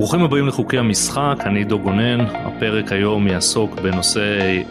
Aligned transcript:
ברוכים 0.00 0.22
הבאים 0.22 0.48
לחוקי 0.48 0.78
המשחק, 0.78 1.34
אני 1.46 1.64
דו 1.64 1.78
גונן, 1.78 2.20
הפרק 2.20 2.92
היום 2.92 3.28
יעסוק 3.28 3.74
בנושא 3.74 4.20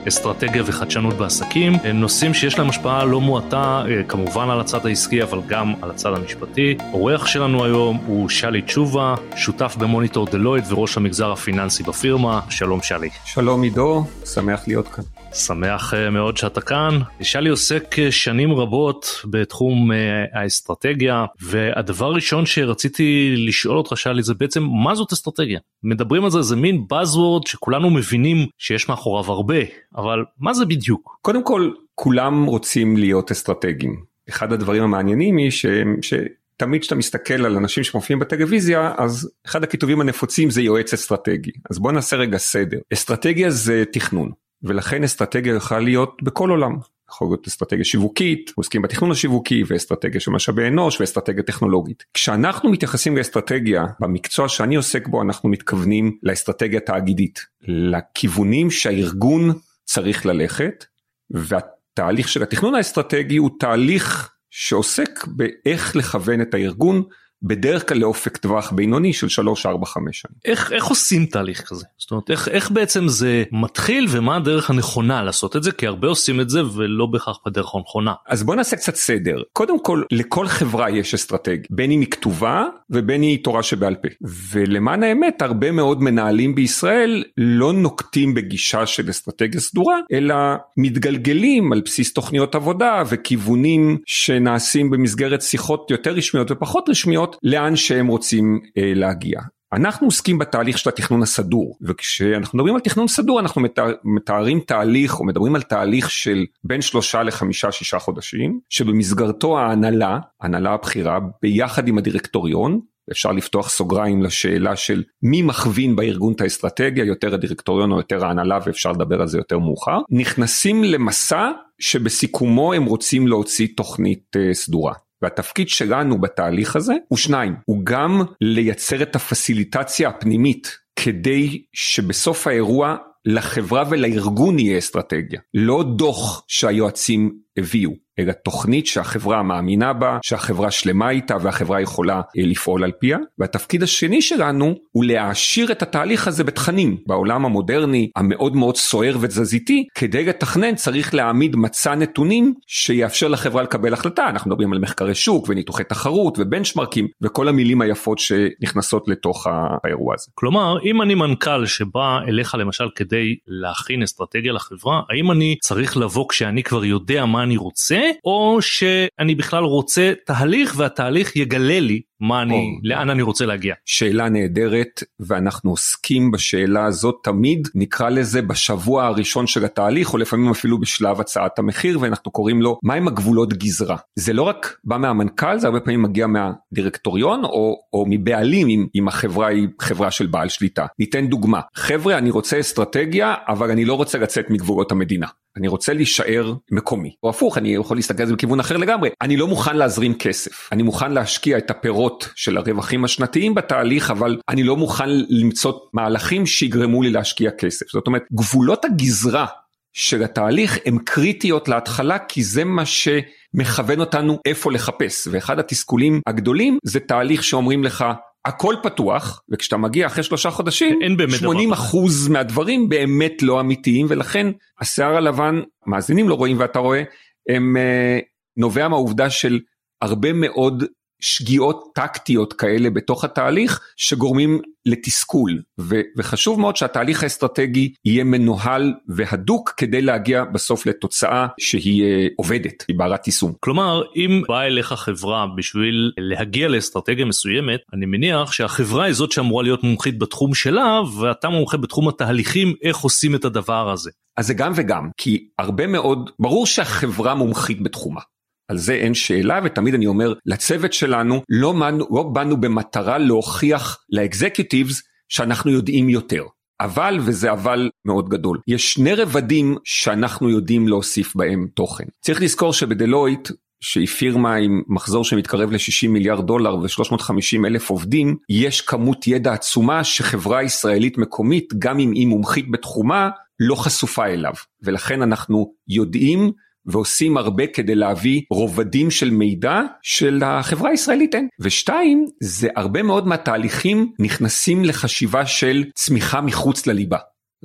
אסטרטגיה 0.08 0.64
וחדשנות 0.66 1.14
בעסקים, 1.14 1.74
נושאים 1.94 2.34
שיש 2.34 2.60
להם 2.60 2.70
השפעה 2.70 3.06
לא 3.06 3.22
מועטה 3.22 3.84
אה, 3.90 4.04
כמובן 4.04 4.50
על 4.50 4.60
הצד 4.60 4.86
העסקי 4.86 5.24
אבל 5.24 5.40
גם 5.48 5.74
על 5.82 5.90
הצד 5.90 6.14
המשפטי. 6.14 6.78
אורח 6.94 7.26
שלנו 7.26 7.66
היום 7.66 8.00
הוא 8.06 8.30
שלי 8.30 8.62
תשובה, 8.62 9.16
שותף 9.36 9.76
במוניטור 9.80 10.26
דלויד 10.26 10.64
וראש 10.70 10.98
המגזר 10.98 11.32
הפיננסי 11.32 11.84
בפירמה, 11.84 12.40
שלום 12.50 12.82
שלי. 12.82 13.10
שלום 13.26 13.62
עידו, 13.64 14.06
שמח 14.26 14.68
להיות 14.68 14.88
כאן. 14.88 15.04
שמח 15.34 15.94
אה, 15.94 16.10
מאוד 16.10 16.38
שאתה 16.38 16.62
כאן. 16.62 17.00
שלי 17.22 17.50
עוסק 17.50 18.00
אה, 18.00 18.12
שנים 18.12 18.54
רבות 18.54 19.22
בתחום 19.30 19.92
אה, 19.92 19.98
האסטרטגיה 20.34 21.26
והדבר 21.42 22.06
הראשון 22.06 22.46
שרציתי 22.46 23.36
לשאול 23.38 23.78
אותך 23.78 23.98
שלי 23.98 24.24
זה 24.24 24.34
בעצם 24.34 24.64
מה 24.64 24.96
זאת 24.96 25.12
אסטרטגיה? 25.12 25.60
מדברים 25.84 26.24
על 26.24 26.32
זה 26.32 26.42
זה 26.42 26.56
מין 26.56 26.86
buzzword 26.94 27.50
שכולנו 27.50 27.90
מבינים 27.90 28.48
שיש 28.58 28.90
מאחוריו 28.90 29.32
הרבה 29.32 29.60
אבל 29.96 30.26
מה 30.40 30.54
זה 30.54 30.66
בדיוק? 30.66 31.18
קודם 31.22 31.44
כל 31.44 31.72
כולם 31.96 32.46
רוצים 32.46 32.98
להיות 32.98 33.32
אסטרטגיים. 33.32 34.04
אחד 34.30 34.54
הדברים 34.54 34.84
המעניינים 34.84 35.38
היא 35.38 35.52
ש... 35.52 35.66
ש... 36.02 36.14
תמיד 36.58 36.82
כשאתה 36.82 36.96
מסתכל 36.96 37.46
על 37.46 37.56
אנשים 37.56 37.84
שמופיעים 37.84 38.20
בטלוויזיה 38.20 38.94
אז 38.98 39.32
אחד 39.46 39.64
הכיתובים 39.64 40.02
הנפוצים 40.02 40.50
זה 40.50 40.62
יועץ 40.62 40.94
אסטרטגי 40.94 41.52
אז 41.70 41.80
בוא 41.80 41.92
נעשה 41.92 42.16
רגע 42.16 42.38
סדר 42.38 42.78
אסטרטגיה 42.94 43.50
זה 43.50 43.84
תכנון 43.92 44.32
ולכן 44.64 45.04
אסטרטגיה 45.04 45.56
יכולה 45.56 45.80
להיות 45.80 46.24
בכל 46.24 46.50
עולם. 46.50 46.78
יכול 47.10 47.28
להיות 47.28 47.48
אסטרטגיה 47.48 47.86
שיווקית, 47.86 48.52
עוסקים 48.56 48.82
בתכנון 48.82 49.12
השיווקי 49.12 49.64
ואסטרטגיה 49.68 50.20
של 50.20 50.32
משאבי 50.32 50.68
אנוש 50.68 51.02
ואסטרטגיה 51.02 51.44
טכנולוגית. 51.44 52.04
כשאנחנו 52.14 52.72
מתייחסים 52.72 53.18
לאסטרטגיה 53.18 53.86
במקצוע 54.00 54.50
שאני 54.50 54.76
עוסק 54.76 55.08
בו 55.08 55.22
אנחנו 55.22 55.50
מתכוונים 55.50 56.18
לאסטרטגיה 56.24 56.80
תאגידית, 56.80 57.40
לכיוונים 57.62 58.72
שהארגון 58.72 59.54
צריך 59.86 60.26
ללכת 60.26 60.86
והתהליך 61.30 62.28
של 62.28 62.44
התכנון 62.44 62.76
האסטרטגי 62.76 63.38
הוא 63.38 63.50
תהליך 63.60 64.32
שעוסק 64.50 65.28
באיך 65.28 65.96
לכוון 65.96 66.42
את 66.42 66.54
הארגון 66.54 67.04
בדרך 67.44 67.90
כלל 67.90 67.98
לאופק 67.98 68.38
טווח 68.38 68.72
בינוני 68.72 69.14
של 69.14 69.30
3, 69.30 69.66
4, 69.66 69.86
5 69.86 70.22
שנים. 70.22 70.36
איך, 70.46 70.72
איך 70.72 70.86
עושים 70.86 71.26
תהליך 71.26 71.62
כזה? 71.62 71.86
זאת 71.98 72.12
אומרת 72.12 72.32
איך, 72.32 72.48
איך 72.48 72.72
בעצם 72.72 73.08
זה 73.08 73.44
מתחיל 73.52 74.06
ומה 74.10 74.36
הדרך 74.36 74.70
הנכונה 74.70 75.24
לעשות 75.24 75.56
את 75.56 75.64
זה 75.64 75.72
כי 75.72 75.88
הרבה 75.88 76.08
עושים 76.08 76.42
את 76.42 76.50
זה 76.50 76.62
ולא 76.76 77.06
בהכרח 77.06 77.40
בדרך 77.46 77.76
הנכונה. 77.76 78.14
אז 78.28 78.44
בוא 78.44 78.56
נעשה 78.56 78.76
קצת 78.76 78.96
סדר. 78.96 79.42
קודם 79.54 79.84
כל 79.84 80.04
לכל 80.12 80.48
חברה 80.48 80.90
יש 80.90 81.14
אסטרטגיה 81.14 81.66
בין 81.70 81.92
אם 81.92 82.00
היא 82.00 82.10
כתובה 82.10 82.66
ובין 82.90 83.22
היא 83.22 83.44
תורה 83.44 83.64
שבעל 83.64 83.96
פה. 83.96 84.08
ולמען 84.52 85.04
האמת 85.04 85.42
הרבה 85.42 85.72
מאוד 85.72 86.02
מנהלים 86.02 86.56
בישראל 86.56 87.24
לא 87.38 87.74
נוקטים 87.74 88.34
בגישה 88.34 88.86
של 88.86 89.10
אסטרטגיה 89.10 89.62
סדורה 89.62 89.98
אלא 90.12 90.36
מתגלגלים 90.78 91.74
על 91.74 91.82
בסיס 91.86 92.14
תוכניות 92.14 92.56
עבודה 92.56 93.04
וכיוונים 93.10 93.98
שנעשים 94.06 94.90
במסגרת 94.90 95.42
שיחות 95.42 95.92
יותר 95.92 96.12
רשמיות 96.12 96.52
ופחות 96.52 96.90
רשמיות 96.90 97.29
להיות 97.44 97.64
לאן 97.64 97.76
שהם 97.76 98.08
רוצים 98.08 98.60
אה, 98.78 98.94
להגיע. 98.96 99.40
אנחנו 99.74 100.08
עוסקים 100.08 100.38
בתהליך 100.38 100.78
של 100.78 100.90
התכנון 100.90 101.24
הסדור 101.24 101.78
וכשאנחנו 101.82 102.58
מדברים 102.58 102.76
על 102.76 102.82
תכנון 102.82 103.08
סדור 103.08 103.40
אנחנו 103.40 103.62
מתאר, 103.62 103.94
מתארים 104.04 104.60
תהליך 104.60 105.20
או 105.20 105.26
מדברים 105.26 105.56
על 105.56 105.62
תהליך 105.62 106.12
של 106.12 106.46
בין 106.64 106.82
שלושה 106.82 107.24
לחמישה 107.24 107.72
שישה 107.72 108.00
חודשים 108.00 108.60
שבמסגרתו 108.70 109.60
ההנהלה, 109.60 110.20
הנהלה 110.42 110.74
הבכירה 110.74 111.20
ביחד 111.42 111.88
עם 111.88 111.98
הדירקטוריון 111.98 112.80
אפשר 113.12 113.32
לפתוח 113.32 113.70
סוגריים 113.70 114.24
לשאלה 114.24 114.76
של 114.76 115.04
מי 115.24 115.42
מכווין 115.42 115.96
בארגון 115.96 116.34
את 116.34 116.42
האסטרטגיה 116.42 117.06
יותר 117.06 117.34
הדירקטוריון 117.34 117.92
או 117.92 117.98
יותר 117.98 118.26
ההנהלה 118.26 118.60
ואפשר 118.66 118.92
לדבר 118.92 119.22
על 119.22 119.28
זה 119.28 119.38
יותר 119.38 119.60
מאוחר 119.60 119.98
נכנסים 120.10 120.84
למסע 120.84 121.52
שבסיכומו 121.80 122.74
הם 122.74 122.86
רוצים 122.86 123.28
להוציא 123.28 123.68
תוכנית 123.78 124.36
uh, 124.36 124.54
סדורה. 124.54 124.94
והתפקיד 125.22 125.70
שלנו 125.70 126.22
בתהליך 126.22 126.76
הזה 126.76 126.94
הוא 127.08 127.18
שניים, 127.18 127.56
הוא 127.66 127.82
גם 127.84 128.22
לייצר 128.42 129.02
את 129.02 129.16
הפסיליטציה 129.16 130.10
הפנימית 130.10 130.78
כדי 130.96 131.64
שבסוף 131.74 132.48
האירוע 132.48 132.96
לחברה 133.26 133.84
ולארגון 133.90 134.60
יהיה 134.60 134.78
אסטרטגיה, 134.78 135.40
לא 135.54 135.84
דוח 135.98 136.44
שהיועצים 136.48 137.40
הביאו. 137.58 137.92
אלא 138.20 138.32
תוכנית 138.32 138.88
שהחברה 138.88 139.44
מאמינה 139.44 139.94
בה, 139.94 140.18
שהחברה 140.22 140.72
שלמה 140.72 141.10
איתה 141.10 141.36
והחברה 141.42 141.82
יכולה 141.82 142.16
אה, 142.16 142.22
לפעול 142.46 142.84
על 142.84 142.92
פיה. 143.00 143.18
והתפקיד 143.38 143.84
השני 143.84 144.22
שלנו 144.22 144.76
הוא 144.92 145.06
להעשיר 145.06 145.72
את 145.72 145.82
התהליך 145.82 146.28
הזה 146.28 146.44
בתכנים. 146.44 146.98
בעולם 147.08 147.46
המודרני 147.46 148.10
המאוד 148.16 148.56
מאוד 148.56 148.78
סוער 148.78 149.18
ותזזיתי, 149.22 149.88
כדי 149.96 150.26
לתכנן 150.26 150.76
צריך 150.76 151.14
להעמיד 151.14 151.56
מצע 151.56 151.96
נתונים 151.96 152.54
שיאפשר 152.68 153.28
לחברה 153.28 153.64
לקבל 153.64 153.94
החלטה. 153.94 154.30
אנחנו 154.30 154.52
מדברים 154.52 154.74
על 154.74 154.80
מחקרי 154.80 155.16
שוק 155.16 155.50
וניתוחי 155.50 155.84
תחרות 155.84 156.40
ובנצ'מרקים 156.40 157.08
וכל 157.22 157.48
המילים 157.48 157.82
היפות 157.82 158.20
שנכנסות 158.20 159.08
לתוך 159.08 159.48
האירוע 159.84 160.14
הזה. 160.18 160.32
כלומר, 160.36 160.78
אם 160.84 161.02
אני 161.02 161.16
מנכ"ל 161.16 161.66
שבא 161.66 162.20
אליך 162.28 162.56
למשל 162.56 162.90
כדי 162.96 163.36
להכין 163.48 164.04
אסטרטגיה 164.04 164.54
לחברה, 164.54 165.02
האם 165.10 165.32
אני 165.32 165.56
צריך 165.62 165.98
לבוא 165.98 166.26
כשאני 166.30 166.64
כבר 166.64 166.86
יודע 166.86 167.26
מה 167.26 167.44
אני 167.44 167.58
רוצה, 167.58 168.02
או 168.26 168.58
שאני 168.62 169.36
בכלל 169.36 169.64
רוצה 169.64 170.14
תהליך 170.26 170.74
והתהליך 170.78 171.36
יגלה 171.36 171.80
לי 171.80 172.02
מה 172.20 172.42
אני, 172.42 172.54
או, 172.54 172.80
לאן 172.84 173.10
אני 173.10 173.22
רוצה 173.22 173.46
להגיע. 173.46 173.76
שאלה 173.86 174.30
נהדרת 174.30 175.04
ואנחנו 175.20 175.72
עוסקים 175.72 176.32
בשאלה 176.32 176.86
הזאת 176.86 177.20
תמיד 177.24 177.68
נקרא 177.76 178.10
לזה 178.10 178.42
בשבוע 178.42 179.06
הראשון 179.06 179.48
של 179.48 179.66
התהליך 179.66 180.14
או 180.14 180.18
לפעמים 180.18 180.50
אפילו 180.50 180.80
בשלב 180.80 181.22
הצעת 181.22 181.60
המחיר 181.60 182.00
ואנחנו 182.02 182.32
קוראים 182.32 182.62
לו 182.62 182.80
מהם 182.84 183.08
הגבולות 183.08 183.54
גזרה. 183.54 183.98
זה 184.16 184.34
לא 184.34 184.44
רק 184.44 184.78
בא 184.84 184.98
מהמנכ"ל 184.98 185.60
זה 185.60 185.68
הרבה 185.68 185.80
פעמים 185.80 186.02
מגיע 186.02 186.28
מהדירקטוריון 186.28 187.44
או, 187.44 187.82
או 187.94 188.06
מבעלים 188.10 188.68
אם, 188.68 188.88
אם 188.96 189.08
החברה 189.08 189.48
היא 189.48 189.68
חברה 189.82 190.12
של 190.12 190.26
בעל 190.28 190.50
שליטה. 190.50 190.86
ניתן 191.00 191.28
דוגמה 191.28 191.62
חבר'ה 191.76 192.18
אני 192.18 192.30
רוצה 192.30 192.60
אסטרטגיה 192.60 193.36
אבל 193.48 193.72
אני 193.72 193.86
לא 193.86 193.94
רוצה 193.94 194.18
לצאת 194.18 194.50
מגבולות 194.50 194.92
המדינה. 194.92 195.28
אני 195.58 195.68
רוצה 195.68 195.94
להישאר 195.94 196.54
מקומי 196.72 197.16
או 197.24 197.30
הפוך 197.30 197.58
אני 197.58 197.76
יכול 197.76 197.98
להסתכל 197.98 198.22
על 198.24 198.28
זה 198.28 198.36
בכיוון 198.36 198.60
אחר 198.60 198.78
לגמרי 198.78 199.10
אני 199.22 199.38
לא 199.38 199.48
מוכן 199.48 199.78
להזרים 199.78 200.14
כסף 200.14 200.70
אני 200.72 200.84
מוכן 200.84 201.12
להשקיע 201.12 201.58
את 201.58 201.72
הפירות 201.72 202.09
של 202.36 202.58
הרווחים 202.58 203.04
השנתיים 203.06 203.56
בתהליך 203.56 204.12
אבל 204.12 204.38
אני 204.50 204.64
לא 204.64 204.78
מוכן 204.78 205.10
למצוא 205.30 205.74
מהלכים 205.94 206.46
שיגרמו 206.46 207.04
לי 207.04 207.10
להשקיע 207.10 207.52
כסף. 207.52 207.86
זאת 207.92 208.08
אומרת 208.08 208.24
גבולות 208.34 208.86
הגזרה 208.86 209.46
של 209.94 210.24
התהליך 210.24 210.80
הן 210.86 210.98
קריטיות 210.98 211.68
להתחלה 211.68 212.20
כי 212.20 212.44
זה 212.44 212.64
מה 212.64 212.84
שמכוון 212.86 214.00
אותנו 214.00 214.40
איפה 214.46 214.72
לחפש. 214.72 215.28
ואחד 215.32 215.60
התסכולים 215.60 216.22
הגדולים 216.28 216.78
זה 216.84 217.00
תהליך 217.00 217.44
שאומרים 217.44 217.84
לך 217.84 218.06
הכל 218.46 218.76
פתוח 218.84 219.42
וכשאתה 219.50 219.78
מגיע 219.78 220.08
אחרי 220.08 220.24
שלושה 220.24 220.52
חודשים 220.52 221.00
אין 221.02 221.18
באמת 221.18 221.34
80 221.34 221.72
אחוז 221.72 222.28
מהדברים 222.28 222.90
באמת 222.90 223.42
לא 223.42 223.60
אמיתיים 223.60 224.06
ולכן 224.10 224.48
השיער 224.82 225.16
הלבן 225.16 225.62
מאזינים 225.88 226.30
לא 226.30 226.34
רואים 226.34 226.60
ואתה 226.60 226.80
רואה 226.80 227.04
הם 227.50 227.76
uh, 227.78 228.24
נובע 228.58 228.88
מהעובדה 228.88 229.30
של 229.30 229.60
הרבה 230.02 230.34
מאוד 230.34 230.84
שגיאות 231.20 231.92
טקטיות 231.96 232.54
כאלה 232.54 232.90
בתוך 232.90 233.24
התהליך 233.24 233.80
שגורמים 233.98 234.62
לתסכול 234.86 235.62
ו- 235.80 236.02
וחשוב 236.18 236.60
מאוד 236.60 236.76
שהתהליך 236.76 237.24
האסטרטגי 237.24 237.94
יהיה 238.06 238.24
מנוהל 238.24 238.94
והדוק 239.08 239.74
כדי 239.78 240.02
להגיע 240.02 240.44
בסוף 240.44 240.86
לתוצאה 240.86 241.48
שהיא 241.60 242.04
אה, 242.04 242.28
עובדת, 242.38 242.86
היא 242.88 242.98
ברת 242.98 243.28
יישום. 243.28 243.54
כלומר 243.60 244.02
אם 244.16 244.42
באה 244.48 244.68
אליך 244.68 244.94
חברה 244.94 245.46
בשביל 245.58 246.12
להגיע 246.18 246.68
לאסטרטגיה 246.68 247.26
מסוימת 247.26 247.80
אני 247.94 248.06
מניח 248.06 248.52
שהחברה 248.52 249.06
היא 249.06 249.14
זאת 249.14 249.32
שאמורה 249.32 249.64
להיות 249.64 249.84
מומחית 249.84 250.20
בתחום 250.20 250.54
שלה 250.54 251.02
ואתה 251.20 251.50
מומחה 251.50 251.78
בתחום 251.78 252.08
התהליכים 252.08 252.74
איך 252.84 252.98
עושים 252.98 253.36
את 253.36 253.46
הדבר 253.46 253.90
הזה. 253.90 254.12
אז 254.38 254.48
זה 254.48 254.54
גם 254.54 254.72
וגם 254.76 255.10
כי 255.18 255.48
הרבה 255.60 255.88
מאוד 255.88 256.30
ברור 256.40 256.66
שהחברה 256.66 257.36
מומחית 257.36 257.82
בתחומה. 257.84 258.22
על 258.70 258.78
זה 258.78 258.94
אין 258.94 259.14
שאלה 259.14 259.60
ותמיד 259.64 259.94
אני 259.94 260.08
אומר 260.08 260.34
לצוות 260.46 260.94
שלנו 260.94 261.42
לא, 261.50 261.74
מנו, 261.74 262.08
לא 262.12 262.24
באנו 262.24 262.58
במטרה 262.58 263.18
להוכיח 263.18 263.98
לאקזקיוטיבס 264.10 265.02
שאנחנו 265.30 265.72
יודעים 265.72 266.10
יותר. 266.10 266.44
אבל 266.82 267.18
וזה 267.22 267.52
אבל 267.52 267.90
מאוד 268.06 268.30
גדול 268.30 268.60
יש 268.68 268.94
שני 268.94 269.14
רבדים 269.14 269.78
שאנחנו 269.84 270.50
יודעים 270.50 270.88
להוסיף 270.88 271.36
בהם 271.36 271.68
תוכן 271.76 272.04
צריך 272.22 272.42
לזכור 272.42 272.74
שבדלויט 272.74 273.50
שהיא 273.82 274.08
פירמה 274.08 274.56
עם 274.56 274.82
מחזור 274.88 275.24
שמתקרב 275.24 275.72
ל-60 275.72 276.08
מיליארד 276.10 276.48
דולר 276.48 276.76
ו-350 276.76 277.68
אלף 277.68 277.90
עובדים, 277.90 278.38
יש 278.50 278.82
כמות 278.82 279.28
ידע 279.28 279.54
עצומה 279.54 280.04
שחברה 280.04 280.64
ישראלית 280.64 281.18
מקומית, 281.18 281.74
גם 281.80 282.00
אם 282.00 282.12
היא 282.12 282.28
מומחית 282.28 282.72
בתחומה, 282.72 283.30
לא 283.60 283.76
חשופה 283.76 284.26
אליו. 284.26 284.54
ולכן 284.84 285.22
אנחנו 285.22 285.74
יודעים 285.88 286.52
ועושים 286.86 287.38
הרבה 287.38 287.68
כדי 287.68 287.96
להביא 287.96 288.42
רובדים 288.50 289.12
של 289.12 289.30
מידע 289.30 289.82
של 290.02 290.42
החברה 290.46 290.90
הישראלית 290.90 291.36
אין. 291.36 291.48
ושתיים, 291.60 292.26
זה 292.42 292.68
הרבה 292.76 293.04
מאוד 293.04 293.28
מהתהליכים 293.28 294.12
נכנסים 294.20 294.84
לחשיבה 294.84 295.46
של 295.46 295.84
צמיחה 295.96 296.42
מחוץ 296.42 296.88
לליבה. 296.88 297.18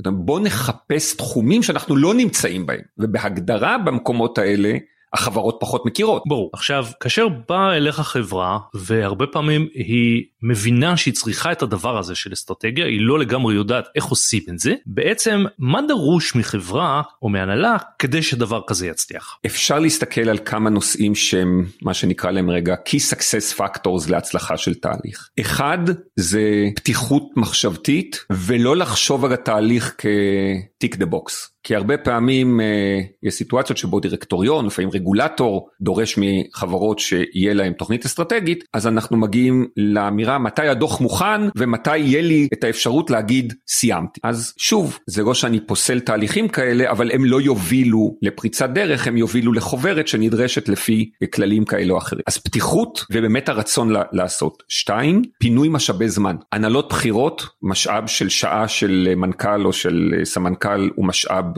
בוא 0.06 0.40
נחפש 0.40 1.16
תחומים 1.16 1.62
שאנחנו 1.62 1.96
לא 1.96 2.14
נמצאים 2.14 2.66
בהם, 2.66 2.80
ובהגדרה 2.98 3.78
במקומות 3.78 4.38
האלה 4.38 4.72
החברות 5.14 5.56
פחות 5.60 5.86
מכירות. 5.86 6.22
ברור. 6.26 6.50
עכשיו, 6.52 6.86
כאשר 7.00 7.26
באה 7.48 7.76
אליך 7.76 8.00
חברה, 8.00 8.58
והרבה 8.74 9.26
פעמים 9.26 9.68
היא 9.74 10.22
מבינה 10.42 10.96
שהיא 10.96 11.14
צריכה 11.14 11.52
את 11.52 11.62
הדבר 11.62 11.98
הזה 11.98 12.14
של 12.14 12.32
אסטרטגיה, 12.32 12.86
היא 12.86 13.00
לא 13.00 13.18
לגמרי 13.18 13.54
יודעת 13.54 13.84
איך 13.94 14.04
עושים 14.04 14.42
את 14.48 14.58
זה, 14.58 14.74
בעצם 14.86 15.44
מה 15.58 15.80
דרוש 15.88 16.36
מחברה 16.36 17.02
או 17.22 17.28
מהנהלה 17.28 17.76
כדי 17.98 18.22
שדבר 18.22 18.60
כזה 18.66 18.86
יצליח? 18.86 19.38
אפשר 19.46 19.78
להסתכל 19.78 20.28
על 20.28 20.38
כמה 20.44 20.70
נושאים 20.70 21.14
שהם 21.14 21.66
מה 21.82 21.94
שנקרא 21.94 22.30
להם 22.30 22.50
רגע 22.50 22.74
key 22.88 23.12
success 23.12 23.58
factors 23.58 24.10
להצלחה 24.10 24.56
של 24.56 24.74
תהליך. 24.74 25.28
אחד 25.40 25.78
זה 26.16 26.42
פתיחות 26.76 27.22
מחשבתית 27.36 28.24
ולא 28.30 28.76
לחשוב 28.76 29.24
על 29.24 29.32
התהליך 29.32 29.94
כ-tick 29.98 30.96
the 30.96 31.06
box. 31.06 31.53
כי 31.64 31.74
הרבה 31.74 31.96
פעמים 31.96 32.60
אה, 32.60 33.00
יש 33.22 33.34
סיטואציות 33.34 33.78
שבו 33.78 34.00
דירקטוריון, 34.00 34.66
לפעמים 34.66 34.90
רגולטור, 34.94 35.68
דורש 35.80 36.18
מחברות 36.18 36.98
שיהיה 36.98 37.54
להם 37.54 37.72
תוכנית 37.72 38.04
אסטרטגית, 38.04 38.64
אז 38.72 38.86
אנחנו 38.86 39.16
מגיעים 39.16 39.66
לאמירה 39.76 40.38
מתי 40.38 40.68
הדוח 40.68 41.00
מוכן 41.00 41.40
ומתי 41.56 41.96
יהיה 41.96 42.22
לי 42.22 42.48
את 42.52 42.64
האפשרות 42.64 43.10
להגיד 43.10 43.54
סיימתי. 43.68 44.20
אז 44.22 44.54
שוב, 44.56 44.98
זה 45.06 45.22
לא 45.22 45.34
שאני 45.34 45.60
פוסל 45.60 46.00
תהליכים 46.00 46.48
כאלה, 46.48 46.90
אבל 46.90 47.10
הם 47.12 47.24
לא 47.24 47.40
יובילו 47.40 48.16
לפריצת 48.22 48.70
דרך, 48.70 49.06
הם 49.06 49.16
יובילו 49.16 49.52
לחוברת 49.52 50.08
שנדרשת 50.08 50.68
לפי 50.68 51.10
כללים 51.34 51.64
כאלה 51.64 51.92
או 51.92 51.98
אחרים. 51.98 52.22
אז 52.26 52.38
פתיחות 52.38 53.04
ובאמת 53.12 53.48
הרצון 53.48 53.92
לעשות. 54.12 54.62
שתיים, 54.68 55.22
פינוי 55.38 55.68
משאבי 55.68 56.08
זמן. 56.08 56.36
הנהלות 56.52 56.88
בחירות, 56.88 57.46
משאב 57.62 58.06
של 58.06 58.28
שעה 58.28 58.68
של 58.68 59.14
מנכ"ל 59.16 59.66
או 59.66 59.72
של 59.72 60.20
סמנכ"ל 60.24 60.90
הוא 60.94 61.06
משאב 61.06 61.44
אה, 61.44 61.53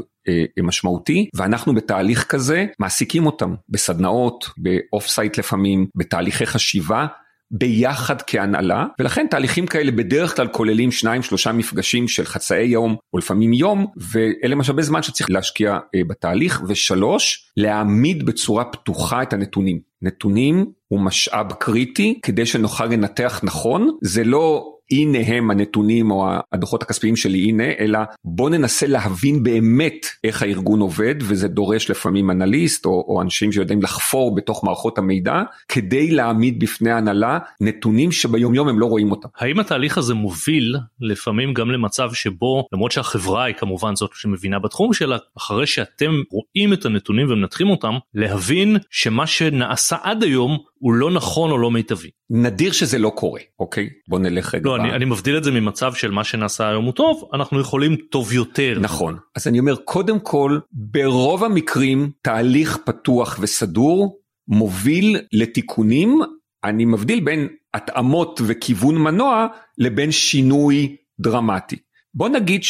משמעותי 0.63 1.29
ואנחנו 1.35 1.75
בתהליך 1.75 2.25
כזה 2.25 2.67
מעסיקים 2.79 3.27
אותם 3.27 3.55
בסדנאות, 3.69 4.51
ב 4.57 5.07
off-site 5.07 5.39
לפעמים, 5.39 5.87
בתהליכי 5.95 6.47
חשיבה. 6.47 7.07
ביחד 7.51 8.23
כהנהלה 8.27 8.87
ולכן 8.99 9.27
תהליכים 9.31 9.67
כאלה 9.67 9.91
בדרך 9.91 10.37
כלל 10.37 10.49
כוללים 10.49 10.93
שניים 10.93 11.23
שלושה 11.23 11.53
מפגשים 11.53 12.09
של 12.09 12.25
חצאי 12.25 12.65
יום 12.65 12.97
או 13.13 13.19
לפעמים 13.19 13.53
יום 13.53 13.87
ואלה 13.97 14.55
משאבי 14.55 14.83
זמן 14.83 15.03
שצריך 15.03 15.31
להשקיע 15.31 15.79
אה, 15.95 16.01
בתהליך 16.09 16.63
ושלוש 16.69 17.51
להעמיד 17.57 18.27
בצורה 18.27 18.65
פתוחה 18.65 19.23
את 19.23 19.33
הנתונים 19.33 19.81
נתונים 20.03 20.67
הוא 20.89 21.01
משאב 21.01 21.53
קריטי 21.53 22.19
כדי 22.23 22.47
שנוכל 22.47 22.87
לנתח 22.87 23.41
נכון 23.43 23.97
זה 24.03 24.25
לא 24.25 24.76
הנה 24.91 25.19
הם 25.27 25.51
הנתונים 25.51 26.11
או 26.11 26.29
הדוחות 26.53 26.83
הכספיים 26.83 27.17
שלי 27.17 27.39
הנה, 27.39 27.65
אלא 27.79 27.99
בוא 28.25 28.51
ננסה 28.51 28.87
להבין 28.87 29.43
באמת 29.43 30.07
איך 30.25 30.43
הארגון 30.43 30.81
עובד, 30.81 31.15
וזה 31.21 31.49
דורש 31.49 31.91
לפעמים 31.91 32.31
אנליסט 32.31 32.87
או, 32.87 33.05
או 33.09 33.23
אנשים 33.23 33.53
שיודעים 33.53 33.83
לחפור 33.83 34.35
בתוך 34.35 34.65
מערכות 34.65 34.99
המידע, 34.99 35.43
כדי 35.69 36.11
להעמיד 36.11 36.61
בפני 36.61 36.91
ההנהלה 36.91 37.39
נתונים 37.61 38.13
שביומיום 38.13 38.69
הם 38.69 38.79
לא 38.79 38.87
רואים 38.87 39.11
אותם. 39.11 39.29
האם 39.37 39.61
התהליך 39.61 39.99
הזה 39.99 40.15
מוביל 40.15 40.77
לפעמים 41.01 41.55
גם 41.55 41.71
למצב 41.71 42.13
שבו, 42.13 42.67
למרות 42.73 42.93
שהחברה 42.93 43.45
היא 43.45 43.55
כמובן 43.55 43.97
זאת 43.97 44.11
שמבינה 44.15 44.59
בתחום 44.59 44.93
שלה, 44.93 45.17
אחרי 45.39 45.67
שאתם 45.67 46.13
רואים 46.31 46.73
את 46.73 46.85
הנתונים 46.85 47.31
ומנתחים 47.31 47.71
אותם, 47.71 47.95
להבין 48.15 48.77
שמה 48.91 49.27
שנעשה 49.27 49.97
עד 50.03 50.23
היום 50.23 50.59
הוא 50.79 50.95
לא 50.95 51.11
נכון 51.11 51.51
או 51.51 51.59
לא 51.59 51.71
מיטבי. 51.71 52.11
נדיר 52.31 52.73
שזה 52.73 52.99
לא 52.99 53.13
קורה, 53.15 53.41
אוקיי? 53.59 53.89
בוא 54.09 54.19
נלך 54.19 54.55
רגע. 54.55 54.65
לא, 54.65 54.77
אני, 54.77 54.93
אני 54.93 55.05
מבדיל 55.05 55.37
את 55.39 55.45
זה 55.45 55.51
ממצב 55.51 55.95
של 55.95 56.11
מה 56.11 56.25
שנעשה 56.25 56.69
היום 56.69 56.85
הוא 56.85 56.93
טוב, 56.93 57.29
אנחנו 57.35 57.61
יכולים 57.61 57.97
טוב 57.97 58.33
יותר. 58.33 58.79
נכון. 58.81 59.17
אז 59.35 59.49
אני 59.49 59.59
אומר, 59.59 59.77
קודם 59.77 60.21
כל, 60.21 60.59
ברוב 60.73 61.45
המקרים 61.45 62.11
תהליך 62.23 62.79
פתוח 62.85 63.39
וסדור 63.41 64.19
מוביל 64.49 65.21
לתיקונים, 65.33 66.21
אני 66.65 66.85
מבדיל 66.85 67.21
בין 67.21 67.49
התאמות 67.75 68.41
וכיוון 68.47 68.99
מנוע 68.99 69.47
לבין 69.79 70.11
שינוי 70.13 70.97
דרמטי. 71.21 71.77
בוא 72.15 72.29
נגיד 72.29 72.61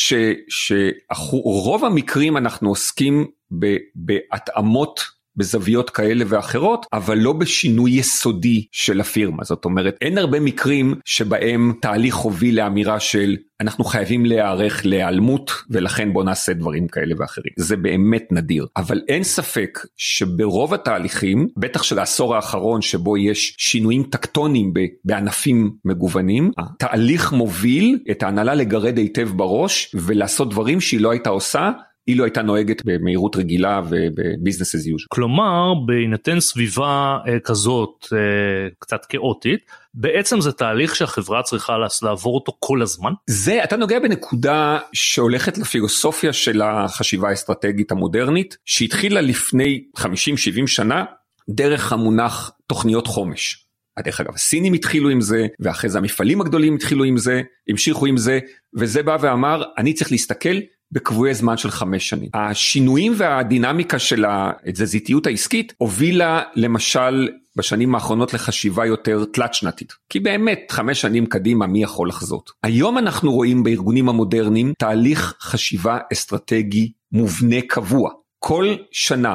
שרוב 0.48 1.84
המקרים 1.84 2.36
אנחנו 2.36 2.68
עוסקים 2.68 3.26
בהתאמות 3.94 5.15
בזוויות 5.36 5.90
כאלה 5.90 6.24
ואחרות, 6.28 6.86
אבל 6.92 7.18
לא 7.18 7.32
בשינוי 7.32 7.90
יסודי 7.90 8.66
של 8.72 9.00
הפירמה. 9.00 9.44
זאת 9.44 9.64
אומרת, 9.64 9.96
אין 10.00 10.18
הרבה 10.18 10.40
מקרים 10.40 10.94
שבהם 11.04 11.72
תהליך 11.80 12.16
הוביל 12.16 12.56
לאמירה 12.56 13.00
של 13.00 13.36
אנחנו 13.60 13.84
חייבים 13.84 14.26
להיערך 14.26 14.86
להיעלמות 14.86 15.52
ולכן 15.70 16.12
בוא 16.12 16.24
נעשה 16.24 16.52
דברים 16.52 16.88
כאלה 16.88 17.14
ואחרים. 17.18 17.52
זה 17.56 17.76
באמת 17.76 18.32
נדיר. 18.32 18.66
אבל 18.76 19.00
אין 19.08 19.22
ספק 19.22 19.78
שברוב 19.96 20.74
התהליכים, 20.74 21.48
בטח 21.56 21.82
של 21.82 21.98
העשור 21.98 22.36
האחרון 22.36 22.82
שבו 22.82 23.16
יש 23.16 23.54
שינויים 23.58 24.02
טקטוניים 24.02 24.72
בענפים 25.04 25.70
מגוונים, 25.84 26.50
התהליך 26.58 27.32
מוביל 27.32 27.98
את 28.10 28.22
ההנהלה 28.22 28.54
לגרד 28.54 28.98
היטב 28.98 29.28
בראש 29.36 29.94
ולעשות 29.94 30.50
דברים 30.50 30.80
שהיא 30.80 31.00
לא 31.00 31.10
הייתה 31.10 31.30
עושה 31.30 31.70
אילו 32.08 32.24
הייתה 32.24 32.42
נוהגת 32.42 32.82
במהירות 32.84 33.36
רגילה 33.36 33.82
ובביזנס 33.90 34.74
as 34.74 34.78
usual. 34.78 35.06
כלומר 35.08 35.74
בהינתן 35.86 36.40
סביבה 36.40 37.18
אה, 37.28 37.40
כזאת 37.40 38.06
אה, 38.12 38.18
קצת 38.78 39.04
כאוטית 39.08 39.60
בעצם 39.94 40.40
זה 40.40 40.52
תהליך 40.52 40.96
שהחברה 40.96 41.42
צריכה 41.42 41.76
לעבור 42.02 42.34
אותו 42.34 42.56
כל 42.58 42.82
הזמן? 42.82 43.12
זה 43.26 43.64
אתה 43.64 43.76
נוגע 43.76 43.98
בנקודה 43.98 44.78
שהולכת 44.92 45.58
לפילוסופיה 45.58 46.32
של 46.32 46.62
החשיבה 46.62 47.28
האסטרטגית 47.28 47.92
המודרנית 47.92 48.56
שהתחילה 48.64 49.20
לפני 49.20 49.84
50-70 49.98 50.02
שנה 50.66 51.04
דרך 51.48 51.92
המונח 51.92 52.50
תוכניות 52.66 53.06
חומש. 53.06 53.66
דרך 54.04 54.20
אגב 54.20 54.34
הסינים 54.34 54.72
התחילו 54.72 55.08
עם 55.08 55.20
זה 55.20 55.46
ואחרי 55.60 55.90
זה 55.90 55.98
המפעלים 55.98 56.40
הגדולים 56.40 56.74
התחילו 56.74 57.04
עם 57.04 57.16
זה 57.16 57.42
המשיכו 57.68 58.06
עם 58.06 58.16
זה 58.16 58.38
וזה 58.74 59.02
בא 59.02 59.16
ואמר 59.20 59.62
אני 59.78 59.92
צריך 59.92 60.12
להסתכל 60.12 60.56
בקבועי 60.92 61.34
זמן 61.34 61.56
של 61.56 61.70
חמש 61.70 62.08
שנים. 62.08 62.28
השינויים 62.34 63.12
והדינמיקה 63.16 63.98
של 63.98 64.24
התזזיתיות 64.28 65.26
העסקית 65.26 65.72
הובילה 65.78 66.42
למשל 66.54 67.28
בשנים 67.56 67.94
האחרונות 67.94 68.34
לחשיבה 68.34 68.86
יותר 68.86 69.24
תלת 69.32 69.54
שנתית. 69.54 69.92
כי 70.08 70.20
באמת 70.20 70.66
חמש 70.70 71.00
שנים 71.00 71.26
קדימה 71.26 71.66
מי 71.66 71.82
יכול 71.82 72.08
לחזות. 72.08 72.50
היום 72.62 72.98
אנחנו 72.98 73.32
רואים 73.32 73.62
בארגונים 73.62 74.08
המודרניים 74.08 74.72
תהליך 74.78 75.34
חשיבה 75.40 75.98
אסטרטגי 76.12 76.92
מובנה 77.12 77.60
קבוע. 77.68 78.10
כל 78.38 78.74
שנה 78.92 79.34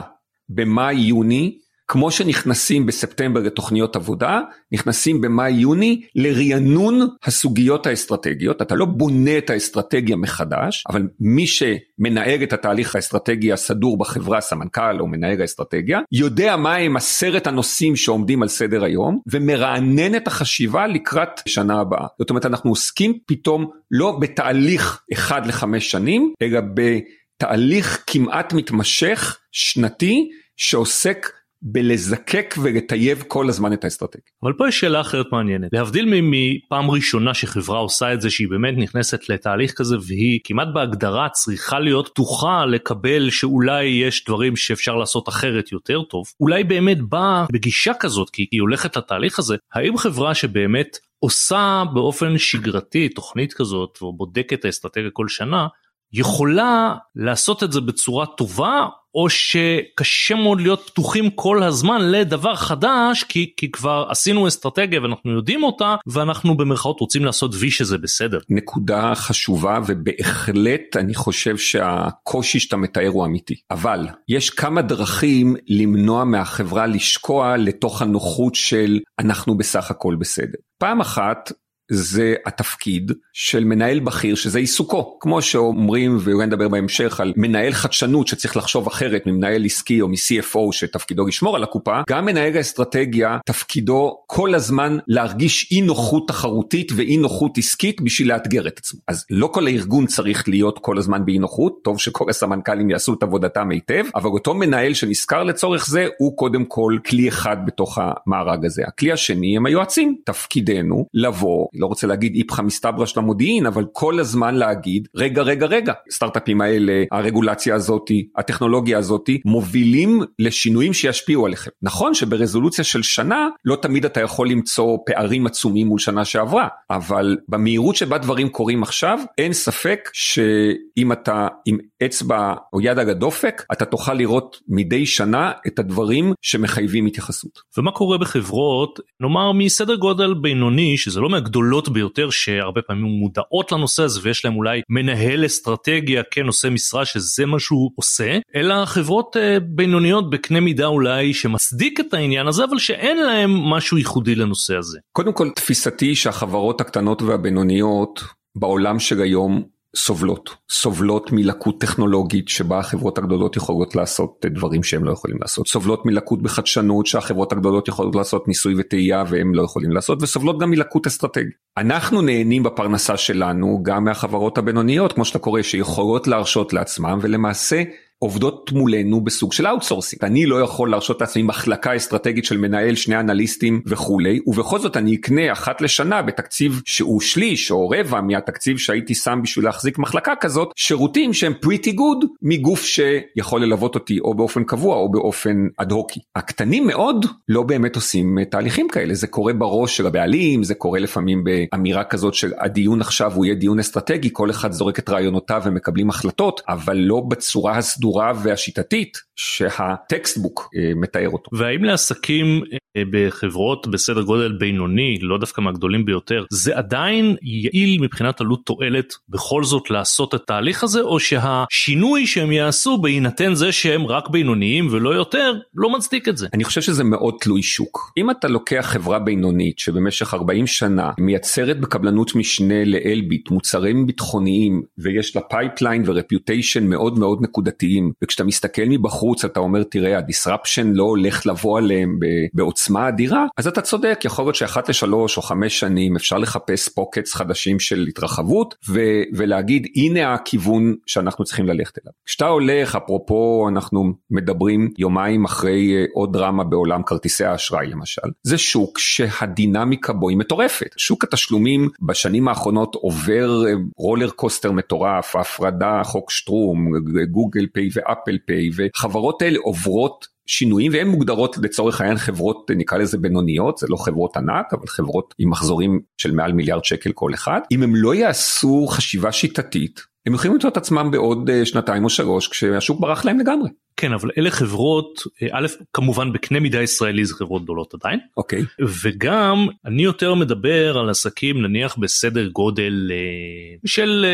במאי-יוני 0.49 1.57
כמו 1.91 2.11
שנכנסים 2.11 2.85
בספטמבר 2.85 3.39
לתוכניות 3.39 3.95
עבודה, 3.95 4.41
נכנסים 4.71 5.21
במאי-יוני 5.21 6.01
לרענון 6.15 7.07
הסוגיות 7.23 7.87
האסטרטגיות, 7.87 8.61
אתה 8.61 8.75
לא 8.75 8.85
בונה 8.85 9.37
את 9.37 9.49
האסטרטגיה 9.49 10.15
מחדש, 10.15 10.83
אבל 10.89 11.07
מי 11.19 11.45
שמנהל 11.47 12.43
את 12.43 12.53
התהליך 12.53 12.95
האסטרטגי 12.95 13.53
הסדור 13.53 13.97
בחברה, 13.97 14.41
סמנכ"ל 14.41 14.99
או 14.99 15.07
מנהל 15.07 15.41
האסטרטגיה, 15.41 15.99
יודע 16.11 16.57
מהם 16.57 16.97
עשרת 16.97 17.47
הנושאים 17.47 17.95
שעומדים 17.95 18.41
על 18.41 18.47
סדר 18.47 18.83
היום, 18.83 19.19
ומרענן 19.31 20.15
את 20.15 20.27
החשיבה 20.27 20.87
לקראת 20.87 21.41
שנה 21.45 21.79
הבאה. 21.81 22.07
זאת 22.19 22.29
אומרת, 22.29 22.45
אנחנו 22.45 22.69
עוסקים 22.69 23.17
פתאום 23.27 23.69
לא 23.91 24.17
בתהליך 24.21 25.01
אחד 25.13 25.45
לחמש 25.47 25.91
שנים, 25.91 26.33
אלא 26.41 26.59
בתהליך 26.73 28.03
כמעט 28.07 28.53
מתמשך, 28.53 29.37
שנתי, 29.51 30.29
שעוסק 30.57 31.40
בלזקק 31.61 32.55
ולטייב 32.63 33.23
כל 33.27 33.49
הזמן 33.49 33.73
את 33.73 33.83
האסטרטגיה. 33.83 34.23
אבל 34.43 34.53
פה 34.53 34.67
יש 34.67 34.79
שאלה 34.79 35.01
אחרת 35.01 35.25
מעניינת. 35.31 35.69
להבדיל 35.73 36.05
מפעם 36.23 36.91
ראשונה 36.91 37.33
שחברה 37.33 37.79
עושה 37.79 38.13
את 38.13 38.21
זה 38.21 38.29
שהיא 38.29 38.47
באמת 38.49 38.73
נכנסת 38.77 39.29
לתהליך 39.29 39.73
כזה 39.73 39.95
והיא 40.07 40.39
כמעט 40.43 40.67
בהגדרה 40.73 41.29
צריכה 41.29 41.79
להיות 41.79 42.07
פתוחה 42.07 42.65
לקבל 42.65 43.29
שאולי 43.29 43.85
יש 43.85 44.25
דברים 44.25 44.55
שאפשר 44.55 44.95
לעשות 44.95 45.29
אחרת 45.29 45.71
יותר 45.71 46.01
טוב. 46.01 46.25
אולי 46.39 46.63
באמת 46.63 47.01
באה 47.01 47.45
בגישה 47.51 47.93
כזאת 47.93 48.29
כי 48.29 48.47
היא 48.51 48.61
הולכת 48.61 48.97
לתהליך 48.97 49.39
הזה. 49.39 49.55
האם 49.73 49.97
חברה 49.97 50.33
שבאמת 50.33 50.97
עושה 51.19 51.83
באופן 51.93 52.37
שגרתי 52.37 53.09
תוכנית 53.09 53.53
כזאת 53.53 54.01
ובודקת 54.01 54.65
האסטרטגיה 54.65 55.09
כל 55.13 55.27
שנה 55.27 55.67
יכולה 56.13 56.95
לעשות 57.15 57.63
את 57.63 57.71
זה 57.71 57.81
בצורה 57.81 58.25
טובה 58.25 58.87
או 59.15 59.29
שקשה 59.29 60.35
מאוד 60.35 60.61
להיות 60.61 60.81
פתוחים 60.87 61.29
כל 61.29 61.63
הזמן 61.63 62.01
לדבר 62.01 62.55
חדש 62.55 63.23
כי, 63.23 63.53
כי 63.57 63.71
כבר 63.71 64.05
עשינו 64.09 64.47
אסטרטגיה 64.47 65.01
ואנחנו 65.01 65.31
יודעים 65.31 65.63
אותה 65.63 65.95
ואנחנו 66.07 66.57
במרכאות 66.57 66.99
רוצים 66.99 67.25
לעשות 67.25 67.51
וי 67.59 67.71
שזה 67.71 67.97
בסדר. 67.97 68.39
נקודה 68.49 69.15
חשובה 69.15 69.79
ובהחלט 69.87 70.95
אני 70.95 71.13
חושב 71.13 71.57
שהקושי 71.57 72.59
שאתה 72.59 72.77
מתאר 72.77 73.07
הוא 73.07 73.25
אמיתי. 73.25 73.55
אבל 73.71 74.07
יש 74.27 74.49
כמה 74.49 74.81
דרכים 74.81 75.55
למנוע 75.67 76.23
מהחברה 76.23 76.87
לשקוע 76.87 77.57
לתוך 77.57 78.01
הנוחות 78.01 78.55
של 78.55 78.99
אנחנו 79.19 79.57
בסך 79.57 79.91
הכל 79.91 80.15
בסדר. 80.19 80.57
פעם 80.77 81.01
אחת 81.01 81.51
זה 81.91 82.35
התפקיד 82.45 83.11
של 83.33 83.63
מנהל 83.63 83.99
בכיר 83.99 84.35
שזה 84.35 84.59
עיסוקו. 84.59 85.17
כמו 85.19 85.41
שאומרים 85.41 86.17
ואולי 86.19 86.47
נדבר 86.47 86.67
בהמשך 86.67 87.19
על 87.19 87.33
מנהל 87.35 87.71
חדשנות 87.71 88.27
שצריך 88.27 88.57
לחשוב 88.57 88.87
אחרת 88.87 89.27
ממנהל 89.27 89.65
עסקי 89.65 90.01
או 90.01 90.07
מ-CFO 90.07 90.71
שתפקידו 90.71 91.27
לשמור 91.27 91.55
על 91.55 91.63
הקופה 91.63 92.01
גם 92.09 92.25
מנהל 92.25 92.57
האסטרטגיה 92.57 93.37
תפקידו 93.45 94.17
כל 94.27 94.55
הזמן 94.55 94.97
להרגיש 95.07 95.71
אי 95.71 95.81
נוחות 95.81 96.27
תחרותית 96.27 96.91
ואי 96.95 97.17
נוחות 97.17 97.57
עסקית 97.57 98.01
בשביל 98.01 98.33
לאתגר 98.33 98.67
את 98.67 98.77
עצמו. 98.77 98.99
אז 99.07 99.25
לא 99.29 99.47
כל 99.47 99.67
הארגון 99.67 100.05
צריך 100.05 100.49
להיות 100.49 100.79
כל 100.79 100.97
הזמן 100.97 101.25
באי 101.25 101.37
נוחות 101.37 101.79
טוב 101.83 101.99
שכל 101.99 102.29
הסמנכ"לים 102.29 102.89
יעשו 102.89 103.13
את 103.13 103.23
עבודתם 103.23 103.69
היטב 103.71 104.05
אבל 104.15 104.29
אותו 104.29 104.53
מנהל 104.53 104.93
שנזכר 104.93 105.43
לצורך 105.43 105.87
זה 105.87 106.07
הוא 106.17 106.37
קודם 106.37 106.65
כל 106.65 106.97
כלי 107.05 107.27
אחד 107.27 107.57
בתוך 107.65 107.97
המארג 108.01 108.65
הזה. 108.65 108.83
הכלי 108.87 109.11
השני 109.11 109.57
הם 109.57 109.65
היועצים. 109.65 110.15
תפקידנו 110.25 111.05
לבוא 111.13 111.67
לא 111.81 111.85
רוצה 111.85 112.07
להגיד 112.07 112.35
איפכא 112.35 112.61
מסתברא 112.61 113.05
של 113.05 113.19
המודיעין, 113.19 113.65
אבל 113.65 113.85
כל 113.93 114.19
הזמן 114.19 114.55
להגיד, 114.55 115.07
רגע, 115.15 115.41
רגע, 115.41 115.65
רגע, 115.65 115.93
סטארט-אפים 116.11 116.61
האלה, 116.61 117.03
הרגולציה 117.11 117.75
הזאתי, 117.75 118.27
הטכנולוגיה 118.37 118.97
הזאתי, 118.97 119.41
מובילים 119.45 120.21
לשינויים 120.39 120.93
שישפיעו 120.93 121.45
עליכם. 121.45 121.71
נכון 121.81 122.13
שברזולוציה 122.13 122.83
של 122.83 123.03
שנה, 123.03 123.47
לא 123.65 123.75
תמיד 123.75 124.05
אתה 124.05 124.21
יכול 124.21 124.49
למצוא 124.49 124.97
פערים 125.05 125.45
עצומים 125.45 125.87
מול 125.87 125.99
שנה 125.99 126.25
שעברה, 126.25 126.67
אבל 126.89 127.37
במהירות 127.47 127.95
שבה 127.95 128.17
דברים 128.17 128.49
קורים 128.49 128.83
עכשיו, 128.83 129.19
אין 129.37 129.53
ספק 129.53 130.09
שאם 130.13 131.11
אתה 131.11 131.47
עם 131.65 131.77
אצבע 132.05 132.53
או 132.73 132.81
יד 132.81 132.99
על 132.99 133.09
הדופק, 133.09 133.63
אתה 133.71 133.85
תוכל 133.85 134.13
לראות 134.13 134.57
מדי 134.67 135.05
שנה 135.05 135.51
את 135.67 135.79
הדברים 135.79 136.33
שמחייבים 136.41 137.05
התייחסות. 137.05 137.59
ומה 137.77 137.91
קורה 137.91 138.17
בחברות, 138.17 138.99
נאמר 139.19 139.51
מסדר 139.51 139.95
גודל 139.95 140.33
בינוני, 140.33 140.97
שזה 140.97 141.19
לא 141.19 141.29
מהגדולות 141.29 141.60
הגדולות 141.61 141.89
ביותר 141.89 142.29
שהרבה 142.29 142.81
פעמים 142.81 143.05
מודעות 143.05 143.71
לנושא 143.71 144.03
הזה 144.03 144.19
ויש 144.23 144.45
להם 144.45 144.55
אולי 144.55 144.81
מנהל 144.89 145.45
אסטרטגיה 145.45 146.23
כנושא 146.31 146.67
משרה 146.67 147.05
שזה 147.05 147.45
מה 147.45 147.59
שהוא 147.59 147.91
עושה, 147.95 148.37
אלא 148.55 148.85
חברות 148.85 149.35
uh, 149.35 149.39
בינוניות 149.59 150.29
בקנה 150.29 150.59
מידה 150.59 150.85
אולי 150.85 151.33
שמצדיק 151.33 151.99
את 151.99 152.13
העניין 152.13 152.47
הזה 152.47 152.63
אבל 152.63 152.79
שאין 152.79 153.17
להם 153.17 153.51
משהו 153.51 153.97
ייחודי 153.97 154.35
לנושא 154.35 154.75
הזה. 154.75 154.99
קודם 155.11 155.33
כל 155.33 155.49
תפיסתי 155.55 156.15
שהחברות 156.15 156.81
הקטנות 156.81 157.21
והבינוניות 157.21 158.23
בעולם 158.55 158.99
של 158.99 159.21
היום 159.21 159.63
סובלות, 159.95 160.55
סובלות 160.69 161.31
מלקות 161.31 161.81
טכנולוגית 161.81 162.49
שבה 162.49 162.79
החברות 162.79 163.17
הגדולות 163.17 163.55
יכולות 163.55 163.95
לעשות 163.95 164.45
דברים 164.49 164.83
שהם 164.83 165.03
לא 165.03 165.11
יכולים 165.11 165.37
לעשות, 165.41 165.67
סובלות 165.67 166.05
מלקות 166.05 166.41
בחדשנות 166.41 167.05
שהחברות 167.05 167.51
הגדולות 167.51 167.87
יכולות 167.87 168.15
לעשות 168.15 168.47
ניסוי 168.47 168.73
וטעייה 168.77 169.23
והם 169.29 169.55
לא 169.55 169.63
יכולים 169.63 169.91
לעשות 169.91 170.23
וסובלות 170.23 170.59
גם 170.59 170.69
מלקות 170.69 171.07
אסטרטגית. 171.07 171.53
אנחנו 171.77 172.21
נהנים 172.21 172.63
בפרנסה 172.63 173.17
שלנו 173.17 173.79
גם 173.83 174.03
מהחברות 174.03 174.57
הבינוניות 174.57 175.13
כמו 175.13 175.25
שאתה 175.25 175.39
קורא 175.39 175.61
שיכולות 175.61 176.27
להרשות 176.27 176.73
לעצמם 176.73 177.19
ולמעשה 177.21 177.83
עובדות 178.23 178.71
מולנו 178.71 179.21
בסוג 179.21 179.53
של 179.53 179.67
outsourcing. 179.67 180.25
אני 180.25 180.45
לא 180.45 180.61
יכול 180.61 180.91
להרשות 180.91 181.21
לעצמי 181.21 181.43
מחלקה 181.43 181.95
אסטרטגית 181.95 182.45
של 182.45 182.57
מנהל 182.57 182.95
שני 182.95 183.19
אנליסטים 183.19 183.81
וכולי, 183.85 184.39
ובכל 184.47 184.79
זאת 184.79 184.97
אני 184.97 185.15
אקנה 185.15 185.51
אחת 185.51 185.81
לשנה 185.81 186.21
בתקציב 186.21 186.81
שהוא 186.85 187.21
שליש 187.21 187.71
או 187.71 187.89
רבע 187.89 188.21
מהתקציב 188.21 188.77
שהייתי 188.77 189.15
שם 189.15 189.39
בשביל 189.43 189.65
להחזיק 189.65 189.97
מחלקה 189.97 190.33
כזאת, 190.35 190.71
שירותים 190.75 191.33
שהם 191.33 191.53
pretty 191.65 191.89
good 191.89 192.27
מגוף 192.41 192.83
שיכול 192.83 193.63
ללוות 193.63 193.95
אותי 193.95 194.19
או 194.19 194.33
באופן 194.33 194.63
קבוע 194.63 194.95
או 194.95 195.11
באופן 195.11 195.67
אד-הוקי. 195.77 196.19
הקטנים 196.35 196.87
מאוד 196.87 197.25
לא 197.49 197.63
באמת 197.63 197.95
עושים 197.95 198.37
תהליכים 198.43 198.87
כאלה, 198.89 199.13
זה 199.13 199.27
קורה 199.27 199.53
בראש 199.53 199.97
של 199.97 200.07
הבעלים, 200.07 200.63
זה 200.63 200.75
קורה 200.75 200.99
לפעמים 200.99 201.43
באמירה 201.43 202.03
כזאת 202.03 202.33
של 202.33 202.51
הדיון 202.57 203.01
עכשיו 203.01 203.33
הוא 203.35 203.45
יהיה 203.45 203.55
דיון 203.55 203.79
אסטרטגי, 203.79 204.29
כל 204.33 204.49
אחד 204.49 204.71
זורק 204.71 204.99
את 204.99 205.09
רעיונותיו 205.09 205.61
ומקבלים 205.65 206.09
החלטות, 206.09 206.61
אבל 206.69 206.97
לא 206.97 207.19
בצורה 207.27 207.77
הסדורה. 207.77 208.10
הסדורה 208.11 208.33
והשיטתית 208.43 209.17
שהטקסטבוק 209.35 210.69
אה, 210.75 210.91
מתאר 210.95 211.29
אותו. 211.29 211.51
והאם 211.53 211.83
לעסקים 211.83 212.63
אה, 212.97 213.03
בחברות 213.11 213.87
בסדר 213.87 214.21
גודל 214.21 214.51
בינוני, 214.59 215.17
לא 215.21 215.37
דווקא 215.37 215.61
מהגדולים 215.61 216.05
ביותר, 216.05 216.45
זה 216.49 216.77
עדיין 216.77 217.35
יעיל 217.41 218.01
מבחינת 218.01 218.41
עלות 218.41 218.65
תועלת 218.65 219.13
בכל 219.29 219.63
זאת 219.63 219.89
לעשות 219.89 220.35
את 220.35 220.41
התהליך 220.41 220.83
הזה, 220.83 221.01
או 221.01 221.19
שהשינוי 221.19 222.27
שהם 222.27 222.51
יעשו 222.51 222.97
בהינתן 222.97 223.53
זה 223.53 223.71
שהם 223.71 224.05
רק 224.05 224.29
בינוניים 224.29 224.87
ולא 224.91 225.09
יותר, 225.09 225.53
לא 225.75 225.89
מצדיק 225.89 226.27
את 226.27 226.37
זה? 226.37 226.47
אני 226.53 226.63
חושב 226.63 226.81
שזה 226.81 227.03
מאוד 227.03 227.33
תלוי 227.41 227.61
שוק. 227.61 228.11
אם 228.17 228.31
אתה 228.31 228.47
לוקח 228.47 228.85
חברה 228.89 229.19
בינונית 229.19 229.79
שבמשך 229.79 230.33
40 230.33 230.67
שנה 230.67 231.11
מייצרת 231.19 231.79
בקבלנות 231.79 232.35
משנה 232.35 232.85
לאלביט 232.85 233.51
מוצרים 233.51 234.07
ביטחוניים 234.07 234.83
ויש 234.97 235.35
לה 235.35 235.41
pipeline 235.41 236.03
ו 236.05 236.13
reputation 236.13 236.87
מאוד 236.87 237.19
מאוד 237.19 237.41
נקודתיים, 237.41 238.00
וכשאתה 238.23 238.43
מסתכל 238.43 238.85
מבחוץ 238.87 239.45
אתה 239.45 239.59
אומר 239.59 239.83
תראה 239.83 240.17
ה 240.17 240.24
disruption 240.24 240.91
לא 240.93 241.03
הולך 241.03 241.47
לבוא 241.47 241.77
עליהם 241.77 242.19
בעוצמה 242.53 243.07
אדירה, 243.07 243.45
אז 243.57 243.67
אתה 243.67 243.81
צודק, 243.81 244.21
יכול 244.25 244.45
להיות 244.45 244.55
שאחת 244.55 244.89
לשלוש 244.89 245.37
או 245.37 245.41
חמש 245.41 245.79
שנים 245.79 246.15
אפשר 246.15 246.37
לחפש 246.37 246.89
pockets 246.89 247.33
חדשים 247.33 247.79
של 247.79 248.05
התרחבות 248.07 248.75
ו- 248.89 249.21
ולהגיד 249.33 249.87
הנה 249.95 250.33
הכיוון 250.33 250.95
שאנחנו 251.05 251.45
צריכים 251.45 251.65
ללכת 251.65 251.97
אליו. 251.97 252.13
כשאתה 252.25 252.47
הולך, 252.47 252.95
אפרופו 252.95 253.67
אנחנו 253.69 254.13
מדברים 254.31 254.89
יומיים 254.97 255.45
אחרי 255.45 255.95
אה, 255.95 256.05
עוד 256.13 256.33
דרמה 256.33 256.63
בעולם 256.63 257.03
כרטיסי 257.03 257.45
האשראי 257.45 257.87
למשל, 257.87 258.21
זה 258.43 258.57
שוק 258.57 258.99
שהדינמיקה 258.99 260.13
בו 260.13 260.29
היא 260.29 260.37
מטורפת. 260.37 260.93
שוק 260.97 261.23
התשלומים 261.23 261.89
בשנים 262.01 262.47
האחרונות 262.47 262.95
עובר 262.95 263.67
אה, 263.67 263.73
roller 263.97 264.29
coaster 264.29 264.71
מטורף, 264.71 265.35
הפרדה, 265.35 266.01
חוק 266.03 266.31
שטרום, 266.31 266.91
גוגל 267.31 267.67
פיי 267.81 267.89
ואפל 267.93 268.37
פיי 268.45 268.69
וחברות 268.75 269.41
האלה 269.41 269.59
עוברות 269.63 270.27
שינויים 270.47 270.91
והן 270.93 271.07
מוגדרות 271.07 271.57
לצורך 271.63 272.01
העניין 272.01 272.17
חברות 272.17 272.71
נקרא 272.75 272.97
לזה 272.97 273.17
בינוניות 273.17 273.77
זה 273.77 273.87
לא 273.89 273.95
חברות 273.95 274.37
ענק 274.37 274.73
אבל 274.73 274.87
חברות 274.87 275.33
עם 275.37 275.49
מחזורים 275.49 275.99
של 276.17 276.31
מעל 276.31 276.53
מיליארד 276.53 276.85
שקל 276.85 277.11
כל 277.11 277.33
אחד 277.33 277.59
אם 277.71 277.83
הם 277.83 277.95
לא 277.95 278.15
יעשו 278.15 278.87
חשיבה 278.87 279.31
שיטתית 279.31 280.01
הם 280.25 280.33
יכולים 280.33 280.53
למצוא 280.53 280.69
את 280.69 280.77
עצמם 280.77 281.11
בעוד 281.11 281.49
אה, 281.49 281.65
שנתיים 281.65 282.03
או 282.03 282.09
שלוש 282.09 282.47
כשהשוק 282.47 282.99
ברח 282.99 283.25
להם 283.25 283.39
לגמרי. 283.39 283.69
כן 283.97 284.13
אבל 284.13 284.29
אלה 284.37 284.51
חברות 284.51 285.21
אה, 285.41 285.47
א' 285.51 285.67
כמובן 285.93 286.33
בקנה 286.33 286.59
מידה 286.59 286.81
ישראלי 286.81 287.25
זה 287.25 287.33
חברות 287.33 287.63
גדולות 287.63 287.93
עדיין 287.93 288.19
אוקיי 288.37 288.63
וגם 288.79 289.67
אני 289.85 290.03
יותר 290.03 290.35
מדבר 290.35 290.97
על 290.97 291.09
עסקים 291.09 291.61
נניח 291.61 291.97
בסדר 291.97 292.47
גודל 292.47 293.11
אה, 293.11 293.77
של 293.85 294.25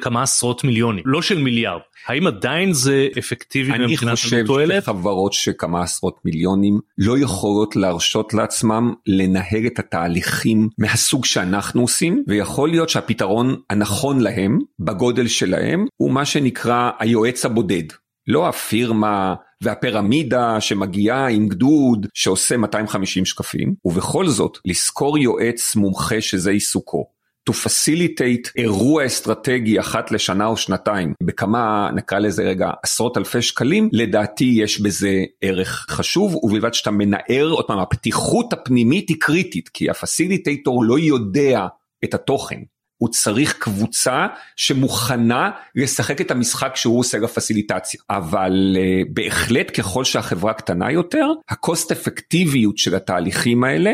כמה 0.00 0.22
עשרות 0.22 0.64
מיליונים 0.64 1.02
לא 1.06 1.22
של 1.22 1.38
מיליארד 1.38 1.80
האם 2.06 2.26
עדיין 2.26 2.72
זה 2.72 3.08
אפקטיבי 3.18 3.72
מבחינת 3.72 4.18
התועלת? 4.42 4.70
אני 4.70 4.80
חושב 4.80 4.82
שחברות 4.82 5.32
שכמה 5.32 5.82
עשרות 5.82 6.18
מיליונים 6.24 6.80
לא 6.98 7.18
יכולות 7.18 7.76
להרשות 7.76 8.34
לעצמם 8.34 8.92
לנהל 9.06 9.66
את 9.66 9.78
התהליכים 9.78 10.68
מהסוג 10.78 11.24
שאנחנו 11.24 11.80
עושים 11.80 12.24
ויכול 12.26 12.68
להיות 12.68 12.88
שהפתרון 12.88 13.56
הנכון 13.70 14.20
להם 14.20 14.58
בגודל 14.78 15.28
שלהם 15.28 15.86
הוא 15.96 16.10
מה 16.10 16.24
שנקרא 16.24 16.90
היועץ 16.98 17.44
הבודד. 17.44 17.84
לא 18.26 18.48
הפירמה 18.48 19.34
והפירמידה 19.62 20.60
שמגיעה 20.60 21.28
עם 21.28 21.48
גדוד 21.48 22.06
שעושה 22.14 22.56
250 22.56 23.24
שקפים 23.24 23.74
ובכל 23.84 24.26
זאת 24.28 24.58
לשכור 24.64 25.18
יועץ 25.18 25.76
מומחה 25.76 26.20
שזה 26.20 26.50
עיסוקו 26.50 27.06
to 27.50 27.52
facilitate 27.52 28.50
אירוע 28.56 29.06
אסטרטגי 29.06 29.80
אחת 29.80 30.10
לשנה 30.10 30.46
או 30.46 30.56
שנתיים 30.56 31.14
בכמה 31.22 31.90
נקרא 31.94 32.18
לזה 32.18 32.42
רגע 32.42 32.70
עשרות 32.82 33.16
אלפי 33.16 33.42
שקלים 33.42 33.88
לדעתי 33.92 34.44
יש 34.44 34.80
בזה 34.80 35.24
ערך 35.40 35.86
חשוב 35.90 36.34
ובלבד 36.34 36.74
שאתה 36.74 36.90
מנער 36.90 37.48
עוד 37.50 37.64
פעם 37.66 37.78
הפתיחות 37.78 38.52
הפנימית 38.52 39.08
היא 39.08 39.16
קריטית 39.20 39.68
כי 39.68 39.90
הפסיליטייטור 39.90 40.84
לא 40.84 40.98
יודע 40.98 41.66
את 42.04 42.14
התוכן. 42.14 42.60
הוא 43.00 43.08
צריך 43.08 43.56
קבוצה 43.58 44.26
שמוכנה 44.56 45.50
לשחק 45.74 46.20
את 46.20 46.30
המשחק 46.30 46.76
שהוא 46.76 46.98
עושה 46.98 47.18
לפסיליטציה. 47.18 48.00
אבל 48.10 48.76
uh, 48.76 49.08
בהחלט 49.12 49.80
ככל 49.80 50.04
שהחברה 50.04 50.52
קטנה 50.52 50.92
יותר, 50.92 51.26
הקוסט 51.48 51.92
אפקטיביות 51.92 52.78
של 52.78 52.94
התהליכים 52.94 53.64
האלה 53.64 53.92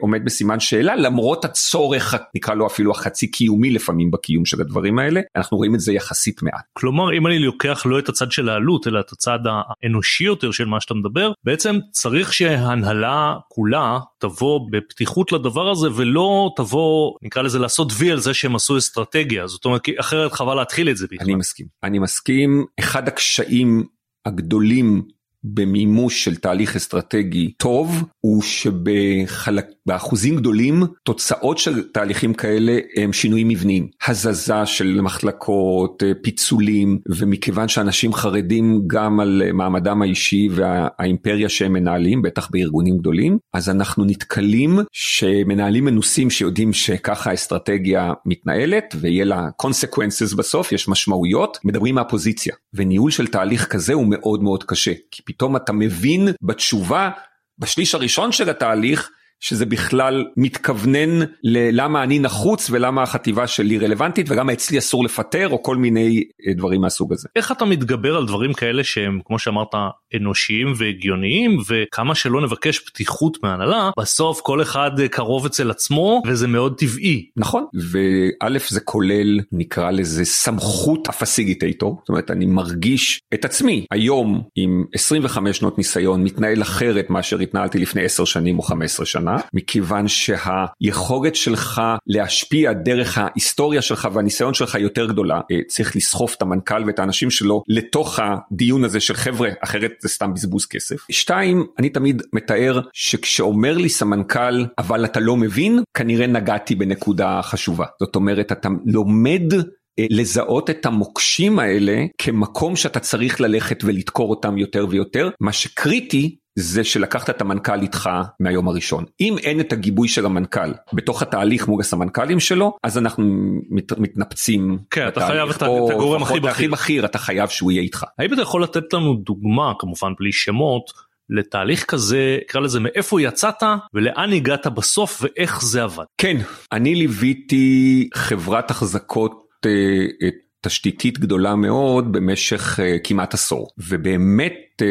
עומד 0.00 0.24
בסימן 0.24 0.60
שאלה 0.60 0.96
למרות 0.96 1.44
הצורך 1.44 2.14
נקרא 2.34 2.54
לו 2.54 2.66
אפילו 2.66 2.90
החצי 2.90 3.30
קיומי 3.30 3.70
לפעמים 3.70 4.10
בקיום 4.10 4.44
של 4.44 4.60
הדברים 4.60 4.98
האלה 4.98 5.20
אנחנו 5.36 5.56
רואים 5.56 5.74
את 5.74 5.80
זה 5.80 5.92
יחסית 5.92 6.42
מעט. 6.42 6.64
כלומר 6.72 7.14
אם 7.18 7.26
אני 7.26 7.38
לוקח 7.38 7.82
לא 7.86 7.98
את 7.98 8.08
הצד 8.08 8.32
של 8.32 8.48
העלות 8.48 8.86
אלא 8.86 9.00
את 9.00 9.12
הצד 9.12 9.38
האנושי 9.44 10.24
יותר 10.24 10.50
של 10.50 10.64
מה 10.64 10.80
שאתה 10.80 10.94
מדבר 10.94 11.32
בעצם 11.44 11.78
צריך 11.92 12.32
שהנהלה 12.32 13.36
כולה 13.48 13.98
תבוא 14.18 14.60
בפתיחות 14.70 15.32
לדבר 15.32 15.70
הזה 15.70 15.88
ולא 15.94 16.50
תבוא 16.56 17.12
נקרא 17.22 17.42
לזה 17.42 17.58
לעשות 17.58 17.92
וי 17.98 18.12
על 18.12 18.18
זה 18.18 18.34
שהם 18.34 18.56
עשו 18.56 18.78
אסטרטגיה 18.78 19.46
זאת 19.46 19.64
אומרת 19.64 19.82
אחרת 20.00 20.32
חבל 20.32 20.54
להתחיל 20.54 20.90
את 20.90 20.96
זה 20.96 21.06
בכלל. 21.06 21.24
אני 21.24 21.34
מסכים 21.34 21.66
אני 21.82 21.98
מסכים 21.98 22.64
אחד 22.78 23.08
הקשיים 23.08 23.84
הגדולים 24.26 25.02
במימוש 25.44 26.24
של 26.24 26.36
תהליך 26.36 26.76
אסטרטגי 26.76 27.52
טוב 27.58 28.04
הוא 28.24 28.42
שבאחוזים 28.42 30.36
גדולים 30.36 30.82
תוצאות 31.02 31.58
של 31.58 31.82
תהליכים 31.82 32.34
כאלה 32.34 32.78
הם 32.96 33.12
שינויים 33.12 33.48
מבניים 33.48 33.88
הזזה 34.06 34.66
של 34.66 35.00
מחלקות 35.00 36.02
פיצולים 36.22 36.98
ומכיוון 37.18 37.68
שאנשים 37.68 38.12
חרדים 38.12 38.82
גם 38.86 39.20
על 39.20 39.42
מעמדם 39.52 40.02
האישי 40.02 40.48
והאימפריה 40.50 41.48
שהם 41.48 41.72
מנהלים 41.72 42.22
בטח 42.22 42.48
בארגונים 42.52 42.98
גדולים 42.98 43.38
אז 43.54 43.70
אנחנו 43.70 44.04
נתקלים 44.04 44.78
שמנהלים 44.92 45.84
מנוסים 45.84 46.30
שיודעים 46.30 46.72
שככה 46.72 47.30
האסטרטגיה 47.30 48.12
מתנהלת 48.26 48.94
ויהיה 49.00 49.24
לה 49.24 49.48
consequences 49.62 50.36
בסוף 50.36 50.72
יש 50.72 50.88
משמעויות 50.88 51.58
מדברים 51.64 51.94
מהפוזיציה 51.94 52.54
וניהול 52.74 53.10
של 53.10 53.26
תהליך 53.26 53.66
כזה 53.66 53.92
הוא 53.92 54.06
מאוד 54.06 54.42
מאוד 54.42 54.64
קשה. 54.64 54.92
כי 55.10 55.22
פתאום 55.22 55.56
אתה 55.56 55.72
מבין 55.72 56.28
בתשובה 56.42 57.10
בשליש 57.58 57.94
הראשון 57.94 58.32
של 58.32 58.50
התהליך 58.50 59.10
שזה 59.44 59.66
בכלל 59.66 60.24
מתכוונן 60.36 61.26
ללמה 61.42 62.02
אני 62.02 62.18
נחוץ 62.18 62.70
ולמה 62.70 63.02
החטיבה 63.02 63.46
שלי 63.46 63.78
רלוונטית 63.78 64.26
וגם 64.30 64.50
אצלי 64.50 64.78
אסור 64.78 65.04
לפטר 65.04 65.48
או 65.48 65.62
כל 65.62 65.76
מיני 65.76 66.24
אה, 66.48 66.54
דברים 66.54 66.80
מהסוג 66.80 67.12
הזה. 67.12 67.28
איך 67.36 67.52
אתה 67.52 67.64
מתגבר 67.64 68.16
על 68.16 68.26
דברים 68.26 68.52
כאלה 68.52 68.84
שהם 68.84 69.20
כמו 69.24 69.38
שאמרת 69.38 69.74
אנושיים 70.16 70.72
והגיוניים 70.76 71.58
וכמה 71.68 72.14
שלא 72.14 72.40
נבקש 72.40 72.78
פתיחות 72.78 73.38
מהנהלה 73.42 73.90
בסוף 74.00 74.40
כל 74.40 74.62
אחד 74.62 74.90
קרוב 75.10 75.46
אצל 75.46 75.70
עצמו 75.70 76.22
וזה 76.26 76.48
מאוד 76.48 76.78
טבעי. 76.78 77.26
נכון 77.36 77.64
וא' 77.90 78.58
זה 78.68 78.80
כולל 78.80 79.40
נקרא 79.52 79.90
לזה 79.90 80.24
סמכות 80.24 81.08
הפסיגיטייטור 81.08 81.98
זאת 82.00 82.08
אומרת 82.08 82.30
אני 82.30 82.46
מרגיש 82.46 83.20
את 83.34 83.44
עצמי 83.44 83.86
היום 83.90 84.42
עם 84.56 84.84
25 84.94 85.56
שנות 85.56 85.78
ניסיון 85.78 86.24
מתנהל 86.24 86.62
אחרת 86.62 87.10
מאשר 87.10 87.38
התנהלתי 87.38 87.78
לפני 87.78 88.04
10 88.04 88.24
שנים 88.24 88.58
או 88.58 88.62
15 88.62 89.06
שנה. 89.06 89.33
מכיוון 89.52 90.08
שהיכולת 90.08 91.34
שלך 91.34 91.82
להשפיע 92.06 92.72
דרך 92.72 93.18
ההיסטוריה 93.18 93.82
שלך 93.82 94.08
והניסיון 94.12 94.54
שלך 94.54 94.74
יותר 94.74 95.06
גדולה 95.06 95.40
אה, 95.50 95.58
צריך 95.68 95.96
לסחוף 95.96 96.34
את 96.34 96.42
המנכ"ל 96.42 96.84
ואת 96.86 96.98
האנשים 96.98 97.30
שלו 97.30 97.62
לתוך 97.68 98.18
הדיון 98.22 98.84
הזה 98.84 99.00
של 99.00 99.14
חבר'ה 99.14 99.48
אחרת 99.60 99.92
זה 100.02 100.08
סתם 100.08 100.34
בזבוז 100.34 100.66
כסף. 100.66 100.96
שתיים 101.10 101.66
אני 101.78 101.88
תמיד 101.88 102.22
מתאר 102.32 102.80
שכשאומר 102.92 103.78
לי 103.78 103.88
סמנכ"ל 103.88 104.64
אבל 104.78 105.04
אתה 105.04 105.20
לא 105.20 105.36
מבין 105.36 105.80
כנראה 105.94 106.26
נגעתי 106.26 106.74
בנקודה 106.74 107.40
חשובה 107.42 107.86
זאת 108.00 108.16
אומרת 108.16 108.52
אתה 108.52 108.68
לומד 108.86 109.52
אה, 109.98 110.06
לזהות 110.10 110.70
את 110.70 110.86
המוקשים 110.86 111.58
האלה 111.58 112.04
כמקום 112.18 112.76
שאתה 112.76 113.00
צריך 113.00 113.40
ללכת 113.40 113.84
ולדקור 113.84 114.30
אותם 114.30 114.58
יותר 114.58 114.86
ויותר 114.90 115.30
מה 115.40 115.52
שקריטי 115.52 116.36
זה 116.56 116.84
שלקחת 116.84 117.30
את 117.30 117.40
המנכ"ל 117.40 117.80
איתך 117.82 118.10
מהיום 118.40 118.68
הראשון. 118.68 119.04
אם 119.20 119.38
אין 119.38 119.60
את 119.60 119.72
הגיבוי 119.72 120.08
של 120.08 120.26
המנכ"ל 120.26 120.72
בתוך 120.92 121.22
התהליך 121.22 121.68
מול 121.68 121.80
הסמנכ"לים 121.80 122.40
שלו, 122.40 122.76
אז 122.82 122.98
אנחנו 122.98 123.24
מת, 123.70 123.98
מתנפצים. 123.98 124.78
כן, 124.90 125.08
אתה 125.08 125.26
חייב 125.26 125.50
את 125.50 125.62
הגורם 125.62 126.22
הכי 126.22 126.40
בכיר. 126.40 126.50
הכי 126.50 126.68
בכיר, 126.68 127.04
אתה 127.04 127.18
חייב 127.18 127.48
שהוא 127.48 127.72
יהיה 127.72 127.82
איתך. 127.82 128.04
האם 128.18 128.32
אתה 128.32 128.42
יכול 128.42 128.62
לתת 128.62 128.92
לנו 128.92 129.14
דוגמה, 129.14 129.72
כמובן 129.78 130.12
בלי 130.18 130.32
שמות, 130.32 130.90
לתהליך 131.30 131.84
כזה, 131.84 132.38
נקרא 132.42 132.60
לזה 132.60 132.80
מאיפה 132.80 133.22
יצאת 133.22 133.62
ולאן 133.94 134.32
הגעת 134.32 134.66
בסוף 134.66 135.22
ואיך 135.22 135.62
זה 135.64 135.82
עבד. 135.82 136.04
כן, 136.18 136.36
אני 136.72 136.94
ליוויתי 136.94 138.08
חברת 138.14 138.70
החזקות 138.70 139.44
אה, 139.66 140.28
תשתיתית 140.64 141.18
גדולה 141.18 141.54
מאוד 141.54 142.12
במשך 142.12 142.78
uh, 142.78 142.82
כמעט 143.04 143.34
עשור 143.34 143.70
ובאמת 143.78 144.52
uh, 144.82 144.84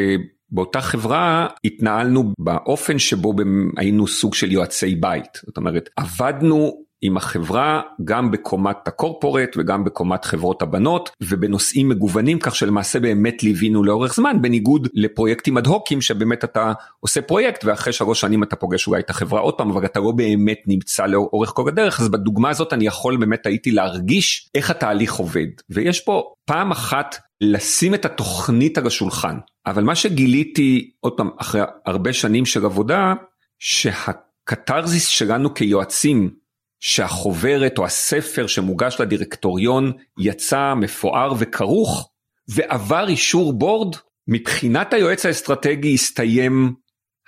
באותה 0.53 0.81
חברה 0.81 1.47
התנהלנו 1.65 2.33
באופן 2.39 2.99
שבו 2.99 3.33
היינו 3.77 4.07
סוג 4.07 4.33
של 4.33 4.51
יועצי 4.51 4.95
בית, 4.95 5.37
זאת 5.45 5.57
אומרת 5.57 5.89
עבדנו 5.97 6.83
עם 7.05 7.17
החברה 7.17 7.81
גם 8.03 8.31
בקומת 8.31 8.87
הקורפורט 8.87 9.49
וגם 9.57 9.83
בקומת 9.83 10.25
חברות 10.25 10.61
הבנות 10.61 11.09
ובנושאים 11.21 11.89
מגוונים 11.89 12.39
כך 12.39 12.55
שלמעשה 12.55 12.99
באמת 12.99 13.43
ליווינו 13.43 13.83
לאורך 13.83 14.15
זמן 14.15 14.41
בניגוד 14.41 14.87
לפרויקטים 14.93 15.57
אד 15.57 15.67
הוקים 15.67 16.01
שבאמת 16.01 16.43
אתה 16.43 16.73
עושה 16.99 17.21
פרויקט 17.21 17.65
ואחרי 17.65 17.93
שלוש 17.93 18.21
שנים 18.21 18.43
אתה 18.43 18.55
פוגש 18.55 18.87
אולי 18.87 18.99
את 18.99 19.09
החברה 19.09 19.39
עוד 19.39 19.53
פעם 19.53 19.71
אבל 19.71 19.85
אתה 19.85 19.99
לא 19.99 20.11
באמת 20.11 20.59
נמצא 20.67 21.05
לאורך 21.05 21.49
כל 21.49 21.67
הדרך. 21.67 21.99
אז 21.99 22.09
בדוגמה 22.09 22.49
הזאת 22.49 22.73
אני 22.73 22.85
יכול 22.85 23.17
באמת 23.17 23.45
הייתי 23.45 23.71
להרגיש 23.71 24.49
איך 24.55 24.69
התהליך 24.69 25.13
עובד. 25.13 25.47
ויש 25.69 25.99
פה 25.99 26.33
פעם 26.45 26.71
אחת 26.71 27.15
לשים 27.41 27.93
את 27.93 28.05
התוכנית 28.05 28.77
על 28.77 28.87
השולחן. 28.87 29.37
אבל 29.65 29.83
מה 29.83 29.95
שגיליתי 29.95 30.91
עוד 30.99 31.13
פעם 31.13 31.29
אחרי 31.37 31.61
הרבה 31.85 32.13
שנים 32.13 32.45
של 32.45 32.65
עבודה 32.65 33.13
שהקתרזיס 33.59 35.07
שלנו 35.07 35.53
כיועצים 35.53 36.42
שהחוברת 36.83 37.77
או 37.77 37.85
הספר 37.85 38.47
שמוגש 38.47 38.95
לדירקטוריון 38.99 39.91
יצא 40.19 40.73
מפואר 40.73 41.33
וכרוך 41.39 42.09
ועבר 42.47 43.07
אישור 43.07 43.53
board, 43.53 43.95
מבחינת 44.27 44.93
היועץ 44.93 45.25
האסטרטגי 45.25 45.93
הסתיים 45.93 46.73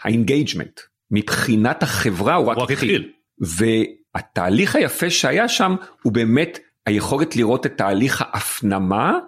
ה 0.03 0.10
engagement, 0.10 0.79
מבחינת 1.11 1.83
החברה 1.83 2.35
הוא 2.35 2.47
רק 2.47 2.57
התחיל. 2.71 3.11
והתהליך 3.39 4.75
היפה 4.75 5.09
שהיה 5.09 5.47
שם 5.47 5.75
הוא 6.03 6.13
באמת 6.13 6.59
היכולת 6.85 7.35
לראות 7.35 7.65
את 7.65 7.77
תהליך 7.77 8.23
ההפנמה 8.27 9.19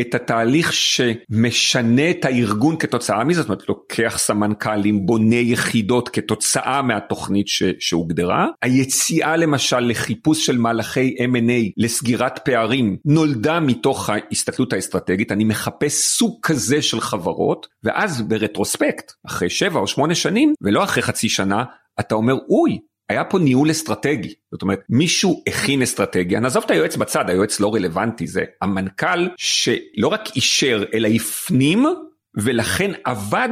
את 0.00 0.14
התהליך 0.14 0.72
שמשנה 0.72 2.10
את 2.10 2.24
הארגון 2.24 2.76
כתוצאה 2.78 3.24
מזה, 3.24 3.40
זאת 3.40 3.48
אומרת 3.48 3.68
לוקח 3.68 4.18
סמנכ"לים, 4.18 5.06
בונה 5.06 5.36
יחידות 5.36 6.08
כתוצאה 6.08 6.82
מהתוכנית 6.82 7.48
ש, 7.48 7.62
שהוגדרה. 7.78 8.46
היציאה 8.62 9.36
למשל 9.36 9.80
לחיפוש 9.80 10.46
של 10.46 10.58
מהלכי 10.58 11.16
M&A 11.18 11.72
לסגירת 11.76 12.38
פערים 12.44 12.96
נולדה 13.04 13.60
מתוך 13.60 14.10
ההסתכלות 14.10 14.72
האסטרטגית, 14.72 15.32
אני 15.32 15.44
מחפש 15.44 15.92
סוג 15.94 16.38
כזה 16.42 16.82
של 16.82 17.00
חברות, 17.00 17.66
ואז 17.84 18.22
ב 18.22 18.30
retrospect, 18.30 19.12
אחרי 19.26 19.50
שבע 19.50 19.80
או 19.80 19.86
שמונה 19.86 20.14
שנים, 20.14 20.54
ולא 20.62 20.84
אחרי 20.84 21.02
חצי 21.02 21.28
שנה, 21.28 21.64
אתה 22.00 22.14
אומר 22.14 22.34
אוי, 22.48 22.78
היה 23.10 23.24
פה 23.24 23.38
ניהול 23.38 23.70
אסטרטגי, 23.70 24.34
זאת 24.52 24.62
אומרת 24.62 24.80
מישהו 24.88 25.42
הכין 25.46 25.82
אסטרטגיה, 25.82 26.40
נעזוב 26.40 26.64
את 26.66 26.70
היועץ 26.70 26.96
בצד, 26.96 27.30
היועץ 27.30 27.60
לא 27.60 27.74
רלוונטי, 27.74 28.26
זה 28.26 28.44
המנכ"ל 28.62 29.28
שלא 29.36 30.08
רק 30.08 30.36
אישר 30.36 30.84
אלא 30.94 31.08
הפנים 31.08 31.86
ולכן 32.34 32.90
עבד 33.04 33.48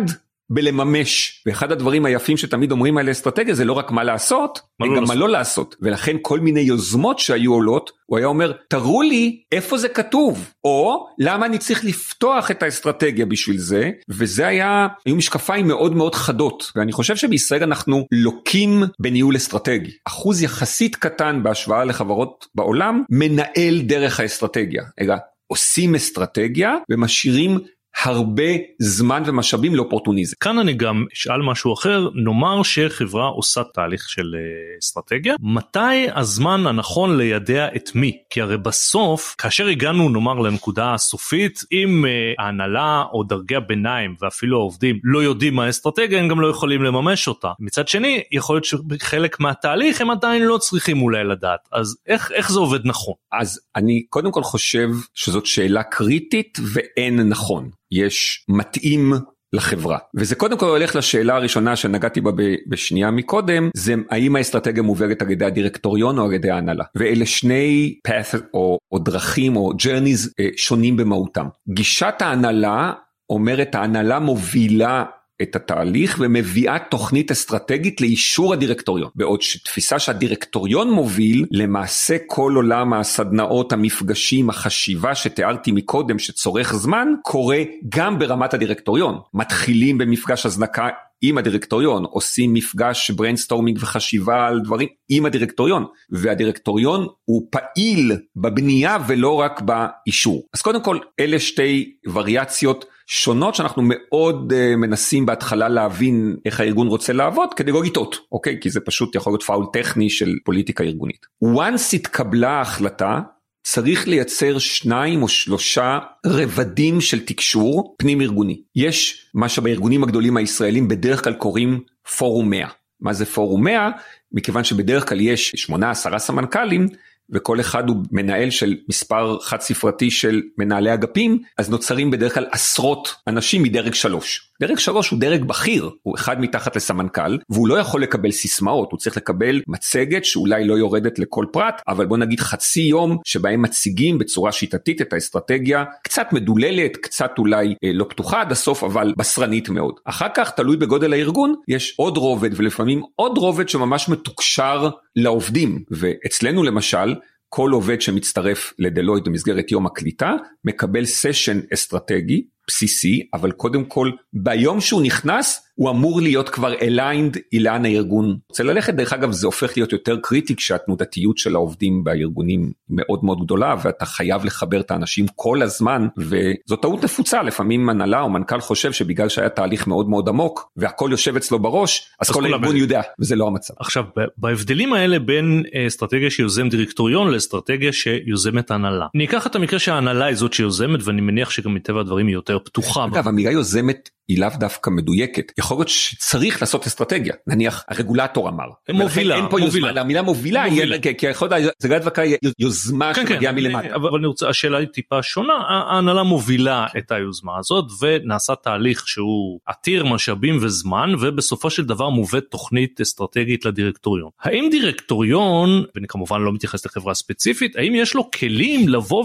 בלממש. 0.51 1.43
ואחד 1.47 1.73
הדברים 1.73 2.05
היפים 2.05 2.37
שתמיד 2.37 2.73
אומרים 2.73 2.99
על 2.99 3.11
אסטרטגיה 3.11 3.55
זה 3.55 3.65
לא 3.65 3.73
רק 3.73 3.91
מה 3.91 4.05
לעשות, 4.05 4.61
מה 4.81 4.87
לא 4.87 4.93
גם 4.93 5.01
לעשות. 5.03 5.15
מה 5.17 5.21
לא 5.21 5.29
לעשות. 5.29 5.77
ולכן 5.83 6.17
כל 6.23 6.41
מיני 6.41 6.61
יוזמות 6.61 7.19
שהיו 7.19 7.53
עולות 7.53 7.91
הוא 8.07 8.19
היה 8.19 8.27
אומר 8.27 8.53
תראו 8.69 9.03
לי 9.03 9.43
איפה 9.53 9.79
זה 9.79 9.89
כתוב 9.89 10.51
או 10.65 11.07
למה 11.19 11.47
אני 11.47 11.59
צריך 11.59 11.85
לפתוח 11.85 12.51
את 12.51 12.63
האסטרטגיה 12.63 13.27
בשביל 13.27 13.59
זה? 13.59 13.91
וזה 14.09 14.47
היה 14.47 14.89
היו 15.07 15.17
משקפיים 15.17 15.69
מאוד 15.69 15.95
מאוד 15.95 16.15
חדות. 16.15 16.73
ואני 16.77 16.93
חושב 16.93 17.17
שבישראל 17.17 17.63
אנחנו 17.63 18.07
לוקים 18.13 18.83
בניהול 19.01 19.37
אסטרטגי. 19.37 19.91
אחוז 20.05 20.43
יחסית 20.43 20.97
קטן 20.97 21.43
בהשוואה 21.43 21.85
לחברות 21.85 22.47
בעולם 22.55 23.03
מנהל 23.11 23.81
דרך 23.81 24.21
האסטרטגיה. 24.21 24.83
אלא 25.01 25.15
עושים 25.47 25.95
אסטרטגיה 25.95 26.75
ומשאירים 26.91 27.59
הרבה 28.03 28.43
זמן 28.79 29.23
ומשאבים 29.27 29.75
לאופורטוניזם. 29.75 30.35
כאן 30.41 30.59
אני 30.59 30.73
גם 30.73 31.05
אשאל 31.15 31.43
משהו 31.43 31.75
אחר, 31.75 32.09
נאמר 32.15 32.63
שחברה 32.63 33.27
עושה 33.27 33.63
תהליך 33.75 34.09
של 34.09 34.35
אה, 34.35 34.79
אסטרטגיה, 34.83 35.35
מתי 35.41 36.07
הזמן 36.15 36.67
הנכון 36.67 37.19
לידע 37.19 37.69
את 37.77 37.95
מי? 37.95 38.19
כי 38.31 38.41
הרי 38.41 38.57
בסוף, 38.57 39.35
כאשר 39.39 39.67
הגענו 39.67 40.09
נאמר 40.09 40.35
לנקודה 40.35 40.95
הסופית, 40.95 41.61
אם 41.73 42.05
uh, 42.05 42.43
ההנהלה 42.43 43.05
או 43.13 43.23
דרגי 43.23 43.57
הביניים 43.57 44.15
ואפילו 44.21 44.59
העובדים 44.59 44.99
לא 45.05 45.23
יודעים 45.23 45.55
מה 45.55 45.65
האסטרטגיה, 45.65 46.21
הם 46.21 46.29
גם 46.29 46.41
לא 46.41 46.47
יכולים 46.47 46.83
לממש 46.83 47.29
אותה. 47.29 47.53
מצד 47.61 47.89
שני, 47.89 48.23
יכול 48.33 48.57
להיות 48.57 48.65
שחלק 48.65 49.41
מהתהליך 49.41 50.01
הם 50.01 50.11
עדיין 50.11 50.43
לא 50.43 50.59
צריכים 50.59 51.03
אולי 51.03 51.25
לדעת, 51.25 51.61
אז 51.73 51.97
איך, 52.07 52.33
איך 52.33 52.53
זה 52.53 52.59
עובד 52.59 52.81
נכון? 52.85 53.15
אז 53.33 53.61
אני 53.77 54.03
קודם 54.09 54.33
כל 54.33 54.43
חושב 54.43 54.89
שזאת 55.15 55.47
שאלה 55.47 55.83
קריטית 55.83 56.59
ואין 56.73 57.29
נכון. 57.29 57.71
יש 57.93 58.45
מתאים 58.49 59.13
לחברה. 59.53 59.99
וזה 60.15 60.35
קודם 60.35 60.59
כל 60.59 60.67
הולך 60.67 60.97
לשאלה 60.97 61.37
הראשונה 61.37 61.77
שנגעתי 61.77 62.21
בה 62.21 62.31
בשנייה 62.67 63.11
מקודם, 63.11 63.71
זה 63.75 63.95
האם 64.11 64.37
האסטרטגיה 64.37 64.83
מובלת 64.83 65.23
על 65.23 65.31
ידי 65.31 65.45
הדירקטוריון 65.45 66.19
או 66.19 66.25
על 66.25 66.33
ידי 66.33 66.51
ההנהלה. 66.51 66.85
ואלה 66.95 67.27
שני 67.27 67.95
path 68.09 68.39
או, 68.55 68.79
או 68.93 68.99
דרכים 68.99 69.57
או 69.57 69.73
journeys 69.73 70.29
אה, 70.41 70.49
שונים 70.57 70.97
במהותם. 70.97 71.47
גישת 71.69 72.15
ההנהלה 72.21 72.93
אומרת 73.31 73.75
ההנהלה 73.75 74.19
מובילה 74.19 75.05
את 75.43 75.57
התהליך 75.57 76.17
ומביאה 76.21 76.79
תוכנית 76.79 77.31
אסטרטגית 77.31 78.01
לאישור 78.01 78.53
הדירקטוריון. 78.53 79.11
בעוד 79.15 79.43
שתפיסה 79.43 79.99
שהדירקטוריון 79.99 80.91
מוביל, 80.91 81.45
למעשה 81.51 82.17
כל 82.27 82.53
עולם 82.57 82.93
הסדנאות, 82.93 83.73
המפגשים, 83.73 84.51
החשיבה 84.51 85.15
שתיארתי 85.15 85.73
מקודם 85.73 86.19
שצורך 86.19 86.75
זמן, 86.75 87.09
קורה 87.23 87.63
גם 87.89 88.19
ברמת 88.19 88.55
הדירקטוריון. 88.55 89.19
מתחילים 89.35 89.99
במפגש 89.99 90.47
הזנקה 90.47 90.89
עם 91.23 91.39
הדירקטוריון, 91.39 92.05
עושים 92.05 92.55
מפגש 92.55 93.11
brainstorming 93.11 93.79
וחשיבה 93.81 94.47
על 94.47 94.61
דברים 94.61 94.89
עם 95.09 95.27
הדירקטוריון, 95.27 95.85
והדירקטוריון 96.11 97.07
הוא 97.25 97.49
פעיל 97.51 98.13
בבנייה 98.37 98.99
ולא 99.07 99.41
רק 99.41 99.61
באישור. 99.61 100.47
אז 100.55 100.63
קודם 100.63 100.83
כל, 100.83 100.99
אלה 101.21 101.39
שתי 101.39 101.95
וריאציות 102.13 102.85
שונות 103.11 103.55
שאנחנו 103.55 103.83
מאוד 103.85 104.53
uh, 104.53 104.77
מנסים 104.77 105.27
בהתחלה 105.27 105.69
להבין 105.69 106.37
איך 106.45 106.61
הארגון 106.61 106.87
רוצה 106.89 107.13
לעבוד 107.13 107.55
כדי 107.55 107.73
לא 107.73 107.83
לטעות, 107.85 108.17
אוקיי? 108.33 108.59
כי 108.61 108.71
זה 108.71 108.81
פשוט 108.81 109.15
יכול 109.15 109.33
להיות 109.33 109.43
פאול 109.43 109.67
טכני 109.73 110.11
של 110.11 110.35
פוליטיקה 110.45 110.85
ארגונית. 110.85 111.27
once 111.45 111.95
התקבלה 111.97 112.51
ההחלטה, 112.51 113.21
צריך 113.63 114.09
לייצר 114.09 114.59
שניים 114.59 115.23
או 115.23 115.29
שלושה 115.29 115.99
רבדים 116.27 117.01
של 117.01 117.25
תקשור 117.25 117.95
פנים 117.99 118.21
ארגוני. 118.21 118.63
יש 118.77 119.31
מה 119.35 119.49
שבארגונים 119.49 120.03
הגדולים 120.03 120.37
הישראלים 120.37 120.89
בדרך 120.89 121.25
כלל 121.25 121.35
קוראים 121.35 121.81
פורום 122.19 122.51
100. 122.51 122.69
מה 123.01 123.13
זה 123.13 123.27
פורום 123.27 123.65
100? 123.65 123.91
מכיוון 124.33 124.65
שבדרך 124.65 125.09
כלל 125.09 125.21
יש 125.21 125.71
8-10 125.71 126.19
סמנכ"לים 126.19 126.89
וכל 127.33 127.61
אחד 127.61 127.89
הוא 127.89 127.97
מנהל 128.13 128.51
של 128.51 128.77
מספר 128.89 129.39
חד 129.41 129.61
ספרתי 129.61 130.11
של 130.11 130.43
מנהלי 130.59 130.95
אגפים, 130.95 131.43
אז 131.59 131.71
נוצרים 131.71 132.11
בדרך 132.11 132.35
כלל 132.35 132.47
עשרות 132.53 133.15
אנשים 133.27 133.63
מדרג 133.63 133.95
שלוש. 133.95 134.49
דרג 134.61 134.79
שלוש 134.79 135.11
הוא 135.11 135.21
דרג 135.21 135.45
בכיר, 135.45 135.91
הוא 136.03 136.15
אחד 136.15 136.41
מתחת 136.41 136.77
לסמנכ"ל, 136.77 137.39
והוא 137.51 137.69
לא 137.69 137.79
יכול 137.79 138.03
לקבל 138.03 138.31
סיסמאות, 138.31 138.93
הוא 138.93 138.99
צריך 138.99 139.17
לקבל 139.17 139.61
מצגת 139.67 140.25
שאולי 140.25 140.65
לא 140.65 140.75
יורדת 140.75 141.19
לכל 141.19 141.45
פרט, 141.53 141.83
אבל 141.89 142.07
בוא 142.07 142.17
נגיד 142.17 142.41
חצי 142.41 142.81
יום 142.81 143.19
שבהם 143.25 143.63
מציגים 143.63 144.19
בצורה 144.19 144.53
שיטתית 144.53 145.03
את 145.03 145.13
האסטרטגיה, 145.13 145.85
קצת 146.03 146.33
מדוללת, 146.33 146.97
קצת 146.97 147.31
אולי 147.39 147.75
אה, 147.85 147.91
לא 147.93 148.07
פתוחה 148.09 148.41
עד 148.41 148.53
הסוף, 148.53 148.85
אבל 148.85 149.15
בשרנית 149.17 149.69
מאוד. 149.69 149.95
אחר 150.05 150.29
כך, 150.35 150.51
תלוי 150.51 150.77
בגודל 150.77 151.13
הארגון, 151.13 151.55
יש 151.69 151.95
עוד 151.97 152.17
רובד 152.17 152.51
ולפעמים 152.57 153.03
עוד 153.17 153.39
רובד 153.39 153.69
שממש 153.69 154.09
מתוקשר 154.09 154.89
לעובדים, 155.19 155.85
ואצלנו 155.91 156.63
למשל, 156.63 157.15
כל 157.49 157.71
עובד 157.71 158.01
שמצטרף 158.01 158.73
ל 158.79 158.84
Deloitte 158.84 159.25
במסגרת 159.25 159.71
יום 159.71 159.87
הקליטה 159.87 160.33
מקבל 160.65 161.05
session 161.05 161.61
אסטרטגי 161.75 162.45
בסיסי 162.67 163.29
אבל 163.35 163.53
קודם 163.53 163.85
כל 163.85 164.11
ביום 164.33 164.81
שהוא 164.81 165.03
נכנס 165.03 165.68
הוא 165.79 165.91
אמור 165.91 166.21
להיות 166.21 166.49
כבר 166.49 166.75
aligned 166.75 167.37
לאן 167.53 167.85
הארגון 167.85 168.39
רוצה 168.49 168.63
ללכת 168.63 168.95
דרך 168.95 169.13
אגב 169.13 169.33
זה 169.33 169.47
הופך 169.47 169.77
להיות 169.77 169.93
יותר 169.93 170.17
קריטי 170.23 170.57
כשהתנודתיות 170.57 171.39
של 171.39 171.55
העובדים 171.55 172.05
בארגונים 172.05 172.73
מאוד 172.91 173.25
מאוד 173.25 173.41
גדולה 173.45 173.75
ואתה 173.83 174.07
חייב 174.07 174.45
לחבר 174.45 174.81
את 174.81 174.91
האנשים 174.91 175.27
כל 175.37 175.63
הזמן 175.63 176.09
וזו 176.17 176.77
טעות 176.77 177.05
נפוצה 177.05 177.43
לפעמים 177.43 177.89
הנהלה 177.89 178.21
או 178.21 178.31
מנכ"ל 178.31 178.61
חושב 178.61 178.93
שבגלל 178.93 179.29
שהיה 179.29 179.49
תהליך 179.49 179.87
מאוד 179.87 180.09
מאוד 180.09 180.29
עמוק 180.29 180.73
והכל 180.77 181.09
יושב 181.11 181.37
אצלו 181.37 181.59
בראש 181.59 182.09
אז, 182.21 182.29
אז 182.29 182.35
כל 182.35 182.45
הארגון 182.45 182.77
יודע 182.77 183.01
וזה 183.21 183.37
לא 183.37 183.47
המצב. 183.47 183.75
עכשיו 183.81 184.05
בהבדלים 184.39 184.93
האלה 184.93 185.19
בין 185.19 185.63
אה, 185.75 185.87
אסטרטגיה 185.87 186.31
שיוזם 186.31 186.69
דירקטוריון 186.69 187.31
לאסטרטגיה 187.31 187.93
שיוזמת 187.93 188.71
הנהלה. 188.71 189.07
אני 189.15 189.25
אקח 189.25 189.47
את 189.47 189.57
המקרה 189.57 189.79
שההנהלה 189.79 190.25
היא 190.25 190.37
זאת 190.37 190.53
שיוזמת 190.53 191.01
ואני 191.05 191.21
מניח 191.21 191.51
שגם 191.51 191.75
מטבע 191.75 192.01
הדברים 192.01 192.27
היא 192.27 192.35
יותר 192.35 192.59
פתוחה. 192.59 193.05
אגב 193.05 193.29
המילה 193.29 193.51
יוזמת 193.51 194.09
היא 194.29 194.41
לאו 194.41 194.49
דווקא 194.59 194.91
מדויקת 194.91 195.53
יכול 195.59 195.77
להיות 195.77 195.89
שצריך 195.89 196.63
לעשות 196.63 196.87
אסטרטגיה 196.87 197.35
נניח 197.47 197.85
הרגולטור 197.89 198.49
אמר. 198.49 198.65
מובילה. 198.93 199.37
אין 199.37 199.45
פה 199.51 199.59
מובילה. 199.59 199.87
יוזמה, 199.87 200.01
המילה 200.01 200.23
מובילה, 200.23 200.69
מובילה. 200.69 200.97
כי 201.19 201.27
יכול 201.27 201.49
להיות 201.51 201.75
זה 201.79 201.89
לא 201.89 201.99
דווקא 201.99 202.25
יוזמה 202.59 203.15
כן, 203.15 203.27
שמגיעה 203.27 203.53
כן, 203.53 203.59
מלמטה. 203.59 203.95
אבל 203.95 204.19
אני 204.19 204.27
רוצה 204.27 204.49
השאלה 204.49 204.79
היא 204.79 204.89
טיפה 204.89 205.23
שונה 205.23 205.53
ההנהלה 205.55 206.23
מובילה 206.23 206.87
את 206.99 207.13
היוזמה 207.13 207.59
הזאת 207.59 207.85
ונעשה 208.01 208.55
תהליך 208.55 209.09
שהוא 209.09 209.61
עתיר 209.67 210.05
משאבים 210.05 210.59
וזמן 210.63 211.13
ובסופו 211.21 211.71
של 211.71 211.85
דבר 211.85 212.09
מובאת 212.09 212.45
תוכנית 212.51 213.01
אסטרטגית 213.01 213.65
לדירקטוריון. 213.65 214.31
האם 214.41 214.69
דירקטוריון 214.71 215.85
ואני 215.95 216.07
כמובן 216.09 216.41
לא 216.41 216.53
מתייחס 216.53 216.87
לחברה 216.87 217.15
ספציפית 217.15 217.77
האם 217.77 217.95
יש 217.95 218.15
לו 218.15 218.31
כלים 218.31 218.89
לבוא 218.89 219.25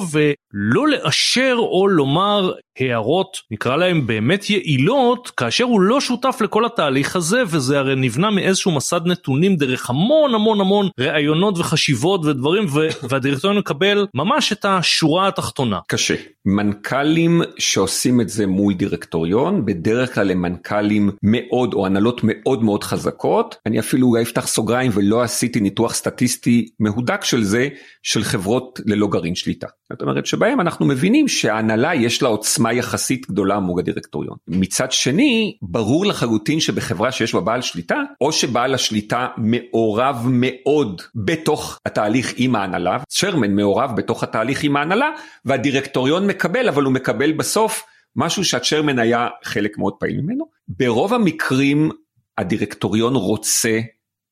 ולא 0.54 0.88
לאשר 0.88 1.56
או 1.58 1.88
לומר 1.88 2.52
הערות 2.80 3.38
נקרא 3.52 3.76
להם 3.76 4.08
באמת 4.08 4.50
יעילות 4.50 5.32
כאשר 5.38 5.64
הוא 5.64 5.82
לא 5.82 6.02
שותף 6.02 6.38
לכל 6.42 6.66
התהליך 6.66 7.16
הזה 7.16 7.44
וזה 7.48 7.80
הרי 7.80 7.96
נבנה 7.96 8.32
מאיזשהו 8.32 8.72
מסד 8.72 9.02
נתונים 9.06 9.56
דרך 9.56 9.90
המון 9.90 10.36
המון 10.36 10.62
המון 10.62 10.90
ראיונות 11.00 11.58
וחשיבות 11.58 12.26
ודברים 12.26 12.66
והדירקטוריון 13.10 13.60
מקבל 13.60 14.08
ממש 14.14 14.52
את 14.52 14.66
השורה 14.66 15.28
התחתונה. 15.28 15.80
קשה. 15.88 16.16
מנכ"לים 16.46 17.42
שעושים 17.58 18.22
את 18.22 18.30
זה 18.30 18.48
מול 18.48 18.74
דירקטוריון 18.74 19.66
בדרך 19.66 20.16
כלל 20.16 20.32
הם 20.32 20.42
מנכ"לים 20.42 21.12
מאוד 21.24 21.74
או 21.74 21.86
הנהלות 21.86 22.22
מאוד 22.24 22.64
מאוד 22.64 22.84
חזקות 22.84 23.56
אני 23.66 23.80
אפילו 23.80 24.08
אולי 24.08 24.24
אפתח 24.24 24.48
סוגריים 24.48 24.92
ולא 24.94 25.24
עשיתי 25.24 25.60
ניתוח 25.60 25.94
סטטיסטי 25.94 26.70
מהודק 26.80 27.24
של 27.24 27.44
זה 27.44 27.68
של 28.04 28.24
חברות 28.24 28.80
ללא 28.86 29.08
גרעין 29.08 29.36
שליטה. 29.36 29.68
זאת 29.92 30.02
אומרת 30.02 30.26
שבהם 30.44 30.62
אנחנו 30.62 30.86
מבינים 30.86 31.28
שההנהלה 31.28 31.96
יש 31.96 32.22
לה 32.22 32.30
עוצמה 32.30 32.74
יחסית 32.74 33.30
גדולה 33.30 33.60
מול 33.60 33.80
הדירקטוריון. 33.80 34.38
מצד 34.48 34.92
שני 34.92 35.58
ברור 35.62 36.06
לחלוטין 36.06 36.60
שבחברה 36.60 37.12
שיש 37.12 37.34
בה 37.34 37.40
בעל 37.42 37.62
שליטה 37.62 38.02
או 38.22 38.32
שבעל 38.32 38.74
השליטה 38.74 39.28
מעורב 39.38 40.26
מאוד 40.30 41.02
בתוך 41.16 41.80
התהליך 41.86 42.34
עם 42.38 42.56
ההנהלה, 42.56 42.98
שרמן 43.10 43.56
מעורב 43.56 43.92
בתוך 43.96 44.24
התהליך 44.24 44.64
עם 44.64 44.76
ההנהלה 44.76 45.10
והדירקטוריון 45.46 46.28
מקבל 46.28 46.68
אבל 46.70 46.84
הוא 46.84 46.94
מקבל 46.94 47.32
בסוף 47.32 47.84
משהו 48.16 48.46
שהצ'רמן 48.46 49.00
היה 49.00 49.28
חלק 49.44 49.78
מאוד 49.78 49.94
פעיל 49.94 50.22
ממנו. 50.22 50.46
ברוב 50.68 51.14
המקרים 51.14 51.92
הדירקטוריון 52.38 53.16
רוצה 53.16 53.80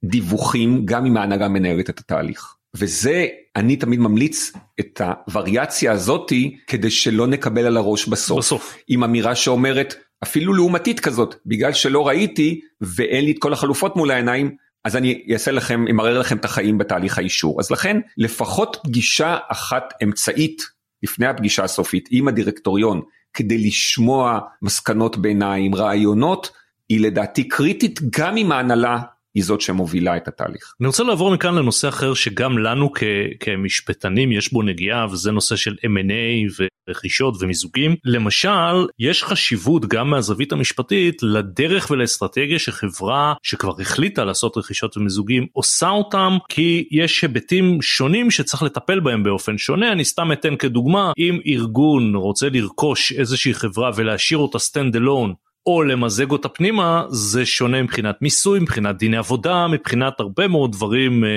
דיווחים 0.05 0.85
גם 0.85 1.05
אם 1.05 1.17
ההנהגה 1.17 1.47
מנהלת 1.47 1.89
את 1.89 1.99
התהליך. 1.99 2.55
וזה 2.75 3.27
אני 3.55 3.75
תמיד 3.75 3.99
ממליץ 3.99 4.51
את 4.79 5.01
הווריאציה 5.01 5.91
הזאתי 5.91 6.57
כדי 6.67 6.91
שלא 6.91 7.27
נקבל 7.27 7.65
על 7.65 7.77
הראש 7.77 8.07
בסוף. 8.07 8.37
בסוף. 8.37 8.77
עם 8.87 9.03
אמירה 9.03 9.35
שאומרת 9.35 9.95
אפילו 10.23 10.53
לעומתית 10.53 10.99
כזאת 10.99 11.35
בגלל 11.45 11.73
שלא 11.73 12.07
ראיתי 12.07 12.61
ואין 12.81 13.25
לי 13.25 13.31
את 13.31 13.37
כל 13.39 13.53
החלופות 13.53 13.95
מול 13.95 14.11
העיניים 14.11 14.55
אז 14.85 14.95
אני 14.95 15.23
אעשה 15.33 15.51
לכם 15.51 15.85
אמרר 15.89 16.19
לכם 16.19 16.37
את 16.37 16.45
החיים 16.45 16.77
בתהליך 16.77 17.17
האישור 17.17 17.59
אז 17.59 17.71
לכן 17.71 17.97
לפחות 18.17 18.77
פגישה 18.83 19.37
אחת 19.47 19.93
אמצעית 20.03 20.61
לפני 21.03 21.27
הפגישה 21.27 21.63
הסופית 21.63 22.09
עם 22.11 22.27
הדירקטוריון 22.27 23.01
כדי 23.33 23.57
לשמוע 23.57 24.39
מסקנות 24.61 25.17
ביניים 25.17 25.75
רעיונות 25.75 26.51
היא 26.89 27.01
לדעתי 27.01 27.47
קריטית 27.47 27.99
גם 28.17 28.37
אם 28.37 28.51
ההנהלה 28.51 28.99
היא 29.35 29.43
זאת 29.43 29.61
שמובילה 29.61 30.17
את 30.17 30.27
התהליך. 30.27 30.73
אני 30.81 30.87
רוצה 30.87 31.03
לעבור 31.03 31.31
מכאן 31.33 31.55
לנושא 31.55 31.87
אחר 31.87 32.13
שגם 32.13 32.57
לנו 32.57 32.91
כ- 32.93 33.03
כמשפטנים 33.39 34.31
יש 34.31 34.53
בו 34.53 34.61
נגיעה 34.61 35.05
וזה 35.11 35.31
נושא 35.31 35.55
של 35.55 35.75
M&A 35.85 36.63
ורכישות 36.89 37.35
ומיזוגים. 37.39 37.95
למשל 38.05 38.87
יש 38.99 39.23
חשיבות 39.23 39.85
גם 39.85 40.09
מהזווית 40.09 40.51
המשפטית 40.51 41.23
לדרך 41.23 41.91
ולאסטרטגיה 41.91 42.59
שחברה 42.59 43.33
שכבר 43.43 43.81
החליטה 43.81 44.23
לעשות 44.23 44.57
רכישות 44.57 44.97
ומיזוגים 44.97 45.47
עושה 45.53 45.89
אותם 45.89 46.37
כי 46.49 46.87
יש 46.91 47.21
היבטים 47.21 47.81
שונים 47.81 48.31
שצריך 48.31 48.63
לטפל 48.63 48.99
בהם 48.99 49.23
באופן 49.23 49.57
שונה 49.57 49.91
אני 49.91 50.05
סתם 50.05 50.31
אתן 50.31 50.55
כדוגמה 50.55 51.11
אם 51.17 51.39
ארגון 51.47 52.15
רוצה 52.15 52.49
לרכוש 52.49 53.11
איזושהי 53.11 53.53
חברה 53.53 53.91
ולהשאיר 53.95 54.39
אותה 54.39 54.57
stand 54.57 54.95
alone 54.95 55.50
או 55.65 55.83
למזג 55.83 56.31
אותה 56.31 56.49
פנימה 56.49 57.05
זה 57.09 57.45
שונה 57.45 57.83
מבחינת 57.83 58.21
מיסוי 58.21 58.59
מבחינת 58.59 58.97
דיני 58.97 59.17
עבודה 59.17 59.67
מבחינת 59.67 60.19
הרבה 60.19 60.47
מאוד 60.47 60.71
דברים 60.71 61.23
uh, 61.23 61.27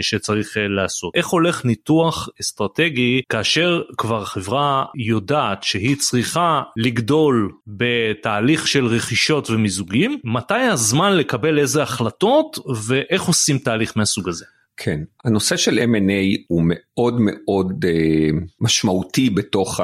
שצריך 0.00 0.56
uh, 0.56 0.60
לעשות. 0.60 1.12
איך 1.14 1.28
הולך 1.28 1.64
ניתוח 1.64 2.28
אסטרטגי 2.40 3.22
כאשר 3.28 3.82
כבר 3.98 4.24
חברה 4.24 4.84
יודעת 4.96 5.62
שהיא 5.62 5.96
צריכה 5.96 6.62
לגדול 6.76 7.52
בתהליך 7.66 8.68
של 8.68 8.86
רכישות 8.86 9.50
ומיזוגים? 9.50 10.18
מתי 10.24 10.54
הזמן 10.54 11.16
לקבל 11.16 11.58
איזה 11.58 11.82
החלטות 11.82 12.58
ואיך 12.86 13.22
עושים 13.22 13.58
תהליך 13.58 13.96
מהסוג 13.96 14.28
הזה. 14.28 14.44
כן, 14.76 15.00
הנושא 15.24 15.56
של 15.56 15.78
M&A 15.78 16.44
הוא 16.48 16.62
מאוד 16.64 17.16
מאוד 17.20 17.84
uh, 17.84 18.44
משמעותי 18.60 19.30
בתוך 19.30 19.80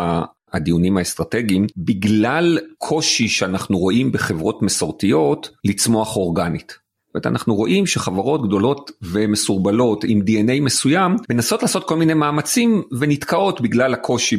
הדיונים 0.53 0.97
האסטרטגיים, 0.97 1.67
בגלל 1.77 2.59
קושי 2.79 3.29
שאנחנו 3.29 3.79
רואים 3.79 4.13
בחברות 4.13 4.63
מסורתיות 4.63 5.51
לצמוח 5.65 6.17
אורגנית. 6.17 6.81
זאת 7.11 7.15
אומרת, 7.15 7.27
אנחנו 7.27 7.55
רואים 7.55 7.87
שחברות 7.87 8.47
גדולות 8.47 8.91
ומסורבלות 9.03 10.05
עם 10.05 10.21
DNA 10.21 10.61
מסוים 10.61 11.17
מנסות 11.31 11.63
לעשות 11.63 11.89
כל 11.89 11.97
מיני 11.97 12.15
מאמצים 12.15 12.83
ונתקעות 12.99 13.61
בגלל 13.61 13.95
הקושי 13.95 14.37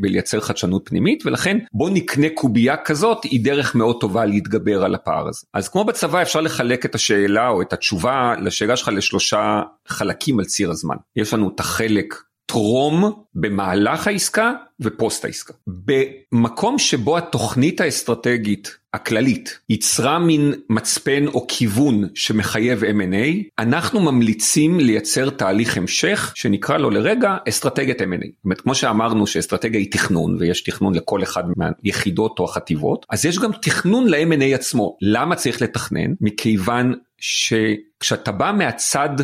בלייצר 0.00 0.40
חדשנות 0.40 0.82
פנימית 0.88 1.26
ולכן 1.26 1.58
בוא 1.72 1.90
נקנה 1.90 2.26
קובייה 2.34 2.76
כזאת 2.76 3.24
היא 3.24 3.44
דרך 3.44 3.74
מאוד 3.74 4.00
טובה 4.00 4.24
להתגבר 4.24 4.84
על 4.84 4.94
הפער 4.94 5.28
הזה. 5.28 5.46
אז 5.54 5.68
כמו 5.68 5.84
בצבא 5.84 6.22
אפשר 6.22 6.40
לחלק 6.40 6.86
את 6.86 6.94
השאלה 6.94 7.48
או 7.48 7.62
את 7.62 7.72
התשובה 7.72 8.34
לשאלה 8.42 8.76
שלך 8.76 8.88
לשלושה 8.88 9.62
חלקים 9.88 10.38
על 10.38 10.44
ציר 10.44 10.70
הזמן. 10.70 10.96
יש 11.16 11.34
לנו 11.34 11.50
את 11.54 11.60
החלק 11.60 12.14
טרום 12.46 13.12
במהלך 13.34 14.06
העסקה 14.06 14.52
ופוסט 14.80 15.24
העסקה. 15.24 15.54
במקום 15.66 16.78
שבו 16.78 17.18
התוכנית 17.18 17.80
האסטרטגית 17.80 18.76
הכללית 18.94 19.58
ייצרה 19.68 20.18
מין 20.18 20.54
מצפן 20.70 21.26
או 21.26 21.46
כיוון 21.48 22.08
שמחייב 22.14 22.82
M&A, 22.84 23.48
אנחנו 23.58 24.00
ממליצים 24.00 24.80
לייצר 24.80 25.30
תהליך 25.30 25.76
המשך 25.76 26.32
שנקרא 26.34 26.78
לו 26.78 26.90
לרגע 26.90 27.36
אסטרטגיית 27.48 28.00
M&A. 28.00 28.04
זאת 28.04 28.44
אומרת, 28.44 28.60
כמו 28.60 28.74
שאמרנו 28.74 29.26
שאסטרטגיה 29.26 29.80
היא 29.80 29.92
תכנון 29.92 30.36
ויש 30.38 30.62
תכנון 30.62 30.94
לכל 30.94 31.22
אחד 31.22 31.44
מהיחידות 31.56 32.38
או 32.38 32.44
החטיבות, 32.44 33.06
אז 33.10 33.24
יש 33.24 33.38
גם 33.38 33.50
תכנון 33.62 34.08
ל-M&A 34.08 34.54
עצמו. 34.54 34.96
למה 35.00 35.36
צריך 35.36 35.62
לתכנן? 35.62 36.12
מכיוון 36.20 36.94
שכשאתה 37.18 38.32
בא 38.32 38.52
מהצד 38.58 39.16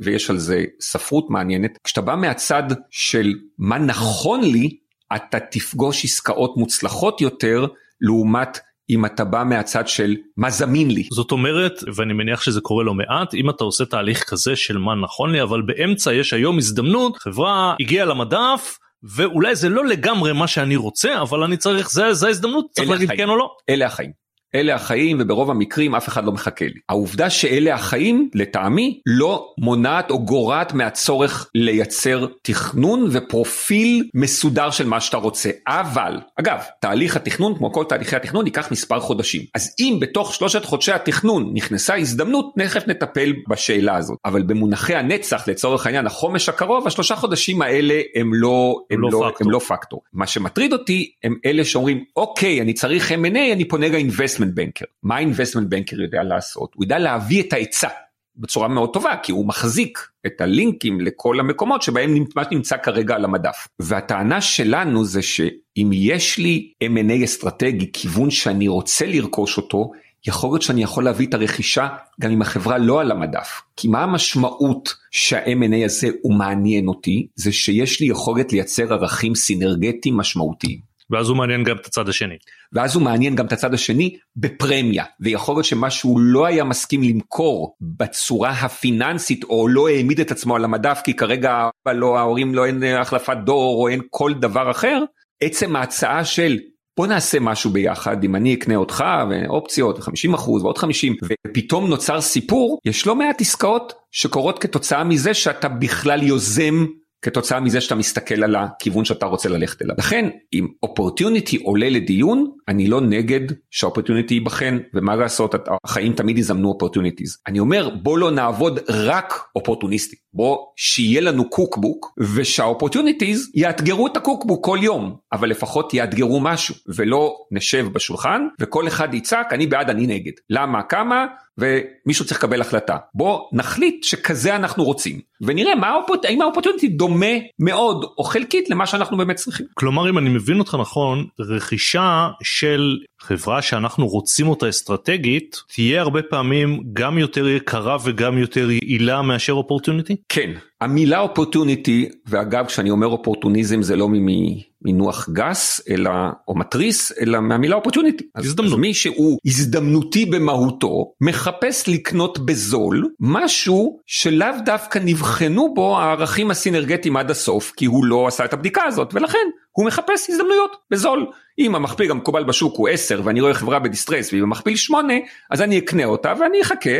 ויש 0.00 0.30
על 0.30 0.38
זה 0.38 0.64
ספרות 0.80 1.30
מעניינת, 1.30 1.78
כשאתה 1.84 2.00
בא 2.00 2.14
מהצד 2.14 2.62
של 2.90 3.34
מה 3.58 3.78
נכון 3.78 4.40
לי, 4.40 4.76
אתה 5.16 5.38
תפגוש 5.40 6.04
עסקאות 6.04 6.56
מוצלחות 6.56 7.20
יותר 7.20 7.66
לעומת 8.00 8.58
אם 8.90 9.04
אתה 9.04 9.24
בא 9.24 9.44
מהצד 9.44 9.88
של 9.88 10.16
מה 10.36 10.50
זמין 10.50 10.90
לי. 10.90 11.08
זאת 11.12 11.32
אומרת, 11.32 11.72
ואני 11.94 12.12
מניח 12.12 12.42
שזה 12.42 12.60
קורה 12.60 12.84
לא 12.84 12.94
מעט, 12.94 13.34
אם 13.34 13.50
אתה 13.50 13.64
עושה 13.64 13.84
תהליך 13.84 14.24
כזה 14.24 14.56
של 14.56 14.78
מה 14.78 14.94
נכון 14.94 15.32
לי, 15.32 15.42
אבל 15.42 15.62
באמצע 15.62 16.14
יש 16.14 16.32
היום 16.32 16.58
הזדמנות, 16.58 17.16
חברה 17.16 17.74
הגיעה 17.80 18.06
למדף, 18.06 18.78
ואולי 19.02 19.56
זה 19.56 19.68
לא 19.68 19.86
לגמרי 19.86 20.32
מה 20.32 20.46
שאני 20.46 20.76
רוצה, 20.76 21.20
אבל 21.22 21.42
אני 21.42 21.56
צריך, 21.56 21.90
זה, 21.90 22.14
זה 22.14 22.26
ההזדמנות, 22.26 22.66
צריך 22.70 22.90
להגיד 22.90 23.10
כן 23.16 23.28
או 23.28 23.36
לא. 23.36 23.50
אלה 23.68 23.86
החיים. 23.86 24.27
אלה 24.54 24.74
החיים 24.74 25.16
וברוב 25.20 25.50
המקרים 25.50 25.94
אף 25.94 26.08
אחד 26.08 26.24
לא 26.24 26.32
מחכה 26.32 26.64
לי. 26.64 26.80
העובדה 26.88 27.30
שאלה 27.30 27.74
החיים 27.74 28.28
לטעמי 28.34 29.00
לא 29.06 29.54
מונעת 29.58 30.10
או 30.10 30.24
גורעת 30.24 30.72
מהצורך 30.72 31.50
לייצר 31.54 32.26
תכנון 32.42 33.08
ופרופיל 33.12 34.08
מסודר 34.14 34.70
של 34.70 34.86
מה 34.86 35.00
שאתה 35.00 35.16
רוצה. 35.16 35.50
אבל 35.66 36.20
אגב 36.40 36.58
תהליך 36.80 37.16
התכנון 37.16 37.58
כמו 37.58 37.72
כל 37.72 37.84
תהליכי 37.88 38.16
התכנון 38.16 38.46
ייקח 38.46 38.70
מספר 38.72 39.00
חודשים. 39.00 39.42
אז 39.54 39.74
אם 39.80 39.98
בתוך 40.00 40.34
שלושת 40.34 40.64
חודשי 40.64 40.92
התכנון 40.92 41.50
נכנסה 41.54 41.96
הזדמנות 41.96 42.52
תכף 42.58 42.88
נטפל 42.88 43.32
בשאלה 43.48 43.96
הזאת. 43.96 44.18
אבל 44.24 44.42
במונחי 44.42 44.94
הנצח 44.94 45.48
לצורך 45.48 45.86
העניין 45.86 46.06
החומש 46.06 46.48
הקרוב 46.48 46.86
השלושה 46.86 47.16
חודשים 47.16 47.62
האלה 47.62 48.00
הם 48.14 48.34
לא, 48.34 48.76
הם 48.90 49.00
לא, 49.00 49.08
לא, 49.12 49.28
פקטור. 49.30 49.46
הם 49.46 49.50
לא 49.50 49.58
פקטור. 49.58 50.02
מה 50.12 50.26
שמטריד 50.26 50.72
אותי 50.72 51.10
הם 51.24 51.34
אלה 51.46 51.64
שאומרים 51.64 52.04
אוקיי 52.16 52.60
אני 52.60 52.72
צריך 52.72 53.12
M&A 53.12 53.52
אני 53.52 53.64
פונה 53.68 53.88
ל 53.88 53.95
invest 53.95 54.37
investment 54.38 54.54
banker. 54.54 54.84
מה 55.02 55.16
ה 55.16 55.21
investment 55.21 55.68
banker 55.68 56.00
יודע 56.00 56.22
לעשות? 56.22 56.74
הוא 56.74 56.84
יודע 56.84 56.98
להביא 56.98 57.42
את 57.42 57.52
ההיצע 57.52 57.88
בצורה 58.36 58.68
מאוד 58.68 58.92
טובה 58.92 59.16
כי 59.22 59.32
הוא 59.32 59.46
מחזיק 59.46 59.98
את 60.26 60.40
הלינקים 60.40 61.00
לכל 61.00 61.40
המקומות 61.40 61.82
שבהם 61.82 62.24
מה 62.36 62.42
נמצא 62.52 62.76
כרגע 62.76 63.14
על 63.14 63.24
המדף. 63.24 63.68
והטענה 63.80 64.40
שלנו 64.40 65.04
זה 65.04 65.22
שאם 65.22 65.90
יש 65.92 66.38
לי 66.38 66.72
M&A 66.84 67.24
אסטרטגי 67.24 67.90
כיוון 67.92 68.30
שאני 68.30 68.68
רוצה 68.68 69.06
לרכוש 69.06 69.56
אותו 69.56 69.92
יכול 70.26 70.50
להיות 70.50 70.62
שאני 70.62 70.82
יכול 70.82 71.04
להביא 71.04 71.26
את 71.26 71.34
הרכישה 71.34 71.88
גם 72.20 72.30
אם 72.30 72.42
החברה 72.42 72.78
לא 72.78 73.00
על 73.00 73.10
המדף. 73.10 73.62
כי 73.76 73.88
מה 73.88 74.02
המשמעות 74.02 74.94
שה-M&A 75.10 75.84
הזה 75.84 76.08
הוא 76.22 76.34
מעניין 76.34 76.88
אותי? 76.88 77.26
זה 77.34 77.52
שיש 77.52 78.00
לי 78.00 78.06
יכולת 78.06 78.52
לייצר 78.52 78.92
ערכים 78.92 79.34
סינרגטיים 79.34 80.16
משמעותיים. 80.16 80.87
ואז 81.10 81.28
הוא 81.28 81.36
מעניין 81.36 81.64
גם 81.64 81.76
את 81.76 81.86
הצד 81.86 82.08
השני. 82.08 82.36
ואז 82.72 82.94
הוא 82.94 83.02
מעניין 83.02 83.34
גם 83.34 83.46
את 83.46 83.52
הצד 83.52 83.74
השני 83.74 84.16
בפרמיה, 84.36 85.04
ויכול 85.20 85.54
להיות 85.54 85.64
שמה 85.64 85.90
שהוא 85.90 86.20
לא 86.20 86.46
היה 86.46 86.64
מסכים 86.64 87.02
למכור 87.02 87.76
בצורה 87.80 88.50
הפיננסית 88.50 89.44
או 89.44 89.68
לא 89.68 89.88
העמיד 89.88 90.20
את 90.20 90.30
עצמו 90.30 90.56
על 90.56 90.64
המדף 90.64 91.00
כי 91.04 91.14
כרגע 91.14 91.68
לא, 91.86 92.18
ההורים 92.18 92.54
לא 92.54 92.66
אין 92.66 92.82
החלפת 92.82 93.36
דור 93.44 93.82
או 93.82 93.88
אין 93.88 94.00
כל 94.10 94.34
דבר 94.34 94.70
אחר, 94.70 95.04
עצם 95.40 95.76
ההצעה 95.76 96.24
של 96.24 96.58
בוא 96.98 97.06
נעשה 97.06 97.40
משהו 97.40 97.70
ביחד 97.70 98.24
אם 98.24 98.36
אני 98.36 98.54
אקנה 98.54 98.76
אותך 98.76 99.04
ואופציות 99.30 99.98
50 99.98 100.34
אחוז 100.34 100.62
ועוד 100.62 100.78
50 100.78 101.16
ופתאום 101.46 101.88
נוצר 101.88 102.20
סיפור 102.20 102.78
יש 102.84 103.06
לא 103.06 103.16
מעט 103.16 103.40
עסקאות 103.40 103.92
שקורות 104.10 104.58
כתוצאה 104.58 105.04
מזה 105.04 105.34
שאתה 105.34 105.68
בכלל 105.68 106.22
יוזם 106.22 106.86
כתוצאה 107.22 107.60
מזה 107.60 107.80
שאתה 107.80 107.94
מסתכל 107.94 108.44
על 108.44 108.56
הכיוון 108.56 109.04
שאתה 109.04 109.26
רוצה 109.26 109.48
ללכת 109.48 109.82
אליו. 109.82 109.94
לכן 109.98 110.28
אם 110.52 110.66
opportunity 110.82 111.56
עולה 111.56 111.90
לדיון 111.90 112.50
אני 112.68 112.86
לא 112.88 113.00
נגד 113.00 113.40
שה 113.70 113.84
opportunity 113.84 114.34
ייבחן 114.34 114.78
ומה 114.94 115.16
לעשות 115.16 115.54
החיים 115.84 116.12
תמיד 116.12 116.38
יזמנו 116.38 116.68
opportunities. 116.68 117.38
אני 117.46 117.58
אומר 117.58 117.90
בוא 118.02 118.18
לא 118.18 118.30
נעבוד 118.30 118.78
רק 118.88 119.34
אופורטוניסטי 119.56 120.16
בוא 120.34 120.58
שיהיה 120.76 121.20
לנו 121.20 121.50
cookbook 121.50 122.14
ושה 122.34 122.61
opportunities 122.61 123.50
יאתגרו 123.54 124.06
את 124.06 124.16
ה 124.16 124.21
cookbook 124.21 124.64
כל 124.64 124.78
יום 124.82 125.16
אבל 125.32 125.48
לפחות 125.48 125.94
יאתגרו 125.94 126.40
משהו 126.40 126.74
ולא 126.96 127.36
נשב 127.50 127.86
בשולחן 127.92 128.42
וכל 128.60 128.88
אחד 128.88 129.14
יצעק 129.14 129.52
אני 129.52 129.66
בעד 129.66 129.90
אני 129.90 130.06
נגד 130.06 130.32
למה 130.50 130.82
כמה 130.82 131.26
ומישהו 131.58 132.24
צריך 132.24 132.38
לקבל 132.38 132.60
החלטה. 132.60 132.96
בוא 133.14 133.48
נחליט 133.52 134.04
שכזה 134.04 134.56
אנחנו 134.56 134.84
רוצים, 134.84 135.20
ונראה 135.40 135.74
מה 135.74 135.88
האופוט... 135.88 136.24
האם 136.24 136.42
האופורטיוניטי 136.42 136.88
דומה 136.88 137.26
מאוד 137.58 138.04
או 138.18 138.24
חלקית 138.24 138.70
למה 138.70 138.86
שאנחנו 138.86 139.16
באמת 139.16 139.36
צריכים. 139.36 139.66
כלומר 139.74 140.10
אם 140.10 140.18
אני 140.18 140.28
מבין 140.28 140.58
אותך 140.58 140.76
נכון, 140.80 141.26
רכישה 141.40 142.28
של 142.42 142.98
חברה 143.28 143.62
שאנחנו 143.62 144.06
רוצים 144.06 144.48
אותה 144.48 144.68
אסטרטגית, 144.68 145.56
תהיה 145.74 146.00
הרבה 146.00 146.22
פעמים 146.22 146.82
גם 146.92 147.18
יותר 147.18 147.48
יקרה 147.48 147.96
וגם 148.04 148.38
יותר 148.38 148.70
יעילה 148.70 149.22
מאשר 149.22 149.52
אופורטיוניטי? 149.52 150.16
כן, 150.28 150.50
המילה 150.80 151.20
אופורטוניטי, 151.20 152.08
ואגב 152.26 152.66
כשאני 152.66 152.90
אומר 152.90 153.06
אופורטוניזם 153.06 153.82
זה 153.82 153.96
לא 153.96 154.08
ממינוח 154.08 155.28
גס 155.32 155.80
אלא 155.90 156.10
או 156.48 156.58
מתריס 156.58 157.12
אלא 157.20 157.40
מהמילה 157.40 157.76
אופורטוניטי. 157.76 158.24
הזדמנות. 158.36 158.72
אז 158.72 158.78
מי 158.78 158.94
שהוא 158.94 159.38
הזדמנותי 159.46 160.26
במהותו 160.26 161.12
מחפש 161.20 161.88
לקנות 161.88 162.38
בזול 162.46 163.08
משהו 163.20 163.98
שלאו 164.06 164.48
דווקא 164.64 164.98
נבחנו 165.04 165.74
בו 165.74 165.98
הערכים 165.98 166.50
הסינרגטיים 166.50 167.16
עד 167.16 167.30
הסוף 167.30 167.72
כי 167.76 167.86
הוא 167.86 168.04
לא 168.04 168.26
עשה 168.26 168.44
את 168.44 168.52
הבדיקה 168.52 168.84
הזאת 168.84 169.14
ולכן 169.14 169.48
הוא 169.78 169.86
מחפש 169.86 170.30
הזדמנויות 170.30 170.76
בזול. 170.90 171.26
אם 171.58 171.74
המכפיל 171.74 172.10
המקובל 172.10 172.44
בשוק 172.44 172.76
הוא 172.76 172.88
10 172.88 173.20
ואני 173.24 173.40
רואה 173.40 173.54
חברה 173.54 173.78
בדיסטרס 173.78 174.32
ואם 174.32 174.42
המכפיל 174.42 174.76
8 174.76 175.14
אז 175.50 175.62
אני 175.62 175.78
אקנה 175.78 176.04
אותה 176.04 176.32
ואני 176.40 176.62
אחכה 176.62 176.90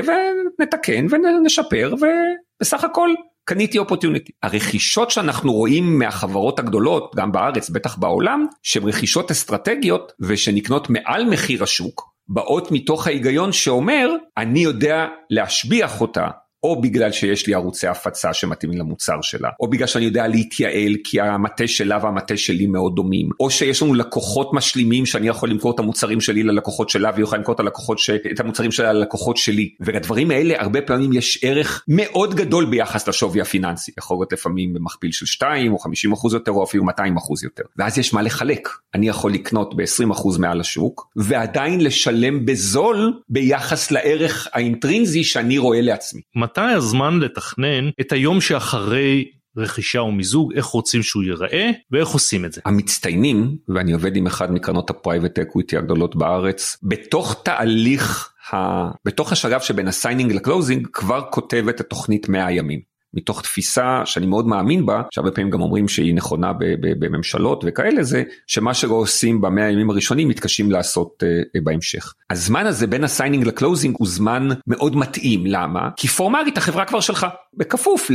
ונתקן 0.59 1.07
ונשפר 1.11 1.95
ובסך 1.95 2.85
הכל 2.85 3.11
קניתי 3.45 3.79
אופורטיוניטי. 3.79 4.33
הרכישות 4.43 5.11
שאנחנו 5.11 5.53
רואים 5.53 5.99
מהחברות 5.99 6.59
הגדולות, 6.59 7.15
גם 7.17 7.33
בארץ, 7.33 7.71
בטח 7.71 7.97
בעולם, 7.97 8.47
שהן 8.63 8.89
רכישות 8.89 9.31
אסטרטגיות 9.31 10.13
ושנקנות 10.21 10.91
מעל 10.91 11.25
מחיר 11.25 11.63
השוק, 11.63 12.13
באות 12.29 12.73
מתוך 12.73 13.07
ההיגיון 13.07 13.53
שאומר, 13.53 14.11
אני 14.37 14.61
יודע 14.61 15.07
להשביח 15.31 16.01
אותה 16.01 16.27
או 16.63 16.81
בגלל 16.81 17.13
שיש 17.13 17.47
לי 17.47 17.55
ערוצי 17.55 17.87
הפצה 17.87 18.35
שמתאימים 18.35 18.79
למוצר 18.79 19.21
שלה, 19.23 19.49
או 19.61 19.71
בגלל 19.71 19.87
שאני 19.87 20.05
יודע 20.05 20.27
להתייעל 20.27 20.97
כי 21.05 21.21
המטה 21.21 21.67
שלה 21.67 21.99
והמטה 22.03 22.37
שלי 22.37 22.67
מאוד 22.67 22.95
דומים, 22.95 23.29
או 23.41 23.51
שיש 23.51 23.83
לנו 23.83 23.95
לקוחות 23.95 24.55
משלימים 24.55 25.07
שאני 25.07 25.29
יכול 25.29 25.51
למכור 25.51 25.75
את 25.75 25.79
המוצרים 25.79 26.21
שלי 26.21 26.43
ללקוחות 26.43 26.91
שלה 26.91 27.11
והיא 27.13 27.23
יכולה 27.23 27.39
למכור 27.39 27.55
את, 27.55 27.61
הלקוחות 27.61 27.99
ש... 27.99 28.11
את 28.11 28.41
המוצרים 28.41 28.73
שלה 28.73 28.93
ללקוחות 28.93 29.37
שלי, 29.37 29.75
ולדברים 29.81 30.31
האלה 30.31 30.55
הרבה 30.61 30.83
פעמים 30.83 31.13
יש 31.13 31.39
ערך 31.43 31.85
מאוד 31.89 32.35
גדול 32.35 32.65
ביחס 32.65 33.09
לשווי 33.09 33.41
הפיננסי, 33.41 33.93
יכול 33.99 34.17
להיות 34.17 34.33
לפעמים 34.33 34.75
במכפיל 34.75 35.13
של 35.13 35.27
2 35.27 35.73
או 35.73 35.79
50 35.79 36.13
אחוז 36.13 36.35
יותר 36.35 36.53
או 36.53 36.65
אפילו 36.65 36.85
200 36.85 37.17
אחוז 37.17 37.45
יותר, 37.45 37.63
ואז 37.77 37.99
יש 37.99 38.15
מה 38.15 38.23
לחלק, 38.23 38.69
אני 38.95 39.09
יכול 39.09 39.33
לקנות 39.33 39.77
ב-20 39.77 40.13
אחוז 40.13 40.39
מעל 40.39 40.61
השוק 40.61 41.09
ועדיין 41.17 41.81
לשלם 41.81 42.47
בזול 42.47 43.21
ביחס 43.29 43.91
לערך 43.91 44.49
האינטרינזי 44.53 45.25
שאני 45.25 45.59
רואה 45.59 45.81
לעצמי. 45.81 46.21
מתי 46.49 46.61
הזמן 46.61 47.19
לתכנן 47.21 47.91
את 48.01 48.13
היום 48.13 48.41
שאחרי 48.41 49.25
רכישה 49.57 49.99
או 49.99 50.13
מיזוג, 50.13 50.53
איך 50.55 50.67
רוצים 50.67 51.03
שהוא 51.03 51.23
ייראה 51.23 51.71
ואיך 51.91 52.09
עושים 52.09 52.45
את 52.45 52.53
זה. 52.53 52.61
המצטיינים, 52.65 53.57
ואני 53.69 53.93
עובד 53.93 54.17
עם 54.17 54.27
אחד 54.27 54.53
מקרנות 54.53 54.91
הפרייבט 54.91 55.39
אקוויטי 55.39 55.77
הגדולות 55.77 56.17
בארץ, 56.17 56.77
בתוך 56.83 57.43
תהליך, 57.45 58.33
ה... 58.53 58.57
בתוך 59.05 59.33
השלב 59.33 59.61
שבין 59.61 59.89
ה 59.89 59.94
signing 59.94 60.33
ל 60.33 60.39
closing 60.40 60.87
כבר 60.93 61.23
כותב 61.31 61.67
את 61.69 61.81
התוכנית 61.81 62.29
100 62.29 62.53
ימים. 62.53 62.81
מתוך 63.15 63.43
תפיסה 63.43 64.03
שאני 64.05 64.27
מאוד 64.27 64.47
מאמין 64.47 64.87
בה, 64.87 65.03
שהרבה 65.11 65.31
פעמים 65.31 65.51
גם 65.51 65.61
אומרים 65.61 65.89
שהיא 65.89 66.15
נכונה 66.15 66.53
בממשלות 66.99 67.65
וכאלה, 67.67 68.03
זה 68.03 68.23
שמה 68.47 68.75
שלא 68.75 68.95
עושים 68.95 69.41
במאה 69.41 69.67
הימים 69.67 69.91
הראשונים 69.91 70.29
מתקשים 70.29 70.71
לעשות 70.71 71.23
uh, 71.23 71.61
בהמשך. 71.63 72.15
הזמן 72.31 72.67
הזה 72.67 72.87
בין 72.87 73.05
ה 73.05 73.10
signing 73.10 73.47
ל 73.47 73.53
closing 73.53 73.97
הוא 73.99 74.09
זמן 74.09 74.49
מאוד 74.67 74.97
מתאים, 74.97 75.47
למה? 75.47 75.89
כי 75.97 76.09
פורמלית 76.09 76.59
החברה 76.59 76.85
כבר 76.85 77.01
שלך, 77.01 77.27
בכפוף 77.55 78.11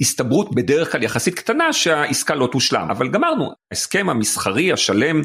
להסתברות 0.00 0.54
בדרך 0.54 0.92
כלל 0.92 1.02
יחסית 1.02 1.34
קטנה 1.34 1.72
שהעסקה 1.72 2.34
לא 2.34 2.48
תושלם, 2.52 2.86
אבל 2.90 3.08
גמרנו, 3.08 3.50
ההסכם 3.70 4.08
המסחרי 4.10 4.72
השלם 4.72 5.20
uh, 5.20 5.24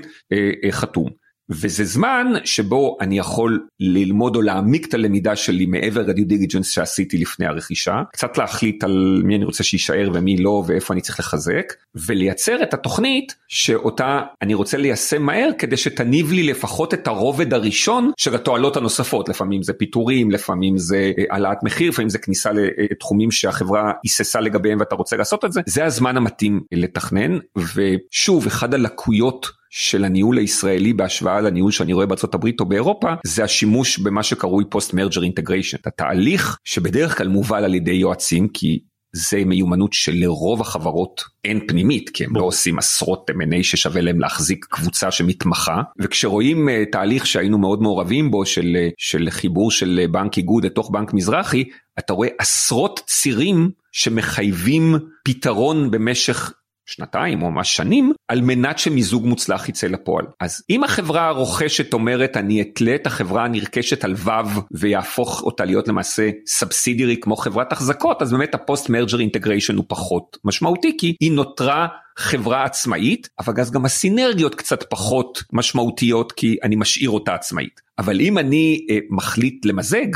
uh, 0.68 0.72
חתום. 0.72 1.27
וזה 1.50 1.86
זמן 1.86 2.34
שבו 2.46 2.98
אני 3.02 3.18
יכול 3.20 3.68
ללמוד 3.80 4.36
או 4.36 4.42
להעמיק 4.42 4.88
את 4.88 4.94
הלמידה 4.94 5.36
שלי 5.36 5.66
מעבר 5.66 6.02
ל 6.02 6.08
due 6.08 6.26
diligence 6.26 6.70
שעשיתי 6.70 7.18
לפני 7.18 7.46
הרכישה, 7.46 8.02
קצת 8.14 8.38
להחליט 8.38 8.84
על 8.84 9.22
מי 9.26 9.36
אני 9.36 9.46
רוצה 9.46 9.64
שיישאר 9.64 10.10
ומי 10.14 10.38
לא 10.38 10.64
ואיפה 10.68 10.94
אני 10.94 11.02
צריך 11.02 11.20
לחזק, 11.20 11.74
ולייצר 12.08 12.64
את 12.64 12.74
התוכנית 12.74 13.36
שאותה 13.48 14.22
אני 14.42 14.54
רוצה 14.54 14.78
ליישם 14.78 15.22
מהר 15.22 15.50
כדי 15.58 15.78
שתניב 15.78 16.32
לי 16.32 16.44
לפחות 16.44 16.94
את 16.94 17.08
הרובד 17.08 17.54
הראשון 17.54 18.12
של 18.18 18.36
התועלות 18.36 18.78
הנוספות, 18.78 19.30
לפעמים 19.30 19.64
זה 19.64 19.74
פיטורים, 19.74 20.32
לפעמים 20.32 20.78
זה 20.78 21.12
אה, 21.18 21.24
העלאת 21.30 21.64
מחיר, 21.64 21.90
לפעמים 21.90 22.10
זה 22.10 22.18
כניסה 22.18 22.50
לתחומים 22.92 23.32
שהחברה 23.32 23.92
היססה 24.04 24.40
לגביהם 24.40 24.80
ואתה 24.80 24.96
רוצה 24.96 25.18
לעשות 25.18 25.46
את 25.46 25.54
זה, 25.54 25.62
זה 25.66 25.86
הזמן 25.86 26.18
המתאים 26.18 26.62
לתכנן, 26.72 27.38
ושוב, 27.76 28.46
אחד 28.48 28.74
הלקויות 28.74 29.48
של 29.80 30.06
הניהול 30.06 30.38
הישראלי 30.38 30.94
בהשוואה 30.94 31.42
לניהול 31.42 31.72
שאני 31.72 31.94
רואה 31.94 32.06
בארצות 32.06 32.36
הברית 32.36 32.60
או 32.60 32.66
באירופה 32.66 33.14
זה 33.26 33.44
השימוש 33.44 34.00
במה 34.00 34.24
שקרוי 34.24 34.64
פוסט 34.70 34.94
מרג'ר 34.94 35.24
אינטגריישן 35.24 35.78
התהליך 35.86 36.58
שבדרך 36.64 37.18
כלל 37.18 37.28
מובל 37.28 37.64
על 37.64 37.76
ידי 37.76 37.92
יועצים 37.92 38.48
כי 38.48 38.80
זה 39.14 39.46
מיומנות 39.46 39.94
שלרוב 39.94 40.62
החברות 40.62 41.24
אין 41.46 41.68
פנימית 41.68 42.10
כי 42.10 42.26
הם 42.26 42.36
לא 42.36 42.42
עושים 42.42 42.78
עשרות 42.78 43.30
M&A 43.30 43.64
ששווה 43.64 44.02
להם 44.02 44.20
להחזיק 44.20 44.66
קבוצה 44.70 45.12
שמתמחה. 45.12 45.82
וכשרואים 46.00 46.70
uh, 46.70 46.92
תהליך 46.92 47.28
שהיינו 47.28 47.58
מאוד 47.58 47.82
מעורבים 47.82 48.32
בו 48.32 48.46
של, 48.46 48.78
uh, 48.78 48.94
של 48.98 49.28
חיבור 49.30 49.72
של 49.72 50.02
uh, 50.04 50.12
בנק 50.12 50.38
איגוד 50.38 50.66
לתוך 50.66 50.92
בנק 50.92 51.14
מזרחי 51.14 51.64
אתה 52.00 52.14
רואה 52.14 52.30
עשרות 52.40 53.02
צירים 53.08 53.70
שמחייבים 53.92 54.96
פתרון 55.24 55.92
במשך 55.92 56.54
שנתיים 56.88 57.42
או 57.44 57.52
ממש 57.52 57.76
שנים 57.76 58.14
על 58.28 58.42
מנת 58.42 58.80
שמיזוג 58.80 59.26
מוצלח 59.26 59.70
יצא 59.70 59.88
לפועל. 59.88 60.26
אז 60.40 60.64
אם 60.70 60.84
החברה 60.84 61.28
הרוכשת 61.28 61.94
אומרת 61.94 62.38
אני 62.38 62.62
אתלה 62.62 62.96
את 62.96 63.08
החברה 63.08 63.46
הנרכשת 63.46 64.04
על 64.04 64.14
וו 64.14 64.32
ויהפוך 64.72 65.44
אותה 65.44 65.66
להיות 65.66 65.88
למעשה 65.88 66.30
subsidiary 66.48 67.18
כמו 67.22 67.36
חברת 67.36 67.72
החזקות 67.72 68.22
אז 68.22 68.32
באמת 68.32 68.56
ה 68.56 68.62
post 68.62 68.90
merger 68.90 69.20
integration 69.20 69.76
הוא 69.76 69.86
פחות 69.88 70.38
משמעותי 70.44 70.98
כי 70.98 71.16
היא 71.20 71.32
נותרה 71.32 71.88
חברה 72.18 72.64
עצמאית 72.64 73.30
אבל 73.40 73.54
אז 73.62 73.72
גם 73.72 73.86
הסינרגיות 73.86 74.56
קצת 74.56 74.84
פחות 74.90 75.44
משמעותיות 75.54 76.32
כי 76.32 76.58
אני 76.64 76.76
משאיר 76.76 77.10
אותה 77.10 77.34
עצמאית. 77.34 77.82
אבל 78.00 78.22
אם 78.22 78.38
אני 78.38 78.86
אה, 78.90 78.98
מחליט 79.10 79.66
למזג 79.66 80.08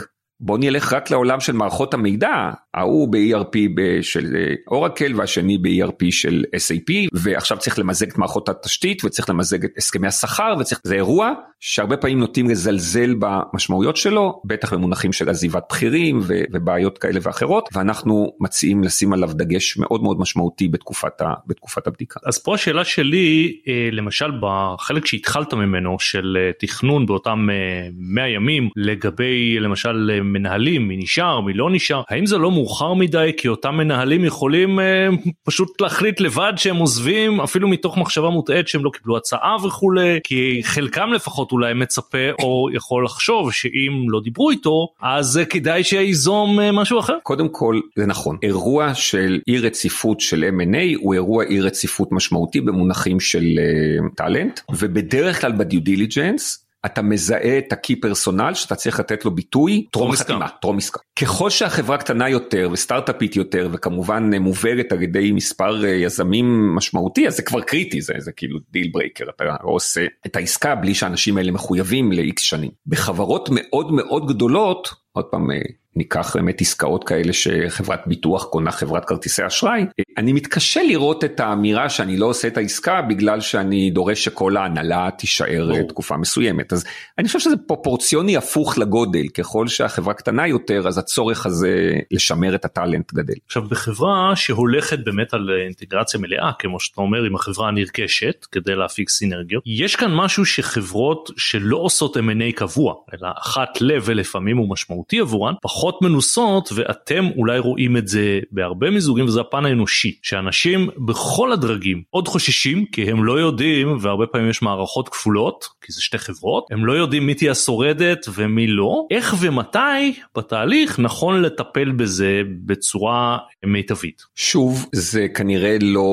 בוא 0.43 0.57
נלך 0.57 0.93
רק 0.93 1.11
לעולם 1.11 1.39
של 1.39 1.53
מערכות 1.53 1.93
המידע, 1.93 2.49
ההוא 2.73 3.07
ב-ERP 3.11 3.57
של 4.01 4.35
אורקל 4.67 5.13
והשני 5.15 5.57
ב-ERP 5.57 6.05
של 6.11 6.43
SAP 6.55 6.93
ועכשיו 7.13 7.57
צריך 7.57 7.79
למזג 7.79 8.09
את 8.09 8.17
מערכות 8.17 8.49
התשתית 8.49 9.05
וצריך 9.05 9.29
למזג 9.29 9.65
את 9.65 9.71
הסכמי 9.77 10.07
השכר 10.07 10.53
וצריך, 10.59 10.81
זה 10.83 10.95
אירוע 10.95 11.33
שהרבה 11.59 11.97
פעמים 11.97 12.19
נוטים 12.19 12.49
לזלזל 12.49 13.15
במשמעויות 13.19 13.97
שלו, 13.97 14.41
בטח 14.45 14.73
במונחים 14.73 15.13
של 15.13 15.29
עזיבת 15.29 15.63
בכירים 15.69 16.19
ו- 16.21 16.43
ובעיות 16.51 16.97
כאלה 16.97 17.19
ואחרות 17.23 17.69
ואנחנו 17.73 18.33
מציעים 18.39 18.83
לשים 18.83 19.13
עליו 19.13 19.29
דגש 19.33 19.77
מאוד 19.77 20.03
מאוד 20.03 20.19
משמעותי 20.19 20.67
בתקופת, 20.67 21.21
ה- 21.21 21.33
בתקופת 21.47 21.87
הבדיקה. 21.87 22.19
אז 22.25 22.43
פה 22.43 22.55
השאלה 22.55 22.83
שלי, 22.83 23.57
אה, 23.67 23.89
למשל 23.91 24.31
בחלק 24.41 25.05
שהתחלת 25.05 25.53
ממנו 25.53 25.99
של 25.99 26.37
אה, 26.39 26.51
תכנון 26.59 27.05
באותם 27.05 27.47
100 27.93 28.23
אה, 28.23 28.29
ימים 28.29 28.69
לגבי 28.75 29.59
למשל 29.59 30.21
מנהלים, 30.33 30.87
מי 30.87 30.97
נשאר, 30.97 31.41
מי 31.41 31.53
לא 31.53 31.69
נשאר, 31.71 32.01
האם 32.09 32.25
זה 32.25 32.37
לא 32.37 32.51
מאוחר 32.51 32.93
מדי? 32.93 33.31
כי 33.37 33.47
אותם 33.47 33.75
מנהלים 33.75 34.25
יכולים 34.25 34.79
אה, 34.79 35.07
פשוט 35.43 35.81
להחליט 35.81 36.19
לבד 36.19 36.53
שהם 36.57 36.75
עוזבים 36.75 37.41
אפילו 37.41 37.67
מתוך 37.67 37.97
מחשבה 37.97 38.29
מוטעית 38.29 38.67
שהם 38.67 38.85
לא 38.85 38.89
קיבלו 38.89 39.17
הצעה 39.17 39.55
וכולי, 39.63 40.19
כי 40.23 40.61
חלקם 40.63 41.13
לפחות 41.13 41.51
אולי 41.51 41.73
מצפה 41.73 42.31
או 42.41 42.67
יכול 42.73 43.05
לחשוב 43.05 43.51
שאם 43.51 44.05
לא 44.09 44.19
דיברו 44.23 44.49
איתו 44.49 44.87
אז 45.01 45.39
כדאי 45.49 45.83
שייזום 45.83 46.59
אה, 46.59 46.71
משהו 46.71 46.99
אחר. 46.99 47.17
קודם 47.23 47.49
כל 47.49 47.79
זה 47.95 48.05
נכון, 48.05 48.37
אירוע 48.43 48.93
של 48.93 49.39
אי 49.47 49.57
רציפות 49.57 50.19
של 50.19 50.45
M&A 50.59 50.97
הוא 51.01 51.13
אירוע 51.13 51.43
אי 51.43 51.61
רציפות 51.61 52.11
משמעותי 52.11 52.61
במונחים 52.61 53.19
של 53.19 53.43
אה, 53.43 54.15
talent 54.15 54.59
ובדרך 54.69 55.41
כלל 55.41 55.51
ב 55.51 55.59
due 55.59 55.81
diligence 55.81 56.65
אתה 56.85 57.01
מזהה 57.01 57.57
את 57.57 57.73
ה 57.73 57.79
key 57.79 57.95
personnel 57.95 58.53
שאתה 58.53 58.75
צריך 58.75 58.99
לתת 58.99 59.25
לו 59.25 59.31
ביטוי 59.31 59.85
טרום 59.91 60.11
חתימה, 60.11 60.47
טרום 60.61 60.77
עסקה. 60.77 60.99
ככל 61.19 61.49
שהחברה 61.49 61.97
קטנה 61.97 62.29
יותר 62.29 62.69
וסטארט-אפית 62.71 63.35
יותר 63.35 63.69
וכמובן 63.71 64.33
מובלת 64.33 64.91
על 64.91 65.01
ידי 65.01 65.31
מספר 65.31 65.85
אה, 65.85 65.89
יזמים 65.89 66.75
משמעותי 66.75 67.27
אז 67.27 67.35
זה 67.35 67.43
כבר 67.43 67.61
קריטי 67.61 68.01
זה, 68.01 68.13
זה 68.17 68.31
כאילו 68.31 68.59
deal 68.71 68.89
breaker 68.93 69.25
אתה 69.35 69.43
עושה 69.61 70.05
את 70.25 70.35
העסקה 70.35 70.75
בלי 70.75 70.93
שהאנשים 70.93 71.37
האלה 71.37 71.51
מחויבים 71.51 72.11
ל-X 72.11 72.39
שנים. 72.39 72.71
בחברות 72.87 73.49
מאוד 73.51 73.91
מאוד 73.91 74.27
גדולות 74.27 74.89
עוד 75.11 75.25
פעם 75.25 75.51
אה, 75.51 75.57
ניקח 75.95 76.35
באמת 76.35 76.61
עסקאות 76.61 77.03
כאלה 77.03 77.33
שחברת 77.33 77.99
ביטוח 78.05 78.45
קונה 78.45 78.71
חברת 78.71 79.05
כרטיסי 79.05 79.47
אשראי, 79.47 79.85
אני 80.17 80.33
מתקשה 80.33 80.83
לראות 80.83 81.23
את 81.23 81.39
האמירה 81.39 81.89
שאני 81.89 82.17
לא 82.17 82.25
עושה 82.25 82.47
את 82.47 82.57
העסקה 82.57 83.01
בגלל 83.01 83.41
שאני 83.41 83.91
דורש 83.91 84.23
שכל 84.23 84.57
ההנהלה 84.57 85.09
תישאר 85.17 85.67
בוא. 85.71 85.89
תקופה 85.89 86.17
מסוימת. 86.17 86.73
אז 86.73 86.85
אני 87.17 87.27
חושב 87.27 87.39
שזה 87.39 87.57
פרופורציוני 87.67 88.37
הפוך 88.37 88.77
לגודל, 88.77 89.27
ככל 89.27 89.67
שהחברה 89.67 90.13
קטנה 90.13 90.47
יותר 90.47 90.87
אז 90.87 90.97
הצורך 90.97 91.45
הזה 91.45 91.93
לשמר 92.11 92.55
את 92.55 92.65
ה 92.65 92.72
talent 92.72 93.13
גדל. 93.13 93.33
עכשיו 93.45 93.63
בחברה 93.63 94.35
שהולכת 94.35 94.99
באמת 95.05 95.33
על 95.33 95.49
אינטגרציה 95.65 96.19
מלאה, 96.19 96.51
כמו 96.59 96.79
שאתה 96.79 97.01
אומר, 97.01 97.23
עם 97.23 97.35
החברה 97.35 97.67
הנרכשת 97.67 98.45
כדי 98.51 98.75
להפיק 98.75 99.09
סינרגיות, 99.09 99.63
יש 99.65 99.95
כאן 99.95 100.15
משהו 100.15 100.45
שחברות 100.45 101.29
שלא 101.37 101.77
עושות 101.77 102.17
M&A 102.17 102.55
קבוע, 102.55 102.93
אלא 103.13 103.27
אחת 103.37 103.81
לב 103.81 104.03
ולפעמים 104.05 104.57
הוא 104.57 104.69
משמעותי 104.69 105.19
עבורן, 105.19 105.53
פחות 105.61 105.80
מנוסות 106.01 106.69
ואתם 106.75 107.25
אולי 107.37 107.59
רואים 107.59 107.97
את 107.97 108.07
זה 108.07 108.39
בהרבה 108.51 108.89
מיזוגים 108.89 109.25
וזה 109.25 109.41
הפן 109.41 109.65
האנושי 109.65 110.19
שאנשים 110.21 110.89
בכל 110.97 111.51
הדרגים 111.51 112.01
עוד 112.09 112.27
חוששים 112.27 112.85
כי 112.85 113.11
הם 113.11 113.23
לא 113.23 113.39
יודעים 113.39 113.97
והרבה 114.01 114.27
פעמים 114.27 114.49
יש 114.49 114.61
מערכות 114.61 115.09
כפולות 115.09 115.65
כי 115.81 115.91
זה 115.91 116.01
שתי 116.01 116.17
חברות 116.17 116.65
הם 116.71 116.85
לא 116.85 116.93
יודעים 116.93 117.27
מי 117.27 117.33
תהיה 117.33 117.51
השורדת 117.51 118.25
ומי 118.35 118.67
לא 118.67 119.05
איך 119.11 119.35
ומתי 119.39 120.19
בתהליך 120.37 120.99
נכון 120.99 121.41
לטפל 121.41 121.91
בזה 121.91 122.41
בצורה 122.65 123.37
מיטבית. 123.65 124.21
שוב 124.35 124.89
זה 124.93 125.27
כנראה 125.35 125.77
לא 125.81 126.03